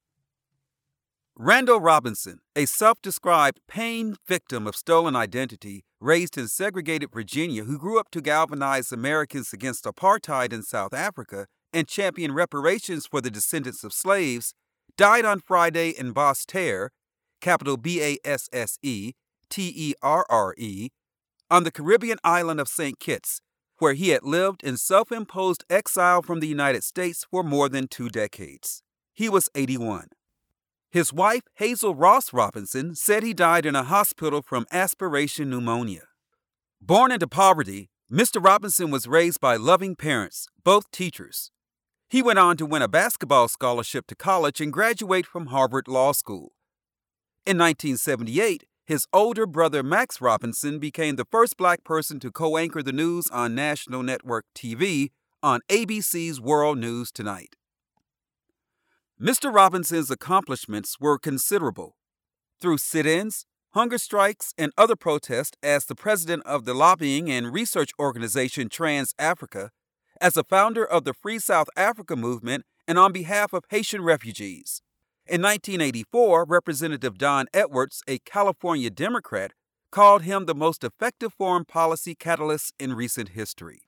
Randall 1.37 1.81
Robinson, 1.81 2.39
a 2.57 2.65
self 2.65 3.03
described 3.03 3.61
pain 3.69 4.17
victim 4.27 4.67
of 4.67 4.75
stolen 4.75 5.15
identity, 5.15 5.85
raised 6.01 6.39
in 6.39 6.49
segregated 6.49 7.13
Virginia, 7.13 7.65
who 7.65 7.79
grew 7.79 8.01
up 8.01 8.11
to 8.13 8.23
galvanize 8.23 8.91
Americans 8.91 9.53
against 9.53 9.85
apartheid 9.85 10.53
in 10.53 10.63
South 10.63 10.95
Africa 10.95 11.47
and 11.75 11.87
champion 11.87 12.33
reparations 12.33 13.07
for 13.07 13.21
the 13.21 13.31
descendants 13.31 13.85
of 13.85 13.93
slaves, 13.93 14.55
died 14.97 15.27
on 15.27 15.41
Friday 15.41 15.91
in 15.91 16.15
Basseterre, 16.15 16.89
capital 17.43 17.77
B 17.77 18.03
A 18.03 18.17
S 18.25 18.49
S 18.51 18.79
E 18.83 19.13
T 19.51 19.73
E 19.77 19.95
R 20.03 20.25
R 20.31 20.55
E, 20.57 20.89
on 21.51 21.65
the 21.65 21.71
Caribbean 21.71 22.19
island 22.25 22.61
of 22.61 22.69
St. 22.69 22.99
Kitts, 22.99 23.43
where 23.81 23.95
he 23.95 24.11
had 24.11 24.23
lived 24.23 24.63
in 24.63 24.77
self 24.77 25.11
imposed 25.11 25.65
exile 25.69 26.23
from 26.23 26.41
the 26.41 26.47
United 26.47 26.85
States 26.85 27.27
for 27.31 27.43
more 27.43 27.69
than 27.69 27.89
two 27.89 28.09
decades. 28.09 28.83
He 29.13 29.29
was 29.29 29.49
81. 29.55 30.09
His 30.91 31.13
wife, 31.13 31.43
Hazel 31.55 31.95
Ross 31.95 32.33
Robinson, 32.33 32.95
said 32.95 33.23
he 33.23 33.33
died 33.33 33.65
in 33.65 33.77
a 33.77 33.85
hospital 33.85 34.43
from 34.43 34.67
aspiration 34.73 35.51
pneumonia. 35.51 36.09
Born 36.81 37.13
into 37.13 37.29
poverty, 37.29 37.91
Mr. 38.11 38.45
Robinson 38.45 38.91
was 38.91 39.07
raised 39.07 39.41
by 39.41 39.57
loving 39.57 39.95
parents, 39.95 40.49
both 40.65 40.91
teachers. 40.91 41.53
He 42.09 42.23
went 42.23 42.41
on 42.41 42.57
to 42.57 42.67
win 42.67 42.83
a 42.83 42.89
basketball 42.89 43.47
scholarship 43.47 44.09
to 44.09 44.17
college 44.17 44.61
and 44.61 44.73
graduate 44.73 45.27
from 45.27 45.47
Harvard 45.47 45.87
Law 45.87 46.11
School. 46.11 46.53
In 47.47 47.57
1978, 47.57 48.65
his 48.91 49.07
older 49.13 49.47
brother 49.47 49.85
Max 49.85 50.21
Robinson 50.21 50.81
became 50.81 51.15
the 51.15 51.25
first 51.25 51.57
black 51.57 51.85
person 51.85 52.19
to 52.19 52.33
co 52.33 52.57
anchor 52.57 52.83
the 52.83 52.91
news 52.91 53.29
on 53.31 53.55
National 53.55 54.03
Network 54.03 54.47
TV 54.53 55.11
on 55.45 55.61
ABC's 55.69 56.41
World 56.41 56.77
News 56.77 57.13
Tonight. 57.13 57.55
Mr. 59.23 59.55
Robinson's 59.55 60.11
accomplishments 60.11 60.99
were 60.99 61.21
considerable. 61.21 61.95
Through 62.61 62.79
sit 62.79 63.07
ins, 63.07 63.47
hunger 63.75 63.97
strikes, 63.97 64.53
and 64.59 64.73
other 64.77 64.97
protests 64.97 65.57
as 65.63 65.85
the 65.85 65.95
president 65.95 66.43
of 66.45 66.65
the 66.65 66.75
lobbying 66.75 67.31
and 67.31 67.53
research 67.53 67.93
organization 67.97 68.69
TransAfrica, 68.69 69.69
as 70.21 70.37
a 70.37 70.43
founder 70.43 70.85
of 70.85 71.05
the 71.05 71.15
Free 71.15 71.39
South 71.39 71.69
Africa 71.77 72.17
movement, 72.17 72.65
and 72.89 72.99
on 72.99 73.13
behalf 73.13 73.53
of 73.53 73.63
Haitian 73.71 74.03
refugees. 74.03 74.83
In 75.31 75.43
1984, 75.43 76.45
Representative 76.45 77.17
Don 77.17 77.47
Edwards, 77.55 78.03
a 78.09 78.19
California 78.19 78.91
Democrat, 78.91 79.53
called 79.93 80.23
him 80.23 80.47
the 80.47 80.57
most 80.57 80.83
effective 80.83 81.33
foreign 81.33 81.65
policy 81.65 82.17
catalyst 82.17 82.75
in 82.81 82.95
recent 82.95 83.29
history. 83.29 83.83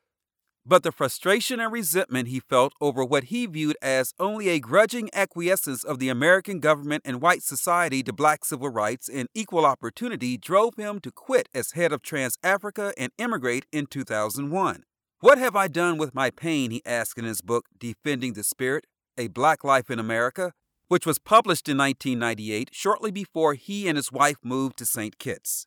But 0.65 0.85
the 0.85 0.93
frustration 0.93 1.59
and 1.59 1.73
resentment 1.73 2.29
he 2.29 2.39
felt 2.39 2.75
over 2.81 3.05
what 3.05 3.25
he 3.25 3.47
viewed 3.47 3.77
as 3.83 4.15
only 4.21 4.51
a 4.51 4.61
grudging 4.61 5.11
acquiescence 5.13 5.83
of 5.83 5.99
the 5.99 6.09
American 6.09 6.61
government 6.61 7.03
and 7.05 7.21
white 7.21 7.43
society 7.43 8.05
to 8.05 8.13
black 8.13 8.45
civil 8.45 8.69
rights 8.69 9.09
and 9.09 9.27
equal 9.35 9.67
opportunity 9.67 10.39
drove 10.39 10.77
him 10.77 11.01
to 11.01 11.11
quit 11.11 11.49
as 11.53 11.73
head 11.73 11.91
of 11.91 12.03
TransAfrica 12.03 12.93
and 12.97 13.11
immigrate 13.19 13.67
in 13.73 13.87
2001. 13.87 14.85
What 15.19 15.39
have 15.39 15.57
I 15.57 15.67
done 15.67 15.99
with 15.99 16.15
my 16.15 16.31
pain? 16.31 16.71
he 16.71 16.83
asked 16.87 17.19
in 17.19 17.25
his 17.25 17.41
book, 17.41 17.65
Defending 17.77 18.35
the 18.35 18.45
Spirit 18.45 18.87
A 19.19 19.27
Black 19.27 19.65
Life 19.65 19.91
in 19.91 19.99
America, 19.99 20.53
which 20.93 21.07
was 21.07 21.19
published 21.19 21.71
in 21.71 21.79
1998, 21.79 22.69
shortly 22.71 23.11
before 23.11 23.55
he 23.55 23.89
and 23.89 23.97
his 23.97 24.13
wife 24.13 24.37
moved 24.45 24.77
to 24.77 24.85
St. 24.85 25.19
Kitts. 25.19 25.67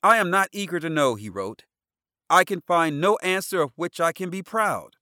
I 0.00 0.16
am 0.18 0.30
not 0.30 0.48
eager 0.52 0.78
to 0.78 0.88
know, 0.88 1.16
he 1.16 1.28
wrote. 1.28 1.64
I 2.30 2.44
can 2.44 2.60
find 2.60 3.00
no 3.00 3.16
answer 3.16 3.60
of 3.60 3.72
which 3.74 3.98
I 3.98 4.12
can 4.12 4.30
be 4.30 4.44
proud. 4.44 4.94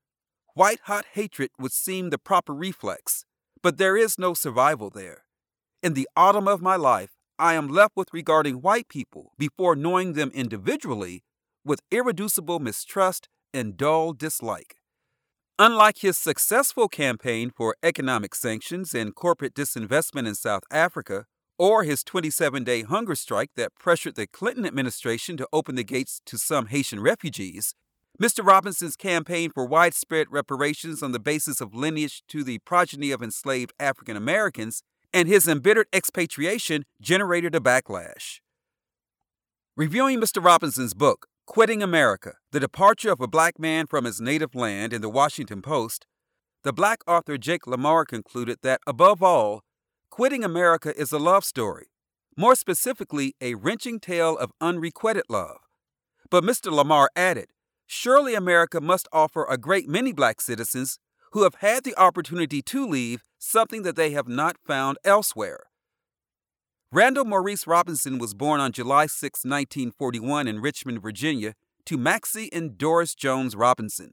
White 0.55 0.81
hot 0.85 1.05
hatred 1.13 1.51
would 1.59 1.73
seem 1.73 2.09
the 2.09 2.17
proper 2.17 2.55
reflex, 2.55 3.27
but 3.63 3.77
there 3.77 3.95
is 3.95 4.19
no 4.19 4.33
survival 4.33 4.89
there. 4.89 5.25
In 5.83 5.93
the 5.93 6.09
autumn 6.17 6.49
of 6.49 6.63
my 6.63 6.77
life, 6.77 7.11
I 7.39 7.53
am 7.53 7.69
left 7.69 7.93
with 7.95 8.09
regarding 8.11 8.63
white 8.63 8.89
people, 8.89 9.33
before 9.37 9.77
knowing 9.77 10.15
them 10.15 10.31
individually, 10.33 11.25
with 11.63 11.83
irreducible 11.91 12.59
mistrust 12.59 13.29
and 13.53 13.77
dull 13.77 14.15
dislike. 14.15 14.77
Unlike 15.59 15.99
his 15.99 16.17
successful 16.17 16.89
campaign 16.89 17.51
for 17.55 17.77
economic 17.83 18.35
sanctions 18.35 18.95
and 18.95 19.15
corporate 19.15 19.55
disinvestment 19.55 20.27
in 20.27 20.35
South 20.35 20.63
Africa, 20.71 21.27
or 21.59 21.85
his 21.85 22.03
27 22.03 22.65
day 22.65 22.83
hunger 22.83 23.15
strike 23.15 23.51
that 23.57 23.75
pressured 23.79 24.15
the 24.15 24.27
Clinton 24.27 24.65
administration 24.65 25.37
to 25.37 25.49
open 25.53 25.75
the 25.75 25.85
gates 25.85 26.23
to 26.25 26.39
some 26.39 26.67
Haitian 26.67 27.01
refugees, 27.01 27.75
Mr. 28.21 28.45
Robinson's 28.45 28.97
campaign 28.97 29.51
for 29.53 29.67
widespread 29.67 30.29
reparations 30.31 31.03
on 31.03 31.13
the 31.13 31.21
basis 31.21 31.61
of 31.61 31.75
lineage 31.75 32.23
to 32.29 32.43
the 32.43 32.59
progeny 32.61 33.11
of 33.11 33.23
enslaved 33.23 33.73
African 33.79 34.17
Americans 34.17 34.83
and 35.13 35.29
his 35.29 35.47
embittered 35.47 35.87
expatriation 35.93 36.85
generated 37.01 37.55
a 37.55 37.61
backlash. 37.61 38.41
Reviewing 39.77 40.21
Mr. 40.21 40.43
Robinson's 40.43 40.95
book, 40.95 41.27
Quitting 41.45 41.83
America 41.83 42.35
The 42.53 42.61
Departure 42.61 43.11
of 43.11 43.21
a 43.21 43.27
Black 43.27 43.59
Man 43.59 43.89
from 43.89 44.05
His 44.05 44.21
Native 44.21 44.55
Land 44.55 44.93
in 44.93 45.03
the 45.03 45.09
Washington 45.09 45.61
Post, 45.61 46.07
the 46.63 46.73
black 46.73 47.01
author 47.05 47.37
Jake 47.37 47.67
Lamar 47.67 48.05
concluded 48.05 48.59
that, 48.63 48.81
above 48.87 49.25
all, 49.25 49.63
Quitting 50.09 50.45
America 50.45 50.97
is 50.97 51.11
a 51.11 51.19
love 51.19 51.45
story, 51.45 51.89
more 52.37 52.55
specifically, 52.55 53.35
a 53.41 53.57
wrenching 53.57 53.99
tale 53.99 54.39
of 54.39 54.53
unrequited 54.61 55.25
love. 55.29 55.59
But 56.31 56.45
Mr. 56.45 56.71
Lamar 56.71 57.11
added, 57.17 57.49
Surely 57.89 58.37
America 58.37 58.81
must 58.81 59.09
offer 59.13 59.45
a 59.45 59.59
great 59.59 59.89
many 59.89 60.13
black 60.13 60.41
citizens 60.41 61.01
who 61.33 61.43
have 61.43 61.57
had 61.57 61.83
the 61.83 61.99
opportunity 61.99 62.63
to 62.63 62.87
leave 62.87 63.25
something 63.37 63.83
that 63.83 63.97
they 63.97 64.11
have 64.13 64.29
not 64.29 64.59
found 64.65 64.97
elsewhere. 65.05 65.65
Randall 66.95 67.25
Maurice 67.25 67.67
Robinson 67.67 68.19
was 68.19 68.35
born 68.35 68.61
on 68.61 68.71
July 68.71 69.07
6, 69.07 69.47
1941, 69.47 70.47
in 70.47 70.61
Richmond, 70.61 71.01
Virginia, 71.01 71.55
to 71.87 71.97
Maxie 71.97 72.53
and 72.53 72.77
Doris 72.77 73.15
Jones 73.15 73.57
Robinson. 73.57 74.13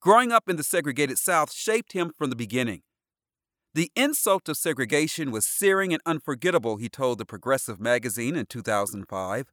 Growing 0.00 0.30
up 0.30 0.46
in 0.46 0.56
the 0.56 0.62
segregated 0.62 1.16
South 1.16 1.50
shaped 1.50 1.92
him 1.92 2.12
from 2.14 2.28
the 2.28 2.36
beginning. 2.36 2.82
The 3.72 3.90
insult 3.96 4.50
of 4.50 4.58
segregation 4.58 5.30
was 5.30 5.46
searing 5.46 5.94
and 5.94 6.02
unforgettable, 6.04 6.76
he 6.76 6.90
told 6.90 7.16
the 7.16 7.24
Progressive 7.24 7.80
magazine 7.80 8.36
in 8.36 8.44
2005. 8.44 9.46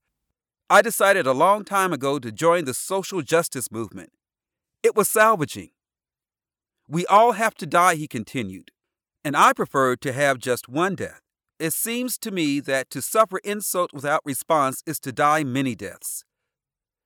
I 0.69 0.81
decided 0.81 1.25
a 1.25 1.31
long 1.31 1.63
time 1.63 1.93
ago 1.93 2.19
to 2.19 2.33
join 2.33 2.65
the 2.65 2.73
social 2.73 3.21
justice 3.21 3.71
movement. 3.71 4.11
It 4.83 4.93
was 4.93 5.07
salvaging. 5.07 5.69
We 6.85 7.05
all 7.05 7.31
have 7.31 7.55
to 7.55 7.65
die, 7.65 7.95
he 7.95 8.09
continued, 8.09 8.71
and 9.23 9.37
I 9.37 9.53
preferred 9.53 10.01
to 10.01 10.11
have 10.11 10.37
just 10.37 10.67
one 10.67 10.95
death. 10.95 11.21
It 11.61 11.73
seems 11.73 12.17
to 12.17 12.31
me 12.31 12.59
that 12.61 12.89
to 12.89 13.03
suffer 13.03 13.37
insult 13.43 13.93
without 13.93 14.21
response 14.25 14.81
is 14.87 14.99
to 15.01 15.11
die 15.11 15.43
many 15.43 15.75
deaths. 15.75 16.25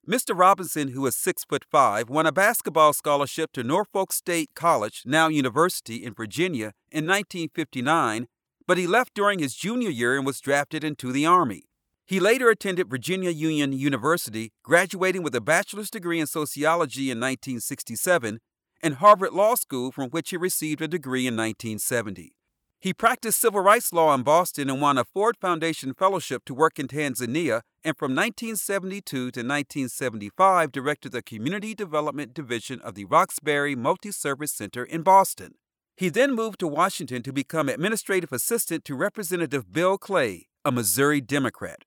Mr. 0.07 0.33
Robinson, 0.33 0.93
who 0.93 1.05
is 1.07 1.17
six 1.17 1.43
foot 1.43 1.65
five, 1.69 2.09
won 2.09 2.25
a 2.25 2.31
basketball 2.31 2.93
scholarship 2.93 3.51
to 3.51 3.65
Norfolk 3.65 4.13
State 4.13 4.51
College, 4.55 5.01
now 5.05 5.27
University, 5.27 5.97
in 6.05 6.13
Virginia 6.13 6.71
in 6.89 7.05
1959, 7.05 8.27
but 8.65 8.77
he 8.77 8.87
left 8.87 9.13
during 9.13 9.39
his 9.39 9.55
junior 9.55 9.89
year 9.89 10.15
and 10.15 10.25
was 10.25 10.39
drafted 10.39 10.85
into 10.85 11.11
the 11.11 11.25
Army. 11.25 11.63
He 12.05 12.21
later 12.21 12.49
attended 12.49 12.89
Virginia 12.89 13.31
Union 13.31 13.73
University, 13.73 14.53
graduating 14.63 15.21
with 15.21 15.35
a 15.35 15.41
bachelor's 15.41 15.89
degree 15.89 16.21
in 16.21 16.27
sociology 16.27 17.11
in 17.11 17.19
1967 17.19 18.39
and 18.81 18.95
Harvard 18.95 19.33
Law 19.33 19.55
School, 19.55 19.91
from 19.91 20.11
which 20.11 20.29
he 20.29 20.37
received 20.37 20.81
a 20.81 20.87
degree 20.87 21.27
in 21.27 21.35
1970. 21.35 22.37
He 22.81 22.93
practiced 22.93 23.39
civil 23.39 23.61
rights 23.61 23.91
law 23.91 24.13
in 24.13 24.23
Boston 24.23 24.69
and 24.69 24.81
won 24.81 24.97
a 24.97 25.05
Ford 25.05 25.37
Foundation 25.41 25.93
Fellowship 25.93 26.45
to 26.45 26.53
work 26.53 26.77
in 26.77 26.87
Tanzania, 26.87 27.61
and 27.83 27.97
from 27.97 28.11
1972 28.11 29.01
to 29.01 29.23
1975 29.25 30.71
directed 30.71 31.11
the 31.11 31.21
Community 31.21 31.73
Development 31.73 32.33
Division 32.33 32.79
of 32.81 32.95
the 32.95 33.05
Roxbury 33.05 33.75
Multi 33.75 34.11
Service 34.11 34.51
Center 34.51 34.83
in 34.83 35.01
Boston. 35.01 35.55
He 35.97 36.09
then 36.09 36.35
moved 36.35 36.59
to 36.59 36.67
Washington 36.67 37.23
to 37.23 37.31
become 37.31 37.69
administrative 37.69 38.33
assistant 38.33 38.83
to 38.85 38.95
Representative 38.95 39.71
Bill 39.71 39.97
Clay, 39.97 40.47
a 40.65 40.71
Missouri 40.71 41.21
Democrat. 41.21 41.83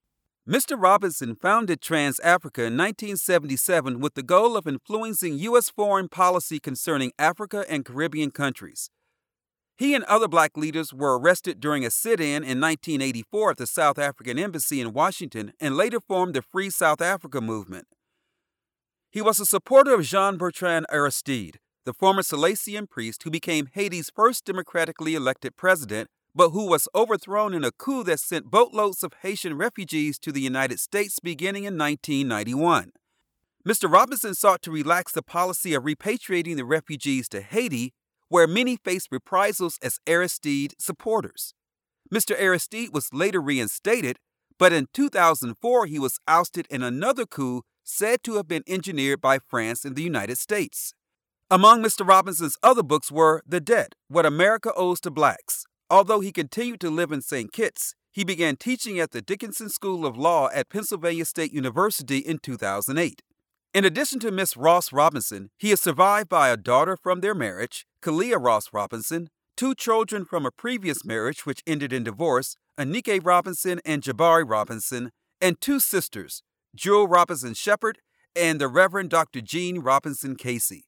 Mr. 0.49 0.81
Robinson 0.81 1.35
founded 1.35 1.79
TransAfrica 1.79 2.65
in 2.65 2.75
1977 2.75 3.99
with 3.99 4.15
the 4.15 4.23
goal 4.23 4.57
of 4.57 4.65
influencing 4.65 5.37
U.S. 5.37 5.69
foreign 5.69 6.09
policy 6.09 6.59
concerning 6.59 7.11
Africa 7.19 7.65
and 7.69 7.85
Caribbean 7.85 8.31
countries. 8.31 8.89
He 9.79 9.95
and 9.95 10.03
other 10.03 10.27
black 10.27 10.57
leaders 10.57 10.93
were 10.93 11.17
arrested 11.17 11.61
during 11.61 11.85
a 11.85 11.89
sit 11.89 12.19
in 12.19 12.43
in 12.43 12.59
1984 12.59 13.51
at 13.51 13.57
the 13.57 13.65
South 13.65 13.97
African 13.97 14.37
Embassy 14.37 14.81
in 14.81 14.91
Washington 14.91 15.53
and 15.57 15.77
later 15.77 16.01
formed 16.01 16.33
the 16.33 16.41
Free 16.41 16.69
South 16.69 16.99
Africa 16.99 17.39
movement. 17.39 17.87
He 19.09 19.21
was 19.21 19.39
a 19.39 19.45
supporter 19.45 19.93
of 19.93 20.03
Jean 20.03 20.35
Bertrand 20.35 20.85
Aristide, 20.91 21.59
the 21.85 21.93
former 21.93 22.23
Salesian 22.23 22.89
priest 22.89 23.23
who 23.23 23.31
became 23.31 23.69
Haiti's 23.71 24.11
first 24.13 24.43
democratically 24.43 25.15
elected 25.15 25.55
president 25.55 26.09
but 26.35 26.49
who 26.49 26.67
was 26.67 26.89
overthrown 26.93 27.53
in 27.53 27.63
a 27.63 27.71
coup 27.71 28.03
that 28.03 28.19
sent 28.19 28.51
boatloads 28.51 29.01
of 29.01 29.13
Haitian 29.21 29.55
refugees 29.57 30.19
to 30.19 30.33
the 30.33 30.41
United 30.41 30.81
States 30.81 31.21
beginning 31.21 31.63
in 31.63 31.77
1991. 31.77 32.91
Mr. 33.65 33.89
Robinson 33.89 34.35
sought 34.35 34.61
to 34.61 34.71
relax 34.71 35.13
the 35.13 35.23
policy 35.23 35.73
of 35.73 35.83
repatriating 35.83 36.57
the 36.57 36.65
refugees 36.65 37.29
to 37.29 37.41
Haiti, 37.41 37.93
where 38.29 38.47
many 38.47 38.77
faced 38.77 39.09
reprisals 39.11 39.77
as 39.81 39.99
Aristide 40.07 40.73
supporters. 40.79 41.53
Mr. 42.13 42.39
Aristide 42.39 42.93
was 42.93 43.13
later 43.13 43.41
reinstated, 43.41 44.17
but 44.57 44.73
in 44.73 44.87
2004 44.93 45.85
he 45.85 45.99
was 45.99 46.19
ousted 46.27 46.65
in 46.69 46.81
another 46.81 47.25
coup 47.25 47.63
said 47.83 48.23
to 48.23 48.35
have 48.35 48.47
been 48.47 48.63
engineered 48.67 49.19
by 49.19 49.39
France 49.39 49.83
and 49.83 49.95
the 49.95 50.03
United 50.03 50.37
States. 50.37 50.93
Among 51.51 51.83
Mr. 51.83 52.07
Robinson's 52.07 52.57
other 52.63 52.83
books 52.83 53.11
were 53.11 53.43
The 53.45 53.59
Debt 53.59 53.95
What 54.07 54.25
America 54.25 54.71
Owes 54.75 54.99
to 55.01 55.11
Blacks, 55.11 55.65
Although 55.89 56.19
he 56.19 56.31
continued 56.31 56.79
to 56.81 56.91
live 56.91 57.11
in 57.11 57.21
St. 57.21 57.51
Kitts, 57.51 57.95
he 58.11 58.23
began 58.23 58.57
teaching 58.57 58.99
at 58.99 59.09
the 59.09 59.23
Dickinson 59.23 59.69
School 59.69 60.05
of 60.05 60.17
Law 60.17 60.49
at 60.53 60.69
Pennsylvania 60.69 61.25
State 61.25 61.51
University 61.51 62.19
in 62.19 62.37
2008. 62.37 63.23
In 63.73 63.85
addition 63.85 64.19
to 64.19 64.31
Miss 64.31 64.55
Ross 64.55 64.93
Robinson, 64.93 65.49
he 65.57 65.71
is 65.71 65.79
survived 65.79 66.29
by 66.29 66.49
a 66.49 66.57
daughter 66.57 66.95
from 66.95 67.21
their 67.21 67.33
marriage, 67.33 67.87
Kalia 68.01 68.41
Ross 68.41 68.69
Robinson, 68.71 69.29
two 69.57 69.75
children 69.75 70.23
from 70.23 70.45
a 70.45 70.51
previous 70.51 71.03
marriage 71.03 71.45
which 71.45 71.63
ended 71.67 71.91
in 71.91 72.03
divorce, 72.03 72.55
Anike 72.77 73.25
Robinson 73.25 73.81
and 73.83 74.01
Jabari 74.01 74.49
Robinson, 74.49 75.11
and 75.41 75.59
two 75.59 75.79
sisters, 75.79 76.41
Jewel 76.73 77.07
Robinson 77.07 77.53
Shepard 77.53 77.99
and 78.35 78.61
the 78.61 78.69
Reverend 78.69 79.09
Dr. 79.09 79.41
Jean 79.41 79.79
Robinson 79.79 80.35
Casey. 80.35 80.85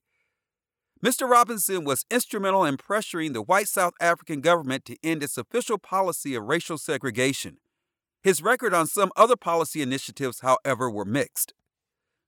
Mr. 1.03 1.27
Robinson 1.27 1.83
was 1.83 2.05
instrumental 2.09 2.63
in 2.63 2.77
pressuring 2.77 3.33
the 3.33 3.41
white 3.41 3.67
South 3.67 3.93
African 3.99 4.39
government 4.39 4.85
to 4.85 4.95
end 5.03 5.23
its 5.23 5.37
official 5.37 5.79
policy 5.79 6.35
of 6.35 6.43
racial 6.43 6.77
segregation. 6.77 7.57
His 8.23 8.43
record 8.43 8.73
on 8.73 8.85
some 8.85 9.11
other 9.17 9.35
policy 9.35 9.81
initiatives, 9.81 10.41
however, 10.41 10.89
were 10.91 11.05
mixed. 11.05 11.53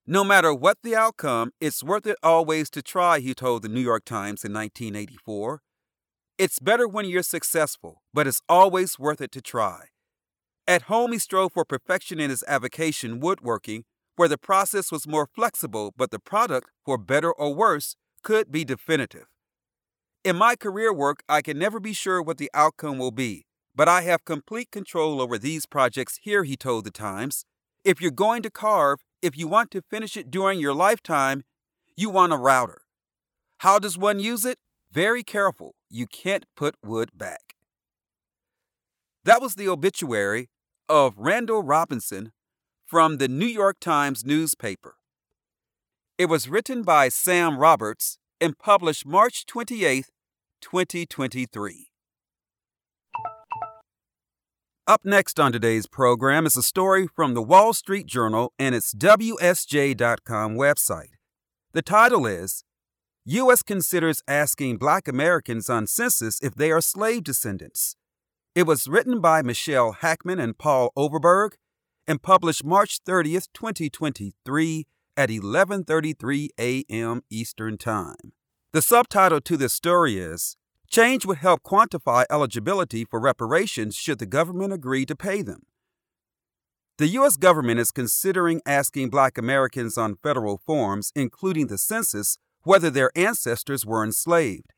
No 0.06 0.22
matter 0.22 0.52
what 0.52 0.76
the 0.82 0.94
outcome, 0.94 1.52
it's 1.62 1.82
worth 1.82 2.06
it 2.06 2.18
always 2.22 2.68
to 2.70 2.82
try, 2.82 3.20
he 3.20 3.32
told 3.32 3.62
the 3.62 3.70
New 3.70 3.80
York 3.80 4.04
Times 4.04 4.44
in 4.44 4.52
1984. 4.52 5.62
It's 6.36 6.58
better 6.58 6.86
when 6.86 7.06
you're 7.06 7.22
successful, 7.22 8.02
but 8.12 8.26
it's 8.26 8.42
always 8.46 8.98
worth 8.98 9.22
it 9.22 9.32
to 9.32 9.40
try. 9.40 9.86
At 10.68 10.82
home, 10.82 11.12
he 11.12 11.18
strove 11.18 11.54
for 11.54 11.64
perfection 11.64 12.20
in 12.20 12.28
his 12.28 12.44
avocation, 12.46 13.18
woodworking, 13.18 13.84
where 14.16 14.28
the 14.28 14.36
process 14.36 14.92
was 14.92 15.08
more 15.08 15.26
flexible, 15.26 15.94
but 15.96 16.10
the 16.10 16.18
product, 16.18 16.68
for 16.84 16.98
better 16.98 17.32
or 17.32 17.54
worse, 17.54 17.96
could 18.22 18.52
be 18.52 18.62
definitive. 18.62 19.28
In 20.22 20.36
my 20.36 20.54
career 20.54 20.92
work, 20.92 21.22
I 21.30 21.40
can 21.40 21.58
never 21.58 21.80
be 21.80 21.94
sure 21.94 22.20
what 22.20 22.36
the 22.36 22.50
outcome 22.52 22.98
will 22.98 23.10
be, 23.10 23.46
but 23.74 23.88
I 23.88 24.02
have 24.02 24.26
complete 24.26 24.70
control 24.70 25.22
over 25.22 25.38
these 25.38 25.64
projects 25.64 26.18
here, 26.20 26.44
he 26.44 26.58
told 26.58 26.84
the 26.84 26.90
Times. 26.90 27.46
If 27.84 28.02
you're 28.02 28.10
going 28.10 28.42
to 28.42 28.50
carve, 28.50 29.00
if 29.24 29.38
you 29.38 29.48
want 29.48 29.70
to 29.70 29.80
finish 29.80 30.18
it 30.18 30.30
during 30.30 30.60
your 30.60 30.74
lifetime, 30.74 31.44
you 31.96 32.10
want 32.10 32.34
a 32.34 32.36
router. 32.36 32.82
How 33.58 33.78
does 33.78 33.96
one 33.96 34.20
use 34.20 34.44
it? 34.44 34.58
Very 34.92 35.22
careful. 35.22 35.76
You 35.88 36.06
can't 36.06 36.44
put 36.54 36.74
wood 36.84 37.08
back. 37.14 37.54
That 39.24 39.40
was 39.40 39.54
the 39.54 39.66
obituary 39.66 40.50
of 40.90 41.14
Randall 41.16 41.62
Robinson 41.62 42.32
from 42.84 43.16
the 43.16 43.26
New 43.26 43.46
York 43.46 43.80
Times 43.80 44.26
newspaper. 44.26 44.96
It 46.18 46.26
was 46.26 46.50
written 46.50 46.82
by 46.82 47.08
Sam 47.08 47.56
Roberts 47.56 48.18
and 48.42 48.58
published 48.58 49.06
March 49.06 49.46
28, 49.46 50.04
2023. 50.60 51.93
Up 54.86 55.02
next 55.02 55.40
on 55.40 55.50
today's 55.50 55.86
program 55.86 56.44
is 56.44 56.58
a 56.58 56.62
story 56.62 57.06
from 57.06 57.32
the 57.32 57.40
Wall 57.40 57.72
Street 57.72 58.04
Journal 58.04 58.52
and 58.58 58.74
its 58.74 58.92
WSJ.com 58.92 60.56
website. 60.56 61.14
The 61.72 61.80
title 61.80 62.26
is 62.26 62.64
U.S. 63.24 63.62
Considers 63.62 64.22
Asking 64.28 64.76
Black 64.76 65.08
Americans 65.08 65.70
on 65.70 65.86
Census 65.86 66.38
if 66.42 66.54
They 66.54 66.70
Are 66.70 66.82
Slave 66.82 67.24
Descendants. 67.24 67.96
It 68.54 68.66
was 68.66 68.86
written 68.86 69.22
by 69.22 69.40
Michelle 69.40 69.92
Hackman 69.92 70.38
and 70.38 70.58
Paul 70.58 70.92
Overberg 70.98 71.52
and 72.06 72.20
published 72.20 72.62
March 72.62 73.02
30th, 73.04 73.46
2023 73.54 74.86
at 75.16 75.30
11:33 75.30 76.48
a.m. 76.60 77.22
Eastern 77.30 77.78
Time. 77.78 78.34
The 78.74 78.82
subtitle 78.82 79.40
to 79.40 79.56
this 79.56 79.72
story 79.72 80.18
is 80.18 80.58
Change 80.94 81.26
would 81.26 81.38
help 81.38 81.64
quantify 81.64 82.24
eligibility 82.30 83.04
for 83.04 83.18
reparations 83.18 83.96
should 83.96 84.20
the 84.20 84.26
government 84.26 84.72
agree 84.72 85.04
to 85.06 85.16
pay 85.16 85.42
them. 85.42 85.62
The 86.98 87.08
U.S. 87.18 87.36
government 87.36 87.80
is 87.80 87.90
considering 87.90 88.62
asking 88.64 89.10
black 89.10 89.36
Americans 89.36 89.98
on 89.98 90.14
federal 90.22 90.58
forms, 90.64 91.10
including 91.16 91.66
the 91.66 91.78
census, 91.78 92.38
whether 92.62 92.90
their 92.90 93.10
ancestors 93.16 93.84
were 93.84 94.04
enslaved. 94.04 94.72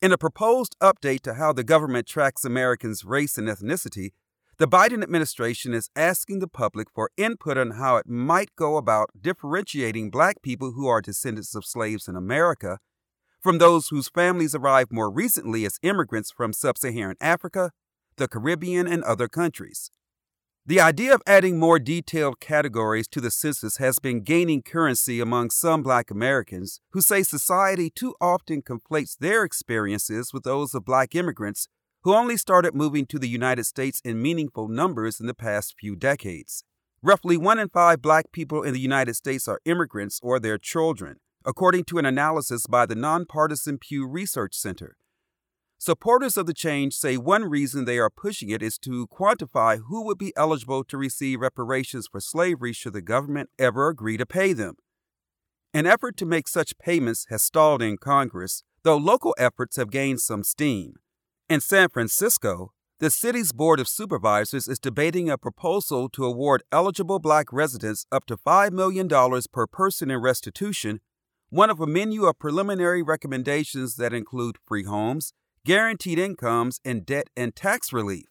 In 0.00 0.12
a 0.12 0.16
proposed 0.16 0.76
update 0.80 1.22
to 1.22 1.34
how 1.34 1.52
the 1.52 1.64
government 1.64 2.06
tracks 2.06 2.44
Americans' 2.44 3.04
race 3.04 3.36
and 3.36 3.48
ethnicity, 3.48 4.10
the 4.58 4.68
Biden 4.68 5.02
administration 5.02 5.74
is 5.74 5.90
asking 5.96 6.38
the 6.38 6.46
public 6.46 6.86
for 6.94 7.10
input 7.16 7.58
on 7.58 7.72
how 7.72 7.96
it 7.96 8.06
might 8.06 8.54
go 8.54 8.76
about 8.76 9.10
differentiating 9.20 10.08
black 10.08 10.40
people 10.40 10.70
who 10.70 10.86
are 10.86 11.00
descendants 11.00 11.56
of 11.56 11.64
slaves 11.64 12.06
in 12.06 12.14
America 12.14 12.78
from 13.46 13.58
those 13.58 13.90
whose 13.90 14.08
families 14.08 14.56
arrived 14.56 14.90
more 14.90 15.08
recently 15.08 15.64
as 15.64 15.78
immigrants 15.80 16.32
from 16.32 16.52
sub 16.52 16.76
Saharan 16.76 17.14
Africa, 17.20 17.70
the 18.16 18.26
Caribbean, 18.26 18.88
and 18.88 19.04
other 19.04 19.28
countries. 19.28 19.92
The 20.66 20.80
idea 20.80 21.14
of 21.14 21.22
adding 21.28 21.56
more 21.56 21.78
detailed 21.78 22.40
categories 22.40 23.06
to 23.06 23.20
the 23.20 23.30
census 23.30 23.76
has 23.76 24.00
been 24.00 24.24
gaining 24.24 24.62
currency 24.62 25.20
among 25.20 25.50
some 25.50 25.84
black 25.84 26.10
Americans 26.10 26.80
who 26.90 27.00
say 27.00 27.22
society 27.22 27.88
too 27.88 28.16
often 28.20 28.62
conflates 28.62 29.16
their 29.16 29.44
experiences 29.44 30.32
with 30.32 30.42
those 30.42 30.74
of 30.74 30.84
black 30.84 31.14
immigrants 31.14 31.68
who 32.02 32.12
only 32.14 32.36
started 32.36 32.74
moving 32.74 33.06
to 33.06 33.18
the 33.20 33.28
United 33.28 33.62
States 33.62 34.00
in 34.00 34.20
meaningful 34.20 34.66
numbers 34.66 35.20
in 35.20 35.28
the 35.28 35.34
past 35.34 35.76
few 35.78 35.94
decades. 35.94 36.64
Roughly 37.00 37.36
one 37.36 37.60
in 37.60 37.68
five 37.68 38.02
black 38.02 38.32
people 38.32 38.64
in 38.64 38.74
the 38.74 38.80
United 38.80 39.14
States 39.14 39.46
are 39.46 39.60
immigrants 39.64 40.18
or 40.20 40.40
their 40.40 40.58
children, 40.58 41.18
according 41.46 41.84
to 41.84 41.96
an 41.98 42.04
analysis 42.04 42.66
by 42.66 42.84
the 42.84 42.96
nonpartisan 42.96 43.78
Pew 43.78 44.04
Research 44.04 44.52
Center. 44.52 44.96
Supporters 45.78 46.36
of 46.36 46.46
the 46.46 46.54
change 46.54 46.94
say 46.94 47.16
one 47.16 47.44
reason 47.44 47.84
they 47.84 47.98
are 47.98 48.10
pushing 48.10 48.50
it 48.50 48.62
is 48.62 48.78
to 48.78 49.06
quantify 49.06 49.78
who 49.86 50.04
would 50.04 50.18
be 50.18 50.32
eligible 50.36 50.82
to 50.82 50.96
receive 50.96 51.40
reparations 51.40 52.08
for 52.10 52.18
slavery 52.18 52.72
should 52.72 52.94
the 52.94 53.00
government 53.00 53.50
ever 53.60 53.88
agree 53.88 54.16
to 54.16 54.26
pay 54.26 54.52
them. 54.52 54.74
An 55.72 55.86
effort 55.86 56.16
to 56.16 56.26
make 56.26 56.48
such 56.48 56.78
payments 56.78 57.26
has 57.28 57.42
stalled 57.42 57.80
in 57.80 57.98
Congress, 57.98 58.64
though 58.82 58.96
local 58.96 59.34
efforts 59.38 59.76
have 59.76 59.90
gained 59.90 60.20
some 60.20 60.42
steam. 60.42 60.94
In 61.48 61.60
San 61.60 61.90
Francisco, 61.90 62.72
the 62.98 63.10
city's 63.10 63.52
Board 63.52 63.78
of 63.78 63.86
Supervisors 63.86 64.66
is 64.66 64.80
debating 64.80 65.30
a 65.30 65.38
proposal 65.38 66.08
to 66.08 66.24
award 66.24 66.64
eligible 66.72 67.20
black 67.20 67.52
residents 67.52 68.06
up 68.10 68.24
to 68.26 68.36
$5 68.36 68.72
million 68.72 69.08
per 69.52 69.66
person 69.66 70.10
in 70.10 70.18
restitution, 70.20 71.00
one 71.50 71.70
of 71.70 71.80
a 71.80 71.86
menu 71.86 72.24
of 72.24 72.38
preliminary 72.38 73.02
recommendations 73.02 73.96
that 73.96 74.12
include 74.12 74.58
free 74.66 74.84
homes, 74.84 75.32
guaranteed 75.64 76.18
incomes, 76.18 76.80
and 76.84 77.06
debt 77.06 77.28
and 77.36 77.54
tax 77.54 77.92
relief. 77.92 78.26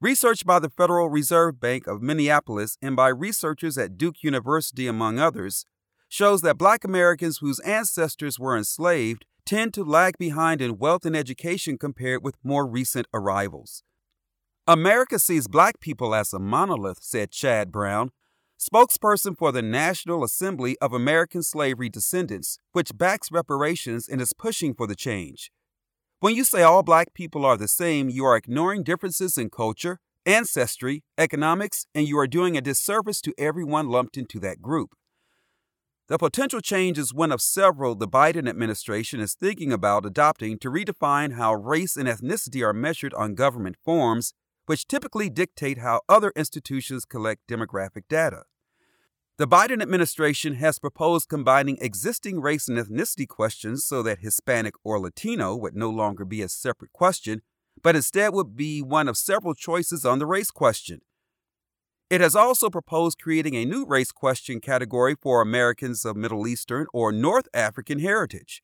Research 0.00 0.46
by 0.46 0.60
the 0.60 0.70
Federal 0.70 1.08
Reserve 1.08 1.58
Bank 1.58 1.88
of 1.88 2.00
Minneapolis 2.00 2.78
and 2.80 2.94
by 2.94 3.08
researchers 3.08 3.76
at 3.76 3.98
Duke 3.98 4.22
University, 4.22 4.86
among 4.86 5.18
others, 5.18 5.64
shows 6.08 6.40
that 6.42 6.56
black 6.56 6.84
Americans 6.84 7.38
whose 7.38 7.58
ancestors 7.60 8.38
were 8.38 8.56
enslaved 8.56 9.24
tend 9.44 9.74
to 9.74 9.82
lag 9.82 10.16
behind 10.16 10.60
in 10.60 10.78
wealth 10.78 11.04
and 11.04 11.16
education 11.16 11.78
compared 11.78 12.22
with 12.22 12.36
more 12.44 12.66
recent 12.66 13.08
arrivals. 13.12 13.82
America 14.68 15.18
sees 15.18 15.48
black 15.48 15.80
people 15.80 16.14
as 16.14 16.32
a 16.32 16.38
monolith, 16.38 16.98
said 17.00 17.30
Chad 17.30 17.72
Brown, 17.72 18.10
spokesperson 18.58 19.38
for 19.38 19.52
the 19.52 19.62
National 19.62 20.24
Assembly 20.24 20.76
of 20.80 20.92
American 20.92 21.42
Slavery 21.42 21.88
Descendants, 21.88 22.58
which 22.72 22.96
backs 22.96 23.30
reparations 23.30 24.08
and 24.08 24.20
is 24.20 24.32
pushing 24.32 24.74
for 24.74 24.86
the 24.86 24.96
change. 24.96 25.52
When 26.20 26.34
you 26.34 26.42
say 26.42 26.62
all 26.62 26.82
black 26.82 27.14
people 27.14 27.46
are 27.46 27.56
the 27.56 27.68
same, 27.68 28.08
you 28.08 28.24
are 28.24 28.36
ignoring 28.36 28.82
differences 28.82 29.38
in 29.38 29.50
culture, 29.50 30.00
ancestry, 30.26 31.04
economics, 31.16 31.86
and 31.94 32.08
you 32.08 32.18
are 32.18 32.26
doing 32.26 32.56
a 32.56 32.60
disservice 32.60 33.20
to 33.20 33.34
everyone 33.38 33.88
lumped 33.88 34.16
into 34.16 34.40
that 34.40 34.60
group. 34.60 34.90
The 36.08 36.18
potential 36.18 36.60
change 36.60 36.98
is 36.98 37.14
one 37.14 37.30
of 37.30 37.40
several 37.40 37.94
the 37.94 38.08
Biden 38.08 38.48
administration 38.48 39.20
is 39.20 39.34
thinking 39.34 39.72
about 39.72 40.04
adopting 40.04 40.58
to 40.58 40.70
redefine 40.70 41.34
how 41.34 41.54
race 41.54 41.96
and 41.96 42.08
ethnicity 42.08 42.66
are 42.66 42.72
measured 42.72 43.14
on 43.14 43.34
government 43.34 43.76
forms, 43.84 44.32
which 44.68 44.86
typically 44.86 45.30
dictate 45.30 45.78
how 45.78 46.02
other 46.10 46.30
institutions 46.36 47.06
collect 47.06 47.48
demographic 47.48 48.02
data. 48.06 48.42
The 49.38 49.48
Biden 49.48 49.80
administration 49.80 50.56
has 50.56 50.78
proposed 50.78 51.30
combining 51.30 51.78
existing 51.80 52.42
race 52.42 52.68
and 52.68 52.76
ethnicity 52.76 53.26
questions 53.26 53.86
so 53.86 54.02
that 54.02 54.18
Hispanic 54.18 54.74
or 54.84 55.00
Latino 55.00 55.56
would 55.56 55.74
no 55.74 55.88
longer 55.88 56.26
be 56.26 56.42
a 56.42 56.50
separate 56.50 56.92
question, 56.92 57.40
but 57.82 57.96
instead 57.96 58.34
would 58.34 58.56
be 58.56 58.82
one 58.82 59.08
of 59.08 59.16
several 59.16 59.54
choices 59.54 60.04
on 60.04 60.18
the 60.18 60.26
race 60.26 60.50
question. 60.50 61.00
It 62.10 62.20
has 62.20 62.36
also 62.36 62.68
proposed 62.68 63.22
creating 63.22 63.54
a 63.54 63.64
new 63.64 63.86
race 63.86 64.12
question 64.12 64.60
category 64.60 65.14
for 65.18 65.40
Americans 65.40 66.04
of 66.04 66.14
Middle 66.14 66.46
Eastern 66.46 66.88
or 66.92 67.10
North 67.10 67.48
African 67.54 68.00
heritage. 68.00 68.62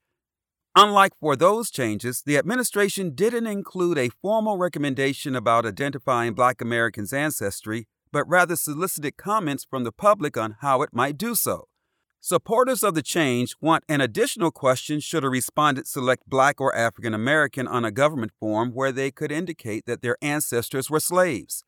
Unlike 0.76 1.12
for 1.20 1.36
those 1.36 1.70
changes, 1.70 2.22
the 2.26 2.36
administration 2.36 3.14
didn't 3.14 3.46
include 3.46 3.96
a 3.96 4.08
formal 4.08 4.58
recommendation 4.58 5.36
about 5.36 5.64
identifying 5.64 6.34
Black 6.34 6.60
Americans' 6.60 7.12
ancestry, 7.12 7.86
but 8.10 8.28
rather 8.28 8.56
solicited 8.56 9.16
comments 9.16 9.64
from 9.64 9.84
the 9.84 9.92
public 9.92 10.36
on 10.36 10.56
how 10.62 10.82
it 10.82 10.90
might 10.92 11.16
do 11.16 11.36
so. 11.36 11.68
Supporters 12.20 12.82
of 12.82 12.94
the 12.94 13.02
change 13.02 13.54
want 13.60 13.84
an 13.88 14.00
additional 14.00 14.50
question 14.50 14.98
should 14.98 15.22
a 15.22 15.28
respondent 15.28 15.86
select 15.86 16.22
Black 16.26 16.60
or 16.60 16.74
African 16.74 17.14
American 17.14 17.68
on 17.68 17.84
a 17.84 17.92
government 17.92 18.32
form 18.40 18.70
where 18.70 18.90
they 18.90 19.12
could 19.12 19.30
indicate 19.30 19.84
that 19.86 20.02
their 20.02 20.16
ancestors 20.22 20.90
were 20.90 21.00
slaves. 21.00 21.64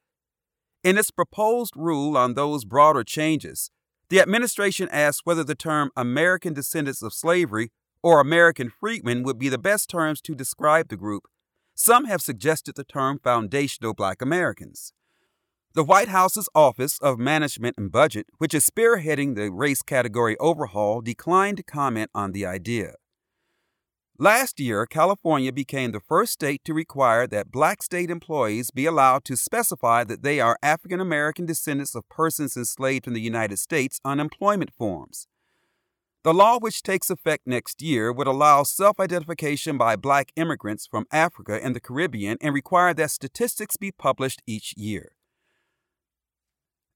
In 0.82 0.98
its 0.98 1.10
proposed 1.12 1.76
rule 1.76 2.16
on 2.16 2.34
those 2.34 2.64
broader 2.64 3.04
changes, 3.04 3.70
the 4.08 4.20
administration 4.20 4.88
asked 4.90 5.22
whether 5.24 5.44
the 5.44 5.54
term 5.54 5.90
American 5.96 6.54
descendants 6.54 7.02
of 7.02 7.12
slavery 7.12 7.70
or 8.02 8.20
American 8.20 8.70
freedmen 8.70 9.22
would 9.22 9.38
be 9.38 9.48
the 9.48 9.58
best 9.58 9.90
terms 9.90 10.20
to 10.22 10.34
describe 10.34 10.88
the 10.88 10.96
group. 10.96 11.24
Some 11.74 12.06
have 12.06 12.22
suggested 12.22 12.74
the 12.74 12.84
term 12.84 13.18
foundational 13.22 13.94
black 13.94 14.22
Americans. 14.22 14.92
The 15.74 15.84
White 15.84 16.08
House's 16.08 16.48
Office 16.54 16.98
of 17.00 17.18
Management 17.18 17.76
and 17.76 17.92
Budget, 17.92 18.26
which 18.38 18.54
is 18.54 18.68
spearheading 18.68 19.34
the 19.34 19.50
race 19.50 19.82
category 19.82 20.34
overhaul, 20.38 21.02
declined 21.02 21.58
to 21.58 21.62
comment 21.62 22.10
on 22.14 22.32
the 22.32 22.46
idea. 22.46 22.94
Last 24.18 24.58
year, 24.58 24.86
California 24.86 25.52
became 25.52 25.92
the 25.92 26.00
first 26.00 26.32
state 26.32 26.64
to 26.64 26.72
require 26.72 27.26
that 27.26 27.50
black 27.50 27.82
state 27.82 28.10
employees 28.10 28.70
be 28.70 28.86
allowed 28.86 29.26
to 29.26 29.36
specify 29.36 30.04
that 30.04 30.22
they 30.22 30.40
are 30.40 30.56
African 30.62 31.02
American 31.02 31.44
descendants 31.44 31.94
of 31.94 32.08
persons 32.08 32.56
enslaved 32.56 33.06
in 33.06 33.12
the 33.12 33.20
United 33.20 33.58
States 33.58 34.00
on 34.02 34.18
employment 34.18 34.72
forms. 34.72 35.28
The 36.26 36.34
law, 36.34 36.58
which 36.58 36.82
takes 36.82 37.08
effect 37.08 37.46
next 37.46 37.80
year, 37.80 38.12
would 38.12 38.26
allow 38.26 38.64
self 38.64 38.98
identification 38.98 39.78
by 39.78 39.94
black 39.94 40.32
immigrants 40.34 40.84
from 40.84 41.06
Africa 41.12 41.60
and 41.62 41.72
the 41.72 41.78
Caribbean 41.78 42.36
and 42.40 42.52
require 42.52 42.92
that 42.94 43.12
statistics 43.12 43.76
be 43.76 43.92
published 43.92 44.42
each 44.44 44.74
year. 44.76 45.12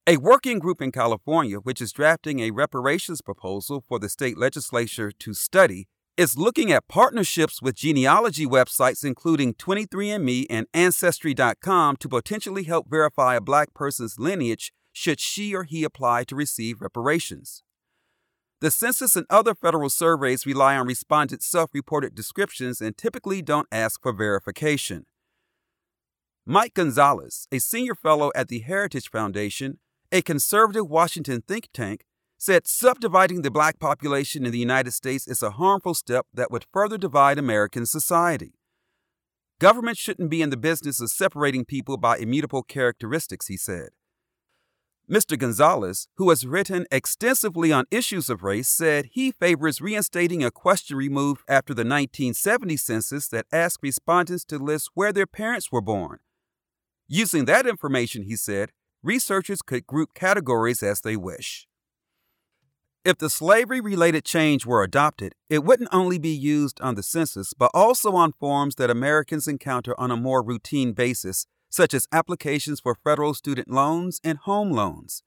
A 0.04 0.16
working 0.16 0.58
group 0.58 0.82
in 0.82 0.90
California, 0.90 1.58
which 1.58 1.80
is 1.80 1.92
drafting 1.92 2.40
a 2.40 2.50
reparations 2.50 3.22
proposal 3.22 3.84
for 3.86 4.00
the 4.00 4.08
state 4.08 4.36
legislature 4.36 5.12
to 5.12 5.32
study, 5.32 5.86
is 6.16 6.36
looking 6.36 6.72
at 6.72 6.88
partnerships 6.88 7.62
with 7.62 7.76
genealogy 7.76 8.46
websites 8.46 9.04
including 9.04 9.54
23andMe 9.54 10.46
and 10.50 10.66
Ancestry.com 10.74 11.96
to 11.98 12.08
potentially 12.08 12.64
help 12.64 12.90
verify 12.90 13.36
a 13.36 13.40
black 13.40 13.74
person's 13.74 14.18
lineage 14.18 14.72
should 14.92 15.20
she 15.20 15.54
or 15.54 15.62
he 15.62 15.84
apply 15.84 16.24
to 16.24 16.34
receive 16.34 16.80
reparations. 16.80 17.62
The 18.60 18.70
census 18.70 19.16
and 19.16 19.26
other 19.30 19.54
federal 19.54 19.88
surveys 19.88 20.44
rely 20.44 20.76
on 20.76 20.86
respondents' 20.86 21.46
self 21.46 21.70
reported 21.72 22.14
descriptions 22.14 22.82
and 22.82 22.96
typically 22.96 23.40
don't 23.40 23.66
ask 23.72 24.02
for 24.02 24.12
verification. 24.12 25.06
Mike 26.44 26.74
Gonzalez, 26.74 27.46
a 27.50 27.58
senior 27.58 27.94
fellow 27.94 28.30
at 28.34 28.48
the 28.48 28.58
Heritage 28.60 29.10
Foundation, 29.10 29.78
a 30.12 30.20
conservative 30.20 30.90
Washington 30.90 31.42
think 31.46 31.68
tank, 31.72 32.04
said 32.36 32.66
subdividing 32.66 33.42
the 33.42 33.50
black 33.50 33.78
population 33.78 34.44
in 34.44 34.52
the 34.52 34.58
United 34.58 34.92
States 34.92 35.26
is 35.26 35.42
a 35.42 35.52
harmful 35.52 35.94
step 35.94 36.26
that 36.34 36.50
would 36.50 36.66
further 36.72 36.98
divide 36.98 37.38
American 37.38 37.86
society. 37.86 38.54
Government 39.58 39.96
shouldn't 39.96 40.30
be 40.30 40.42
in 40.42 40.50
the 40.50 40.56
business 40.56 41.00
of 41.00 41.10
separating 41.10 41.64
people 41.64 41.98
by 41.98 42.16
immutable 42.16 42.62
characteristics, 42.62 43.46
he 43.46 43.56
said. 43.56 43.90
Mr. 45.10 45.36
Gonzalez, 45.36 46.06
who 46.18 46.30
has 46.30 46.46
written 46.46 46.86
extensively 46.92 47.72
on 47.72 47.84
issues 47.90 48.30
of 48.30 48.44
race, 48.44 48.68
said 48.68 49.06
he 49.12 49.32
favors 49.32 49.80
reinstating 49.80 50.44
a 50.44 50.52
question 50.52 50.96
removed 50.96 51.42
after 51.48 51.74
the 51.74 51.80
1970 51.80 52.76
census 52.76 53.26
that 53.26 53.46
asked 53.50 53.80
respondents 53.82 54.44
to 54.44 54.56
list 54.56 54.90
where 54.94 55.12
their 55.12 55.26
parents 55.26 55.72
were 55.72 55.80
born. 55.80 56.20
Using 57.08 57.46
that 57.46 57.66
information, 57.66 58.22
he 58.22 58.36
said, 58.36 58.70
researchers 59.02 59.62
could 59.62 59.84
group 59.84 60.14
categories 60.14 60.80
as 60.80 61.00
they 61.00 61.16
wish. 61.16 61.66
If 63.04 63.18
the 63.18 63.30
slavery 63.30 63.80
related 63.80 64.24
change 64.24 64.64
were 64.64 64.84
adopted, 64.84 65.34
it 65.48 65.64
wouldn't 65.64 65.88
only 65.90 66.18
be 66.18 66.28
used 66.28 66.80
on 66.82 66.94
the 66.94 67.02
census, 67.02 67.52
but 67.52 67.72
also 67.74 68.12
on 68.14 68.34
forms 68.38 68.76
that 68.76 68.90
Americans 68.90 69.48
encounter 69.48 69.98
on 69.98 70.12
a 70.12 70.16
more 70.16 70.40
routine 70.40 70.92
basis, 70.92 71.46
such 71.70 71.94
as 71.94 72.08
applications 72.12 72.80
for 72.80 72.94
federal 72.94 73.32
student 73.32 73.70
loans 73.70 74.20
and 74.22 74.38
home 74.38 74.70
loans. 74.70 75.22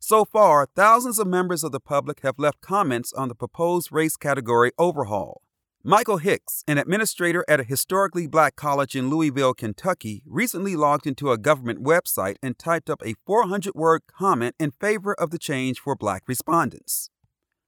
So 0.00 0.24
far, 0.24 0.66
thousands 0.74 1.18
of 1.18 1.26
members 1.26 1.62
of 1.62 1.72
the 1.72 1.80
public 1.80 2.20
have 2.20 2.38
left 2.38 2.60
comments 2.60 3.12
on 3.12 3.28
the 3.28 3.34
proposed 3.34 3.92
race 3.92 4.16
category 4.16 4.72
overhaul. 4.78 5.42
Michael 5.86 6.16
Hicks, 6.16 6.64
an 6.66 6.78
administrator 6.78 7.44
at 7.46 7.60
a 7.60 7.64
historically 7.64 8.26
black 8.26 8.56
college 8.56 8.96
in 8.96 9.10
Louisville, 9.10 9.52
Kentucky, 9.52 10.22
recently 10.26 10.76
logged 10.76 11.06
into 11.06 11.30
a 11.30 11.36
government 11.36 11.82
website 11.82 12.36
and 12.42 12.58
typed 12.58 12.88
up 12.88 13.02
a 13.04 13.16
400 13.26 13.74
word 13.74 14.02
comment 14.06 14.54
in 14.58 14.70
favor 14.70 15.12
of 15.12 15.30
the 15.30 15.38
change 15.38 15.78
for 15.78 15.94
black 15.94 16.22
respondents. 16.26 17.10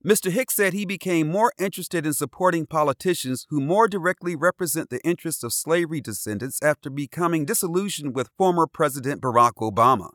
Mr. 0.06 0.30
Hicks 0.30 0.54
said 0.54 0.72
he 0.72 0.86
became 0.86 1.26
more 1.26 1.52
interested 1.58 2.06
in 2.06 2.12
supporting 2.12 2.64
politicians 2.64 3.44
who 3.50 3.60
more 3.60 3.88
directly 3.88 4.36
represent 4.36 4.88
the 4.88 5.04
interests 5.04 5.42
of 5.42 5.52
slavery 5.52 6.00
descendants 6.00 6.62
after 6.62 6.88
becoming 6.88 7.44
disillusioned 7.44 8.14
with 8.14 8.30
former 8.38 8.68
President 8.68 9.20
Barack 9.20 9.54
Obama. 9.54 10.10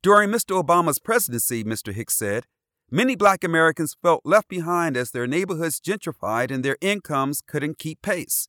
During 0.00 0.30
Mr. 0.30 0.62
Obama's 0.62 1.00
presidency, 1.00 1.64
Mr. 1.64 1.92
Hicks 1.92 2.14
said, 2.14 2.46
many 2.88 3.16
black 3.16 3.42
Americans 3.42 3.96
felt 4.00 4.20
left 4.24 4.46
behind 4.46 4.96
as 4.96 5.10
their 5.10 5.26
neighborhoods 5.26 5.80
gentrified 5.80 6.52
and 6.52 6.64
their 6.64 6.76
incomes 6.80 7.42
couldn't 7.44 7.80
keep 7.80 8.02
pace. 8.02 8.46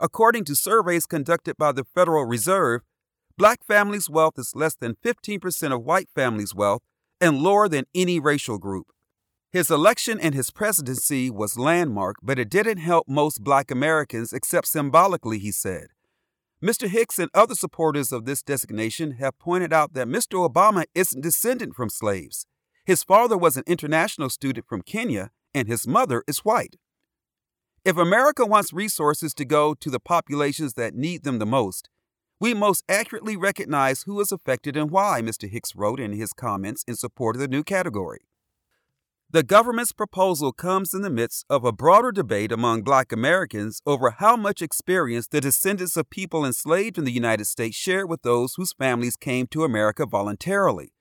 According 0.00 0.46
to 0.46 0.56
surveys 0.56 1.04
conducted 1.04 1.58
by 1.58 1.70
the 1.70 1.84
Federal 1.84 2.24
Reserve, 2.24 2.80
black 3.36 3.62
families' 3.62 4.08
wealth 4.08 4.38
is 4.38 4.52
less 4.54 4.74
than 4.74 4.96
15% 5.04 5.70
of 5.70 5.84
white 5.84 6.08
families' 6.14 6.54
wealth 6.54 6.80
and 7.20 7.42
lower 7.42 7.68
than 7.68 7.84
any 7.94 8.18
racial 8.18 8.56
group. 8.56 8.86
His 9.52 9.70
election 9.70 10.18
and 10.18 10.34
his 10.34 10.50
presidency 10.50 11.30
was 11.30 11.58
landmark, 11.58 12.16
but 12.22 12.38
it 12.38 12.48
didn't 12.48 12.78
help 12.78 13.06
most 13.06 13.44
black 13.44 13.70
Americans 13.70 14.32
except 14.32 14.66
symbolically, 14.66 15.38
he 15.38 15.52
said. 15.52 15.88
Mr. 16.64 16.88
Hicks 16.88 17.18
and 17.18 17.30
other 17.34 17.54
supporters 17.54 18.12
of 18.12 18.24
this 18.24 18.42
designation 18.42 19.12
have 19.12 19.38
pointed 19.38 19.70
out 19.70 19.92
that 19.92 20.08
Mr. 20.08 20.48
Obama 20.48 20.84
isn't 20.94 21.20
descendant 21.20 21.74
from 21.74 21.90
slaves. 21.90 22.46
His 22.86 23.02
father 23.02 23.36
was 23.36 23.58
an 23.58 23.64
international 23.66 24.30
student 24.30 24.66
from 24.66 24.80
Kenya, 24.80 25.32
and 25.52 25.68
his 25.68 25.86
mother 25.86 26.24
is 26.26 26.38
white. 26.38 26.76
If 27.84 27.98
America 27.98 28.46
wants 28.46 28.72
resources 28.72 29.34
to 29.34 29.44
go 29.44 29.74
to 29.74 29.90
the 29.90 30.00
populations 30.00 30.74
that 30.74 30.94
need 30.94 31.24
them 31.24 31.40
the 31.40 31.46
most, 31.46 31.90
we 32.40 32.54
most 32.54 32.84
accurately 32.88 33.36
recognize 33.36 34.04
who 34.04 34.18
is 34.20 34.32
affected 34.32 34.78
and 34.78 34.90
why, 34.90 35.20
Mr. 35.20 35.46
Hicks 35.46 35.76
wrote 35.76 36.00
in 36.00 36.12
his 36.12 36.32
comments 36.32 36.84
in 36.88 36.96
support 36.96 37.36
of 37.36 37.40
the 37.40 37.48
new 37.48 37.62
category. 37.62 38.20
The 39.32 39.42
government's 39.42 39.92
proposal 39.92 40.52
comes 40.52 40.92
in 40.92 41.00
the 41.00 41.08
midst 41.08 41.46
of 41.48 41.64
a 41.64 41.72
broader 41.72 42.12
debate 42.12 42.52
among 42.52 42.82
black 42.82 43.12
Americans 43.12 43.80
over 43.86 44.10
how 44.10 44.36
much 44.36 44.60
experience 44.60 45.26
the 45.26 45.40
descendants 45.40 45.96
of 45.96 46.10
people 46.10 46.44
enslaved 46.44 46.98
in 46.98 47.04
the 47.04 47.12
United 47.12 47.46
States 47.46 47.74
share 47.74 48.06
with 48.06 48.20
those 48.20 48.56
whose 48.56 48.74
families 48.74 49.16
came 49.16 49.46
to 49.46 49.64
America 49.64 50.04
voluntarily. 50.04 50.92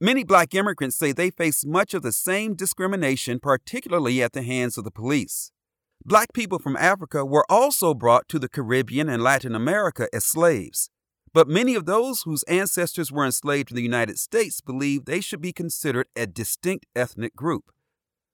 Many 0.00 0.24
black 0.24 0.54
immigrants 0.54 0.96
say 0.96 1.12
they 1.12 1.28
face 1.28 1.66
much 1.66 1.92
of 1.92 2.00
the 2.00 2.12
same 2.12 2.54
discrimination, 2.54 3.40
particularly 3.40 4.22
at 4.22 4.32
the 4.32 4.42
hands 4.42 4.78
of 4.78 4.84
the 4.84 4.90
police. 4.90 5.52
Black 6.02 6.32
people 6.32 6.58
from 6.58 6.78
Africa 6.78 7.26
were 7.26 7.44
also 7.46 7.92
brought 7.92 8.26
to 8.30 8.38
the 8.38 8.48
Caribbean 8.48 9.10
and 9.10 9.22
Latin 9.22 9.54
America 9.54 10.08
as 10.14 10.24
slaves. 10.24 10.88
But 11.36 11.48
many 11.48 11.74
of 11.74 11.84
those 11.84 12.22
whose 12.22 12.44
ancestors 12.44 13.12
were 13.12 13.26
enslaved 13.26 13.70
in 13.70 13.76
the 13.76 13.82
United 13.82 14.18
States 14.18 14.62
believe 14.62 15.04
they 15.04 15.20
should 15.20 15.42
be 15.42 15.52
considered 15.52 16.06
a 16.16 16.26
distinct 16.26 16.86
ethnic 16.96 17.36
group. 17.36 17.72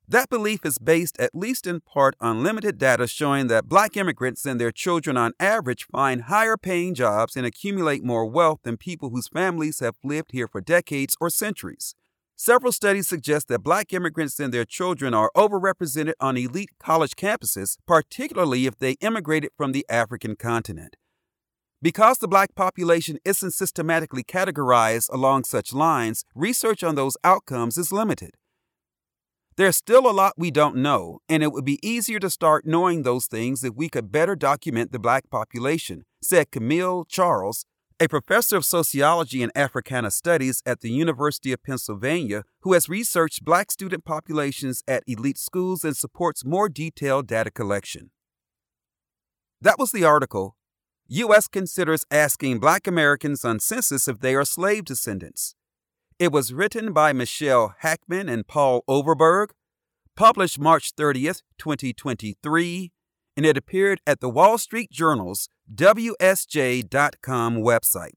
That 0.07 0.31
belief 0.31 0.65
is 0.65 0.79
based, 0.79 1.19
at 1.19 1.35
least 1.35 1.67
in 1.67 1.81
part, 1.81 2.15
on 2.21 2.45
limited 2.45 2.79
data 2.79 3.09
showing 3.09 3.49
that 3.49 3.69
black 3.69 3.97
immigrants 3.97 4.47
and 4.47 4.61
their 4.61 4.71
children 4.71 5.17
on 5.17 5.33
average 5.41 5.89
find 5.91 6.23
higher 6.23 6.57
paying 6.57 6.95
jobs 6.95 7.35
and 7.35 7.45
accumulate 7.45 8.05
more 8.05 8.25
wealth 8.25 8.61
than 8.63 8.77
people 8.77 9.11
whose 9.11 9.27
families 9.27 9.81
have 9.81 9.97
lived 10.05 10.31
here 10.31 10.47
for 10.47 10.61
decades 10.61 11.17
or 11.21 11.29
centuries. 11.29 11.97
Several 12.37 12.71
studies 12.71 13.09
suggest 13.09 13.49
that 13.49 13.65
black 13.65 13.93
immigrants 13.93 14.39
and 14.39 14.55
their 14.55 14.65
children 14.65 15.13
are 15.13 15.33
overrepresented 15.37 16.15
on 16.21 16.37
elite 16.37 16.71
college 16.79 17.17
campuses, 17.17 17.79
particularly 17.85 18.67
if 18.67 18.79
they 18.79 18.93
immigrated 19.01 19.51
from 19.57 19.73
the 19.73 19.85
African 19.89 20.37
continent. 20.37 20.95
Because 21.83 22.19
the 22.19 22.29
black 22.29 22.55
population 22.55 23.19
isn't 23.25 23.51
systematically 23.51 24.23
categorized 24.23 25.13
along 25.13 25.45
such 25.45 25.73
lines, 25.73 26.25
research 26.33 26.85
on 26.85 26.95
those 26.95 27.17
outcomes 27.25 27.77
is 27.77 27.91
limited. 27.91 28.37
There's 29.57 29.77
still 29.77 30.09
a 30.09 30.13
lot 30.13 30.35
we 30.39 30.53
don't 30.53 30.77
know, 30.77 31.19
and 31.29 31.43
it 31.43 31.53
would 31.53 31.65
be 31.65 31.81
easier 31.87 32.21
to 32.21 32.31
start 32.31 32.65
knowing 32.65 33.03
those 33.03 33.27
things 33.27 33.65
if 33.65 33.75
we 33.75 33.89
could 33.89 34.13
better 34.13 34.37
document 34.37 34.93
the 34.93 35.01
black 35.01 35.29
population, 35.29 36.05
said 36.23 36.53
Camille 36.53 37.05
Charles, 37.05 37.67
a 37.99 38.09
professor 38.09 38.57
of 38.57 38.65
sociology 38.65 39.43
and 39.43 39.53
Africana 39.57 40.13
studies 40.13 40.63
at 40.65 40.81
the 40.81 40.91
University 40.91 41.53
of 41.53 41.63
Pennsylvania 41.65 42.45
who 42.61 42.75
has 42.75 42.89
researched 42.89 43.45
black 43.45 43.73
student 43.73 44.05
populations 44.05 44.83
at 44.87 45.03
elite 45.09 45.39
schools 45.39 45.85
and 45.85 45.97
supports 45.97 46.45
more 46.45 46.69
detailed 46.69 47.27
data 47.27 47.51
collection. 47.51 48.11
That 49.61 49.79
was 49.79 49.93
the 49.93 50.05
article 50.05 50.57
U.S. 51.09 51.49
considers 51.49 52.07
asking 52.11 52.59
black 52.59 52.87
Americans 52.87 53.45
on 53.45 53.61
census 53.61 54.09
if 54.09 54.21
they 54.21 54.35
are 54.35 54.45
slave 54.45 54.85
descendants. 54.85 55.55
It 56.19 56.33
was 56.33 56.53
written 56.53 56.93
by 56.93 57.13
Michelle 57.13 57.75
Hackman 57.79 58.29
and 58.29 58.47
Paul 58.47 58.85
Overberg, 58.89 59.49
published 60.17 60.59
March 60.59 60.95
30th, 60.95 61.43
2023, 61.59 62.93
and 63.37 63.47
it 63.47 63.57
appeared 63.57 64.01
at 64.07 64.21
the 64.21 64.29
Wall 64.29 64.59
Street 64.59 64.91
Journal's 64.91 65.49
WSJ.com 65.75 67.57
website. 67.57 68.13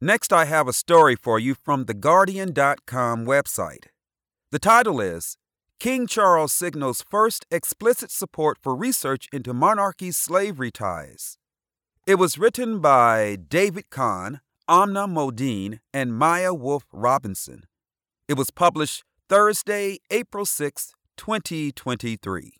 Next, 0.00 0.32
I 0.32 0.44
have 0.44 0.68
a 0.68 0.72
story 0.72 1.16
for 1.16 1.38
you 1.38 1.54
from 1.54 1.86
the 1.86 1.94
Guardian.com 1.94 3.24
website. 3.24 3.86
The 4.52 4.58
title 4.58 5.00
is 5.00 5.36
King 5.80 6.06
Charles 6.06 6.52
signals 6.52 7.04
first 7.10 7.44
explicit 7.50 8.10
support 8.10 8.58
for 8.62 8.74
research 8.74 9.28
into 9.32 9.52
monarchy's 9.52 10.16
slavery 10.16 10.70
ties. 10.70 11.36
It 12.06 12.14
was 12.14 12.38
written 12.38 12.80
by 12.80 13.36
David 13.36 13.90
Conn, 13.90 14.40
Aamna 14.68 15.06
Mohdin, 15.06 15.80
and 15.92 16.14
Maya 16.16 16.54
Wolfe-Robinson. 16.54 17.64
It 18.28 18.38
was 18.38 18.50
published 18.50 19.04
Thursday, 19.28 19.98
April 20.10 20.46
6, 20.46 20.92
2023. 21.16 22.52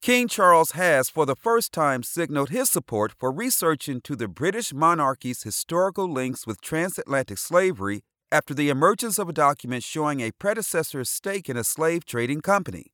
King 0.00 0.28
Charles 0.28 0.72
has, 0.72 1.08
for 1.08 1.26
the 1.26 1.36
first 1.36 1.72
time, 1.72 2.02
signaled 2.02 2.50
his 2.50 2.70
support 2.70 3.12
for 3.18 3.32
research 3.32 3.88
into 3.88 4.14
the 4.14 4.28
British 4.28 4.72
monarchy's 4.72 5.42
historical 5.42 6.10
links 6.10 6.46
with 6.46 6.60
transatlantic 6.60 7.38
slavery 7.38 8.02
after 8.34 8.52
the 8.52 8.68
emergence 8.68 9.16
of 9.16 9.28
a 9.28 9.32
document 9.32 9.84
showing 9.84 10.18
a 10.18 10.32
predecessor's 10.32 11.08
stake 11.08 11.48
in 11.48 11.56
a 11.56 11.62
slave 11.62 12.04
trading 12.04 12.40
company. 12.40 12.86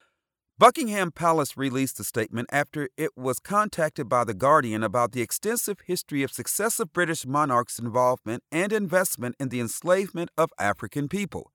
Buckingham 0.59 1.11
Palace 1.11 1.57
released 1.57 1.99
a 1.99 2.05
statement 2.05 2.47
after 2.53 2.91
it 2.99 3.13
was 3.17 3.39
contacted 3.39 4.07
by 4.07 4.25
The 4.25 4.35
Guardian 4.35 4.83
about 4.83 5.13
the 5.13 5.23
extensive 5.23 5.79
history 5.87 6.23
of 6.23 6.31
successive 6.31 6.93
British 6.93 7.25
monarchs' 7.25 7.79
involvement 7.79 8.43
and 8.53 8.71
investment 8.71 9.35
in 9.41 9.49
the 9.49 9.61
enslavement 9.61 10.29
of 10.37 10.51
African 10.59 11.09
people. 11.09 11.53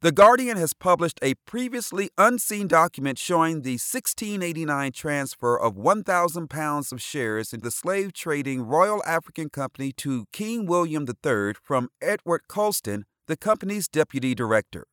The 0.00 0.12
Guardian 0.12 0.56
has 0.58 0.74
published 0.74 1.18
a 1.22 1.34
previously 1.44 2.08
unseen 2.16 2.68
document 2.68 3.18
showing 3.18 3.62
the 3.62 3.72
1689 3.72 4.92
transfer 4.92 5.58
of 5.58 5.76
1,000 5.76 6.48
pounds 6.48 6.92
of 6.92 7.02
shares 7.02 7.52
in 7.52 7.62
the 7.62 7.72
slave 7.72 8.12
trading 8.12 8.62
Royal 8.62 9.02
African 9.04 9.50
Company 9.50 9.90
to 9.96 10.26
King 10.30 10.66
William 10.66 11.04
III 11.04 11.54
from 11.60 11.88
Edward 12.00 12.42
Colston, 12.46 13.06
the 13.26 13.36
company's 13.36 13.88
deputy 13.88 14.36
director. 14.36 14.86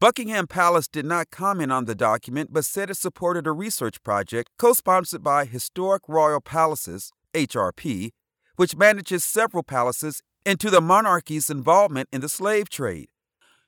Buckingham 0.00 0.46
Palace 0.46 0.88
did 0.88 1.04
not 1.04 1.30
comment 1.30 1.70
on 1.70 1.84
the 1.84 1.94
document 1.94 2.50
but 2.50 2.64
said 2.64 2.88
it 2.88 2.96
supported 2.96 3.46
a 3.46 3.52
research 3.52 4.02
project 4.02 4.48
co 4.58 4.72
sponsored 4.72 5.22
by 5.22 5.44
Historic 5.44 6.00
Royal 6.08 6.40
Palaces, 6.40 7.12
HRP, 7.34 8.12
which 8.56 8.74
manages 8.74 9.22
several 9.22 9.62
palaces, 9.62 10.22
into 10.46 10.70
the 10.70 10.80
monarchy's 10.80 11.50
involvement 11.50 12.08
in 12.10 12.22
the 12.22 12.28
slave 12.30 12.70
trade. 12.70 13.10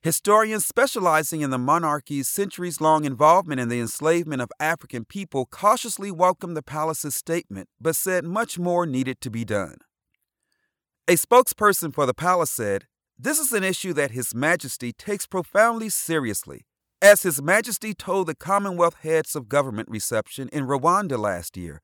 Historians 0.03 0.66
specializing 0.66 1.42
in 1.42 1.50
the 1.50 1.59
monarchy's 1.59 2.26
centuries 2.26 2.80
long 2.80 3.05
involvement 3.05 3.61
in 3.61 3.68
the 3.68 3.78
enslavement 3.78 4.42
of 4.42 4.50
African 4.59 5.05
people 5.05 5.46
cautiously 5.46 6.11
welcomed 6.11 6.57
the 6.57 6.62
palace's 6.62 7.14
statement, 7.14 7.68
but 7.80 7.94
said 7.94 8.24
much 8.24 8.59
more 8.59 8.84
needed 8.84 9.20
to 9.20 9.30
be 9.30 9.44
done. 9.44 9.76
A 11.07 11.12
spokesperson 11.12 11.94
for 11.94 12.05
the 12.05 12.14
palace 12.14 12.50
said, 12.50 12.86
This 13.16 13.38
is 13.38 13.53
an 13.53 13.62
issue 13.62 13.92
that 13.92 14.11
His 14.11 14.34
Majesty 14.34 14.92
takes 14.92 15.28
profoundly 15.28 15.88
seriously. 15.88 16.66
As 17.00 17.22
His 17.22 17.40
Majesty 17.40 17.94
told 17.94 18.26
the 18.26 18.34
Commonwealth 18.34 18.96
heads 19.03 19.36
of 19.36 19.48
government 19.48 19.88
reception 19.88 20.48
in 20.53 20.66
Rwanda 20.66 21.16
last 21.16 21.57
year, 21.57 21.80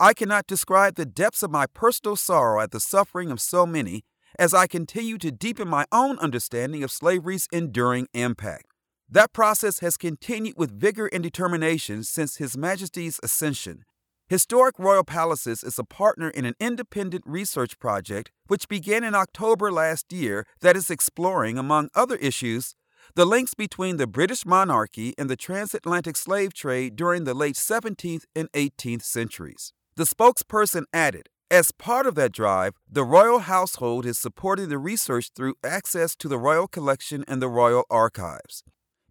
I 0.00 0.14
cannot 0.14 0.46
describe 0.46 0.94
the 0.94 1.04
depths 1.04 1.42
of 1.42 1.50
my 1.50 1.66
personal 1.66 2.16
sorrow 2.16 2.62
at 2.62 2.70
the 2.70 2.80
suffering 2.80 3.30
of 3.30 3.42
so 3.42 3.66
many 3.66 4.04
as 4.38 4.54
I 4.54 4.66
continue 4.66 5.18
to 5.18 5.32
deepen 5.32 5.68
my 5.68 5.86
own 5.90 6.18
understanding 6.18 6.82
of 6.82 6.92
slavery's 6.92 7.48
enduring 7.52 8.08
impact. 8.14 8.66
That 9.10 9.32
process 9.32 9.80
has 9.80 9.96
continued 9.96 10.56
with 10.56 10.78
vigor 10.78 11.06
and 11.06 11.22
determination 11.22 12.04
since 12.04 12.36
His 12.36 12.56
Majesty's 12.56 13.18
ascension. 13.22 13.84
Historic 14.28 14.78
Royal 14.78 15.04
Palaces 15.04 15.64
is 15.64 15.78
a 15.78 15.84
partner 15.84 16.28
in 16.28 16.44
an 16.44 16.54
independent 16.60 17.24
research 17.26 17.78
project 17.78 18.30
which 18.46 18.68
began 18.68 19.02
in 19.02 19.14
October 19.14 19.72
last 19.72 20.12
year 20.12 20.44
that 20.60 20.76
is 20.76 20.90
exploring, 20.90 21.56
among 21.56 21.88
other 21.94 22.16
issues, 22.16 22.74
the 23.14 23.24
links 23.24 23.54
between 23.54 23.96
the 23.96 24.06
British 24.06 24.44
monarchy 24.44 25.14
and 25.16 25.30
the 25.30 25.36
transatlantic 25.36 26.14
slave 26.14 26.52
trade 26.52 26.94
during 26.94 27.24
the 27.24 27.32
late 27.32 27.54
17th 27.54 28.24
and 28.36 28.52
18th 28.52 29.02
centuries. 29.02 29.72
The 29.96 30.04
spokesperson 30.04 30.84
added, 30.92 31.30
as 31.50 31.72
part 31.72 32.06
of 32.06 32.14
that 32.14 32.32
drive, 32.32 32.74
the 32.90 33.04
royal 33.04 33.40
household 33.40 34.04
is 34.04 34.18
supporting 34.18 34.68
the 34.68 34.78
research 34.78 35.30
through 35.34 35.54
access 35.64 36.14
to 36.16 36.28
the 36.28 36.38
royal 36.38 36.68
collection 36.68 37.24
and 37.26 37.40
the 37.40 37.48
royal 37.48 37.84
archives. 37.88 38.62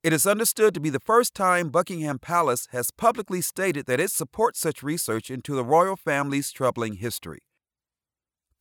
It 0.03 0.13
is 0.13 0.27
understood 0.27 0.73
to 0.75 0.79
be 0.79 0.91
the 0.91 0.99
first 0.99 1.33
time 1.33 1.69
Buckingham 1.69 2.19
Palace 2.19 2.67
has 2.71 2.91
publicly 2.91 3.41
stated 3.41 3.87
that 3.87 3.99
it 3.99 4.11
supports 4.11 4.59
such 4.59 4.83
research 4.83 5.31
into 5.31 5.55
the 5.55 5.63
royal 5.63 5.95
family's 5.95 6.51
troubling 6.51 6.93
history. 6.93 7.39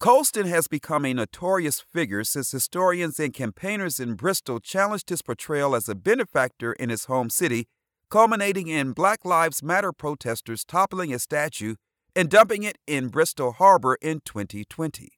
Colston 0.01 0.47
has 0.47 0.69
become 0.69 1.05
a 1.05 1.15
notorious 1.15 1.81
figure 1.81 2.25
since 2.25 2.51
historians 2.51 3.21
and 3.21 3.33
campaigners 3.33 4.01
in 4.01 4.15
Bristol 4.15 4.61
challenged 4.61 5.09
his 5.09 5.23
portrayal 5.23 5.75
as 5.75 5.89
a 5.89 5.95
benefactor 5.95 6.73
in 6.73 6.89
his 6.89 7.05
home 7.05 7.31
city, 7.31 7.67
culminating 8.11 8.69
in 8.69 8.93
Black 8.93 9.25
Lives 9.25 9.63
Matter 9.63 9.93
protesters 9.93 10.65
toppling 10.65 11.15
a 11.15 11.19
statue 11.19 11.77
and 12.17 12.31
dumping 12.31 12.63
it 12.63 12.79
in 12.87 13.09
Bristol 13.09 13.53
Harbor 13.53 13.99
in 14.01 14.21
2020. 14.25 15.11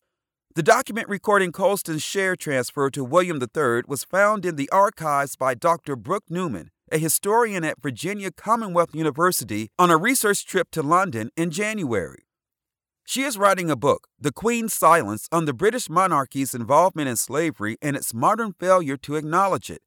The 0.56 0.62
document 0.64 1.08
recording 1.08 1.52
Colston's 1.52 2.02
share 2.02 2.34
transfer 2.34 2.90
to 2.90 3.04
William 3.04 3.40
III 3.40 3.82
was 3.86 4.02
found 4.02 4.44
in 4.44 4.56
the 4.56 4.68
archives 4.70 5.36
by 5.36 5.54
Dr. 5.54 5.94
Brooke 5.94 6.24
Newman, 6.28 6.72
a 6.90 6.98
historian 6.98 7.62
at 7.62 7.80
Virginia 7.80 8.32
Commonwealth 8.32 8.96
University, 8.96 9.70
on 9.78 9.90
a 9.92 9.96
research 9.96 10.44
trip 10.44 10.72
to 10.72 10.82
London 10.82 11.30
in 11.36 11.52
January. 11.52 12.24
She 13.04 13.22
is 13.22 13.38
writing 13.38 13.70
a 13.70 13.76
book, 13.76 14.08
The 14.20 14.32
Queen's 14.32 14.74
Silence, 14.74 15.28
on 15.30 15.44
the 15.44 15.54
British 15.54 15.88
monarchy's 15.88 16.52
involvement 16.52 17.08
in 17.08 17.16
slavery 17.16 17.78
and 17.80 17.96
its 17.96 18.12
modern 18.12 18.54
failure 18.58 18.96
to 18.96 19.14
acknowledge 19.14 19.70
it. 19.70 19.82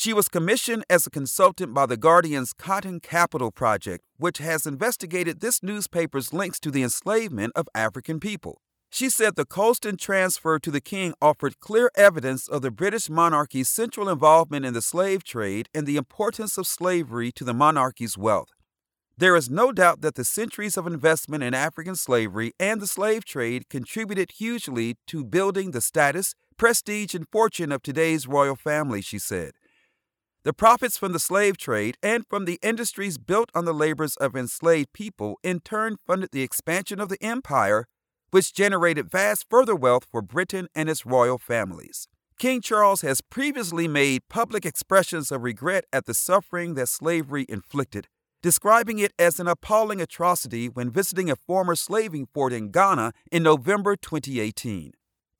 She 0.00 0.12
was 0.12 0.28
commissioned 0.28 0.84
as 0.88 1.08
a 1.08 1.10
consultant 1.10 1.74
by 1.74 1.84
The 1.84 1.96
Guardian's 1.96 2.52
Cotton 2.52 3.00
Capital 3.00 3.50
Project, 3.50 4.04
which 4.16 4.38
has 4.38 4.64
investigated 4.64 5.40
this 5.40 5.60
newspaper's 5.60 6.32
links 6.32 6.60
to 6.60 6.70
the 6.70 6.84
enslavement 6.84 7.52
of 7.56 7.68
African 7.74 8.20
people. 8.20 8.60
She 8.90 9.10
said 9.10 9.34
the 9.34 9.44
Colston 9.44 9.96
transfer 9.96 10.60
to 10.60 10.70
the 10.70 10.80
king 10.80 11.14
offered 11.20 11.58
clear 11.58 11.90
evidence 11.96 12.46
of 12.46 12.62
the 12.62 12.70
British 12.70 13.10
monarchy's 13.10 13.68
central 13.68 14.08
involvement 14.08 14.64
in 14.64 14.72
the 14.72 14.82
slave 14.82 15.24
trade 15.24 15.68
and 15.74 15.84
the 15.84 15.96
importance 15.96 16.56
of 16.56 16.68
slavery 16.68 17.32
to 17.32 17.42
the 17.42 17.52
monarchy's 17.52 18.16
wealth. 18.16 18.50
There 19.16 19.34
is 19.34 19.50
no 19.50 19.72
doubt 19.72 20.02
that 20.02 20.14
the 20.14 20.24
centuries 20.24 20.76
of 20.76 20.86
investment 20.86 21.42
in 21.42 21.54
African 21.54 21.96
slavery 21.96 22.52
and 22.60 22.80
the 22.80 22.86
slave 22.86 23.24
trade 23.24 23.68
contributed 23.68 24.30
hugely 24.38 24.96
to 25.08 25.24
building 25.24 25.72
the 25.72 25.80
status, 25.80 26.36
prestige, 26.56 27.16
and 27.16 27.26
fortune 27.32 27.72
of 27.72 27.82
today's 27.82 28.28
royal 28.28 28.54
family, 28.54 29.02
she 29.02 29.18
said. 29.18 29.54
The 30.48 30.54
profits 30.54 30.96
from 30.96 31.12
the 31.12 31.18
slave 31.18 31.58
trade 31.58 31.98
and 32.02 32.24
from 32.26 32.46
the 32.46 32.58
industries 32.62 33.18
built 33.18 33.50
on 33.54 33.66
the 33.66 33.74
labors 33.74 34.16
of 34.16 34.34
enslaved 34.34 34.94
people 34.94 35.38
in 35.42 35.60
turn 35.60 35.98
funded 36.06 36.30
the 36.32 36.40
expansion 36.40 37.00
of 37.00 37.10
the 37.10 37.22
empire, 37.22 37.84
which 38.30 38.54
generated 38.54 39.10
vast 39.10 39.44
further 39.50 39.76
wealth 39.76 40.06
for 40.10 40.22
Britain 40.22 40.66
and 40.74 40.88
its 40.88 41.04
royal 41.04 41.36
families. 41.36 42.08
King 42.38 42.62
Charles 42.62 43.02
has 43.02 43.20
previously 43.20 43.86
made 43.86 44.26
public 44.30 44.64
expressions 44.64 45.30
of 45.30 45.42
regret 45.42 45.84
at 45.92 46.06
the 46.06 46.14
suffering 46.14 46.72
that 46.76 46.88
slavery 46.88 47.44
inflicted 47.46 48.06
describing 48.40 48.98
it 48.98 49.12
as 49.18 49.38
an 49.38 49.48
appalling 49.48 50.00
atrocity 50.00 50.66
when 50.70 50.90
visiting 50.90 51.28
a 51.28 51.36
former 51.36 51.74
slaving 51.74 52.26
fort 52.32 52.54
in 52.54 52.70
Ghana 52.70 53.12
in 53.30 53.42
November 53.42 53.96
2018. 53.96 54.92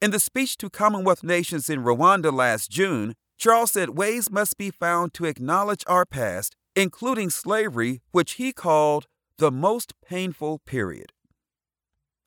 In 0.02 0.10
the 0.10 0.20
speech 0.20 0.58
to 0.58 0.68
Commonwealth 0.68 1.24
nations 1.24 1.70
in 1.70 1.82
Rwanda 1.82 2.30
last 2.30 2.70
June, 2.70 3.14
Charles 3.38 3.70
said 3.70 3.90
ways 3.90 4.30
must 4.32 4.58
be 4.58 4.70
found 4.70 5.14
to 5.14 5.24
acknowledge 5.24 5.84
our 5.86 6.04
past, 6.04 6.56
including 6.74 7.30
slavery, 7.30 8.02
which 8.10 8.32
he 8.32 8.52
called 8.52 9.06
the 9.38 9.52
most 9.52 9.94
painful 10.04 10.58
period. 10.66 11.12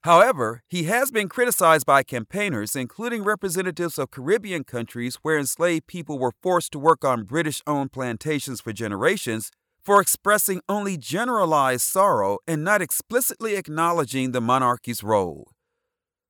However, 0.03 0.64
he 0.70 0.84
has 0.84 1.12
been 1.12 1.28
criticized 1.28 1.86
by 1.86 2.01
campaigners, 2.01 2.76
including 2.76 3.24
representatives 3.24 3.99
of 3.99 4.09
Caribbean 4.09 4.64
countries 4.64 5.18
where 5.22 5.38
enslaved 5.38 5.86
people 5.86 6.18
were 6.18 6.34
forced 6.41 6.72
to 6.72 6.80
work 6.80 7.03
on 7.03 7.26
British 7.26 7.62
owned 7.68 7.91
plantations 7.91 8.62
for 8.62 8.72
generations, 8.72 9.51
for 9.84 10.01
expressing 10.01 10.62
only 10.70 10.97
generalized 10.97 11.84
sorrow 11.84 12.39
and 12.47 12.64
not 12.64 12.82
explicitly 12.82 13.55
acknowledging 13.55 14.32
the 14.32 14.41
monarchy's 14.41 15.03
role. 15.03 15.50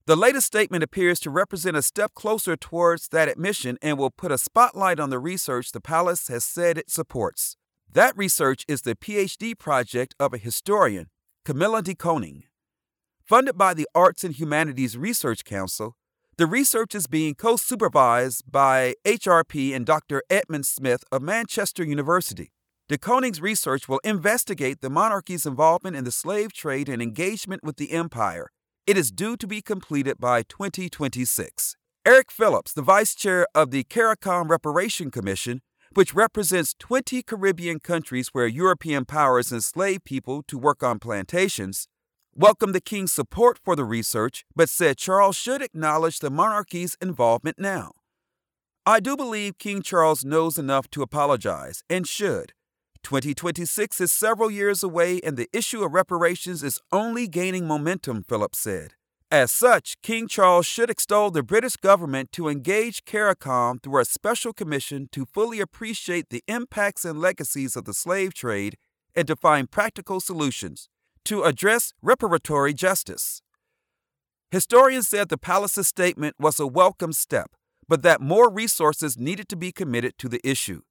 The 0.08 0.16
latest 0.16 0.47
statement 0.47 0.84
appears 0.84 1.20
to 1.20 1.30
represent 1.30 1.78
a 1.78 1.84
step 1.84 2.16
closer 2.16 2.56
towards 2.56 3.10
that 3.10 3.30
admission 3.30 3.78
and 3.84 3.99
will 3.99 4.10
put 4.10 4.32
a 4.32 4.38
spotlight 4.39 4.99
on 4.99 5.12
the 5.12 5.20
research 5.20 5.72
the 5.72 5.80
palace 5.80 6.28
has 6.28 6.43
said 6.43 6.80
it 6.80 6.89
supports. 6.89 7.56
That 7.91 8.18
research 8.18 8.66
is 8.68 8.82
the 8.82 8.95
PhD 8.95 9.58
project 9.58 10.16
of 10.20 10.34
a 10.34 10.39
historian, 10.39 11.10
Camilla 11.45 11.84
de 11.84 11.93
Koning. 11.93 12.45
Funded 13.24 13.60
by 13.60 13.76
the 13.76 13.88
Arts 13.93 14.24
and 14.24 14.34
Humanities 14.34 14.97
Research 14.97 15.45
Council, 15.45 15.95
the 16.36 16.47
research 16.47 16.95
is 16.95 17.06
being 17.06 17.36
co 17.36 17.56
supervised 17.56 18.52
by 18.52 18.95
HRP 19.06 19.76
and 19.76 19.86
Dr. 19.86 20.24
Edmund 20.32 20.66
Smith 20.66 21.04
of 21.12 21.22
Manchester 21.22 21.84
University. 21.84 22.52
De 22.89 22.97
Koning's 22.97 23.39
research 23.39 23.88
will 23.88 24.02
investigate 24.04 24.82
the 24.82 24.89
monarchy's 24.89 25.45
involvement 25.45 25.95
in 25.95 26.06
the 26.06 26.12
slave 26.12 26.54
trade 26.54 26.89
and 26.89 27.04
engagement 27.04 27.64
with 27.64 27.78
the 27.78 27.91
empire. 27.91 28.49
It 28.88 28.98
is 28.98 29.12
due 29.12 29.38
to 29.38 29.46
be 29.46 29.62
completed 29.62 30.18
by 30.20 30.42
2026. 30.42 31.76
Eric 32.04 32.32
Phillips, 32.32 32.74
the 32.74 32.82
vice 32.82 33.14
chair 33.14 33.46
of 33.54 33.70
the 33.70 33.84
CARICOM 33.84 34.50
Reparation 34.50 35.12
Commission, 35.12 35.62
which 35.94 36.16
represents 36.16 36.74
20 36.80 37.22
Caribbean 37.22 37.80
countries 37.80 38.30
where 38.32 38.48
European 38.48 39.06
powers 39.06 39.52
enslaved 39.52 40.04
people 40.04 40.42
to 40.48 40.58
work 40.58 40.82
on 40.82 40.98
plantations, 40.98 41.88
welcomed 42.34 42.74
the 42.74 42.82
king's 42.82 43.12
support 43.12 43.60
for 43.64 43.76
the 43.76 43.86
research, 43.86 44.46
but 44.56 44.68
said 44.68 44.98
Charles 44.98 45.36
should 45.36 45.62
acknowledge 45.62 46.18
the 46.18 46.32
monarchy's 46.32 46.98
involvement 47.00 47.60
now. 47.60 47.92
I 48.84 49.00
do 49.00 49.16
believe 49.16 49.60
King 49.60 49.84
Charles 49.84 50.26
knows 50.26 50.58
enough 50.58 50.90
to 50.92 51.04
apologize, 51.04 51.84
and 51.88 52.08
should. 52.08 52.54
2026 53.04 54.02
is 54.02 54.12
several 54.12 54.49
years 54.49 54.84
away, 54.84 55.20
and 55.24 55.38
the 55.38 55.49
issue 55.54 55.84
of 55.84 55.93
reparations 55.93 56.64
is 56.64 56.80
only 56.91 57.28
gaining 57.28 57.68
momentum, 57.68 58.24
Phillips 58.24 58.60
said. 58.60 58.93
As 59.32 59.52
such, 59.52 59.95
King 60.02 60.28
Charles 60.28 60.66
should 60.66 60.89
extol 60.89 61.32
the 61.32 61.41
British 61.41 61.78
government 61.78 62.34
to 62.34 62.49
engage 62.49 63.06
CARICOM 63.06 63.82
through 63.82 64.02
a 64.02 64.06
special 64.06 64.52
commission 64.52 65.08
to 65.14 65.26
fully 65.26 65.62
appreciate 65.62 66.30
the 66.30 66.43
impacts 66.47 67.06
and 67.06 67.20
legacies 67.20 67.78
of 67.78 67.86
the 67.86 67.93
slave 67.93 68.34
trade 68.34 68.76
and 69.16 69.28
to 69.28 69.38
find 69.38 69.72
practical 69.72 70.20
solutions 70.20 70.89
to 71.24 71.43
address 71.43 71.93
reparatory 72.04 72.76
justice. 72.76 73.41
Historians 74.52 75.08
said 75.08 75.30
the 75.30 75.38
palace's 75.38 75.88
statement 75.88 76.36
was 76.38 76.60
a 76.60 76.68
welcome 76.68 77.14
step, 77.14 77.52
but 77.88 78.02
that 78.02 78.20
more 78.20 78.52
resources 78.52 79.18
needed 79.18 79.47
to 79.47 79.56
be 79.56 79.72
committed 79.72 80.18
to 80.18 80.28
the 80.28 80.41
issue. 80.43 80.82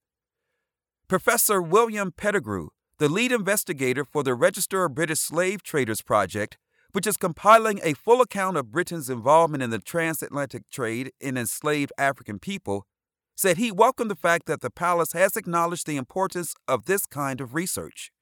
Professor 1.11 1.61
William 1.61 2.13
Pettigrew, 2.13 2.69
the 2.99 3.09
lead 3.09 3.33
investigator 3.33 4.05
for 4.05 4.23
the 4.23 4.33
Register 4.33 4.85
of 4.85 4.95
British 4.95 5.19
Slave 5.19 5.61
Traders 5.61 6.03
Project, 6.03 6.57
which 6.93 7.05
is 7.05 7.17
compiling 7.17 7.81
a 7.83 7.95
full 7.95 8.21
account 8.21 8.57
of 8.57 8.71
Britain's 8.71 9.11
involvement 9.11 9.61
in 9.61 9.71
the 9.71 9.81
transatlantic 9.81 10.71
trade 10.71 11.11
in 11.21 11.37
enslaved 11.37 11.93
African 11.99 12.39
people, 12.39 12.87
said 13.35 13.57
he 13.57 13.73
welcomed 13.73 14.09
the 14.09 14.15
fact 14.15 14.47
that 14.47 14.61
the 14.61 14.71
palace 14.71 15.13
has 15.13 15.37
acknowledged 15.37 15.89
the 15.89 15.97
importance 15.97 16.55
of 16.69 16.85
this 16.85 17.07
kind 17.07 17.41
of 17.41 17.57
research. 17.57 18.13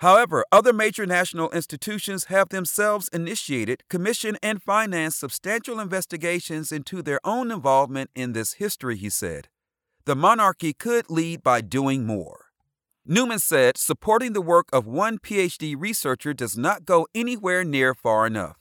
However, 0.00 0.44
other 0.52 0.74
major 0.74 1.06
national 1.06 1.48
institutions 1.52 2.24
have 2.24 2.50
themselves 2.50 3.08
initiated, 3.14 3.82
commissioned, 3.88 4.38
and 4.42 4.62
financed 4.62 5.20
substantial 5.20 5.80
investigations 5.80 6.70
into 6.70 7.00
their 7.00 7.20
own 7.24 7.50
involvement 7.50 8.10
in 8.14 8.34
this 8.34 8.52
history, 8.52 8.98
he 8.98 9.08
said 9.08 9.48
the 10.06 10.14
monarchy 10.14 10.72
could 10.72 11.10
lead 11.10 11.42
by 11.42 11.60
doing 11.60 12.06
more. 12.06 12.46
Newman 13.04 13.40
said 13.40 13.76
supporting 13.76 14.34
the 14.34 14.40
work 14.40 14.68
of 14.72 14.86
one 14.86 15.18
PhD 15.18 15.74
researcher 15.76 16.32
does 16.32 16.56
not 16.56 16.84
go 16.84 17.08
anywhere 17.12 17.64
near 17.64 17.92
far 17.92 18.24
enough. 18.24 18.56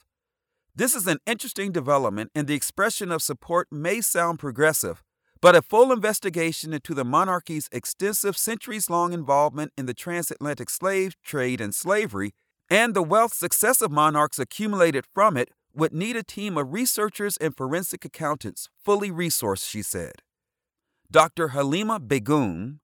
This 0.75 0.95
is 0.95 1.05
an 1.05 1.19
interesting 1.27 1.71
development, 1.71 2.31
and 2.33 2.47
the 2.47 2.55
expression 2.55 3.11
of 3.11 3.21
support 3.21 3.67
may 3.71 4.01
sound 4.01 4.39
progressive, 4.39 5.03
but 5.39 5.55
a 5.55 5.61
full 5.61 5.91
investigation 5.91 6.73
into 6.73 6.95
the 6.95 7.05
monarchy's 7.05 7.69
extensive 7.71 8.35
centuries 8.35 8.89
long 8.89 9.13
involvement 9.13 9.71
in 9.77 9.85
the 9.85 9.93
transatlantic 9.93 10.67
slave 10.67 11.15
trade 11.23 11.61
and 11.61 11.75
slavery, 11.75 12.33
and 12.71 12.95
the 12.95 13.03
wealth 13.03 13.35
successive 13.35 13.91
monarchs 13.91 14.39
accumulated 14.39 15.05
from 15.13 15.37
it, 15.37 15.49
would 15.75 15.93
need 15.93 16.15
a 16.15 16.23
team 16.23 16.57
of 16.57 16.73
researchers 16.73 17.37
and 17.37 17.55
forensic 17.55 18.03
accountants 18.03 18.67
fully 18.83 19.11
resourced, 19.11 19.69
she 19.69 19.83
said. 19.83 20.23
Dr. 21.11 21.49
Halima 21.49 21.99
Begum, 21.99 22.79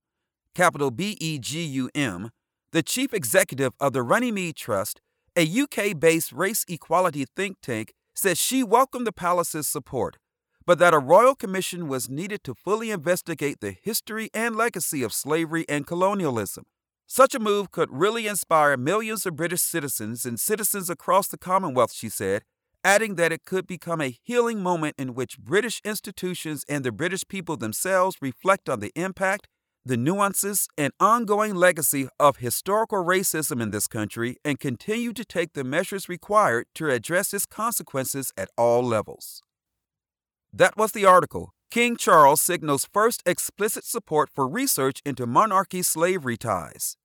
capital 0.54 0.92
B 0.92 1.18
E 1.20 1.40
G 1.40 1.64
U 1.64 1.90
M, 1.96 2.30
the 2.72 2.84
chief 2.84 3.14
executive 3.14 3.74
of 3.80 3.94
the 3.94 4.04
Runnymede 4.04 4.56
Trust, 4.56 5.02
a 5.36 5.48
UK 5.48 6.00
based 6.00 6.32
race 6.32 6.64
equality 6.68 7.26
think 7.36 7.58
tank, 7.62 7.94
said 8.14 8.38
she 8.38 8.64
welcomed 8.64 9.08
the 9.08 9.12
palace's 9.12 9.68
support, 9.68 10.18
but 10.66 10.78
that 10.78 10.94
a 10.94 11.00
royal 11.00 11.36
commission 11.36 11.88
was 11.88 12.10
needed 12.10 12.44
to 12.44 12.54
fully 12.54 12.92
investigate 12.92 13.60
the 13.60 13.76
history 13.82 14.30
and 14.34 14.56
legacy 14.56 15.02
of 15.02 15.14
slavery 15.14 15.66
and 15.68 15.88
colonialism. 15.88 16.66
Such 17.08 17.34
a 17.36 17.40
move 17.40 17.72
could 17.72 17.90
really 17.92 18.28
inspire 18.28 18.78
millions 18.78 19.26
of 19.26 19.36
British 19.36 19.62
citizens 19.62 20.26
and 20.26 20.40
citizens 20.40 20.90
across 20.90 21.28
the 21.28 21.38
Commonwealth, 21.38 21.92
she 21.92 22.08
said, 22.08 22.44
adding 22.84 23.16
that 23.16 23.32
it 23.32 23.46
could 23.46 23.68
become 23.68 24.02
a 24.02 24.18
healing 24.24 24.62
moment 24.62 24.96
in 24.98 25.14
which 25.14 25.40
British 25.40 25.82
institutions 25.84 26.66
and 26.68 26.84
the 26.84 26.92
British 26.92 27.28
people 27.28 27.58
themselves 27.58 28.18
reflect 28.22 28.70
on 28.70 28.80
the 28.80 28.92
impact, 28.96 29.48
the 29.86 29.98
nuances, 29.98 30.68
and 30.78 30.94
ongoing 31.00 31.56
legacy 31.56 32.08
of 32.20 32.38
historical 32.38 33.04
racism 33.04 33.62
in 33.62 33.72
this 33.72 33.88
country 33.88 34.38
and 34.46 34.60
continue 34.60 35.14
to 35.14 35.26
take 35.26 35.54
the 35.54 35.64
measures 35.64 36.10
required 36.10 36.66
to 36.76 36.90
address 36.90 37.34
its 37.34 37.46
consequences 37.46 38.32
at 38.38 38.50
all 38.58 38.84
levels. 38.84 39.42
That 40.54 40.78
was 40.78 40.92
the 40.92 41.06
article. 41.06 41.54
King 41.70 41.96
Charles 41.96 42.42
signals 42.42 42.88
first 42.92 43.24
explicit 43.26 43.86
support 43.86 44.30
for 44.34 44.48
research 44.48 45.02
into 45.06 45.26
monarchy 45.26 45.82
slavery 45.82 46.36
ties. 46.36 46.98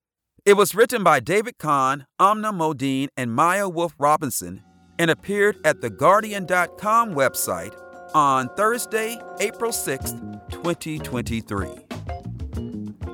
It 0.44 0.54
was 0.54 0.74
written 0.74 1.04
by 1.04 1.20
David 1.20 1.58
Conn, 1.58 2.06
Aamna 2.20 2.52
Mohdin, 2.52 3.08
and 3.16 3.32
Maya 3.32 3.68
Wolfe-Robinson 3.68 4.62
and 4.98 5.10
appeared 5.10 5.58
at 5.64 5.80
the 5.80 5.90
Guardian.com 5.90 7.14
website 7.14 7.74
on 8.14 8.48
Thursday, 8.56 9.20
April 9.40 9.72
6th, 9.72 10.50
2023. 10.50 11.68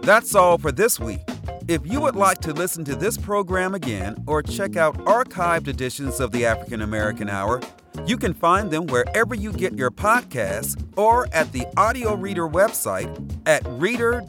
That's 0.02 0.34
all 0.34 0.58
for 0.58 0.72
this 0.72 0.98
week. 0.98 1.20
If 1.68 1.82
you 1.84 2.00
would 2.00 2.16
like 2.16 2.40
to 2.40 2.52
listen 2.52 2.84
to 2.86 2.96
this 2.96 3.16
program 3.16 3.74
again 3.74 4.22
or 4.26 4.42
check 4.42 4.76
out 4.76 4.98
archived 5.04 5.68
editions 5.68 6.18
of 6.18 6.32
the 6.32 6.44
African 6.44 6.82
American 6.82 7.28
Hour, 7.30 7.60
you 8.06 8.16
can 8.16 8.34
find 8.34 8.70
them 8.70 8.86
wherever 8.86 9.34
you 9.34 9.52
get 9.52 9.74
your 9.74 9.90
podcasts 9.90 10.82
or 10.96 11.28
at 11.32 11.52
the 11.52 11.66
audio 11.76 12.14
reader 12.14 12.48
website 12.48 13.08
at 13.46 13.62
reader.ku.edu. 13.66 14.22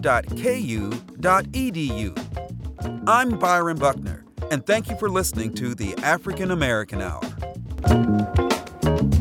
I'm 3.08 3.40
Byron 3.40 3.78
Buckner, 3.78 4.26
and 4.52 4.66
thank 4.66 4.90
you 4.90 4.98
for 4.98 5.10
listening 5.10 5.54
to 5.56 5.74
the 5.74 5.96
African 6.04 6.52
American 6.52 7.02
Hour. 7.02 7.33
Thank 7.86 8.38
you. 8.38 9.13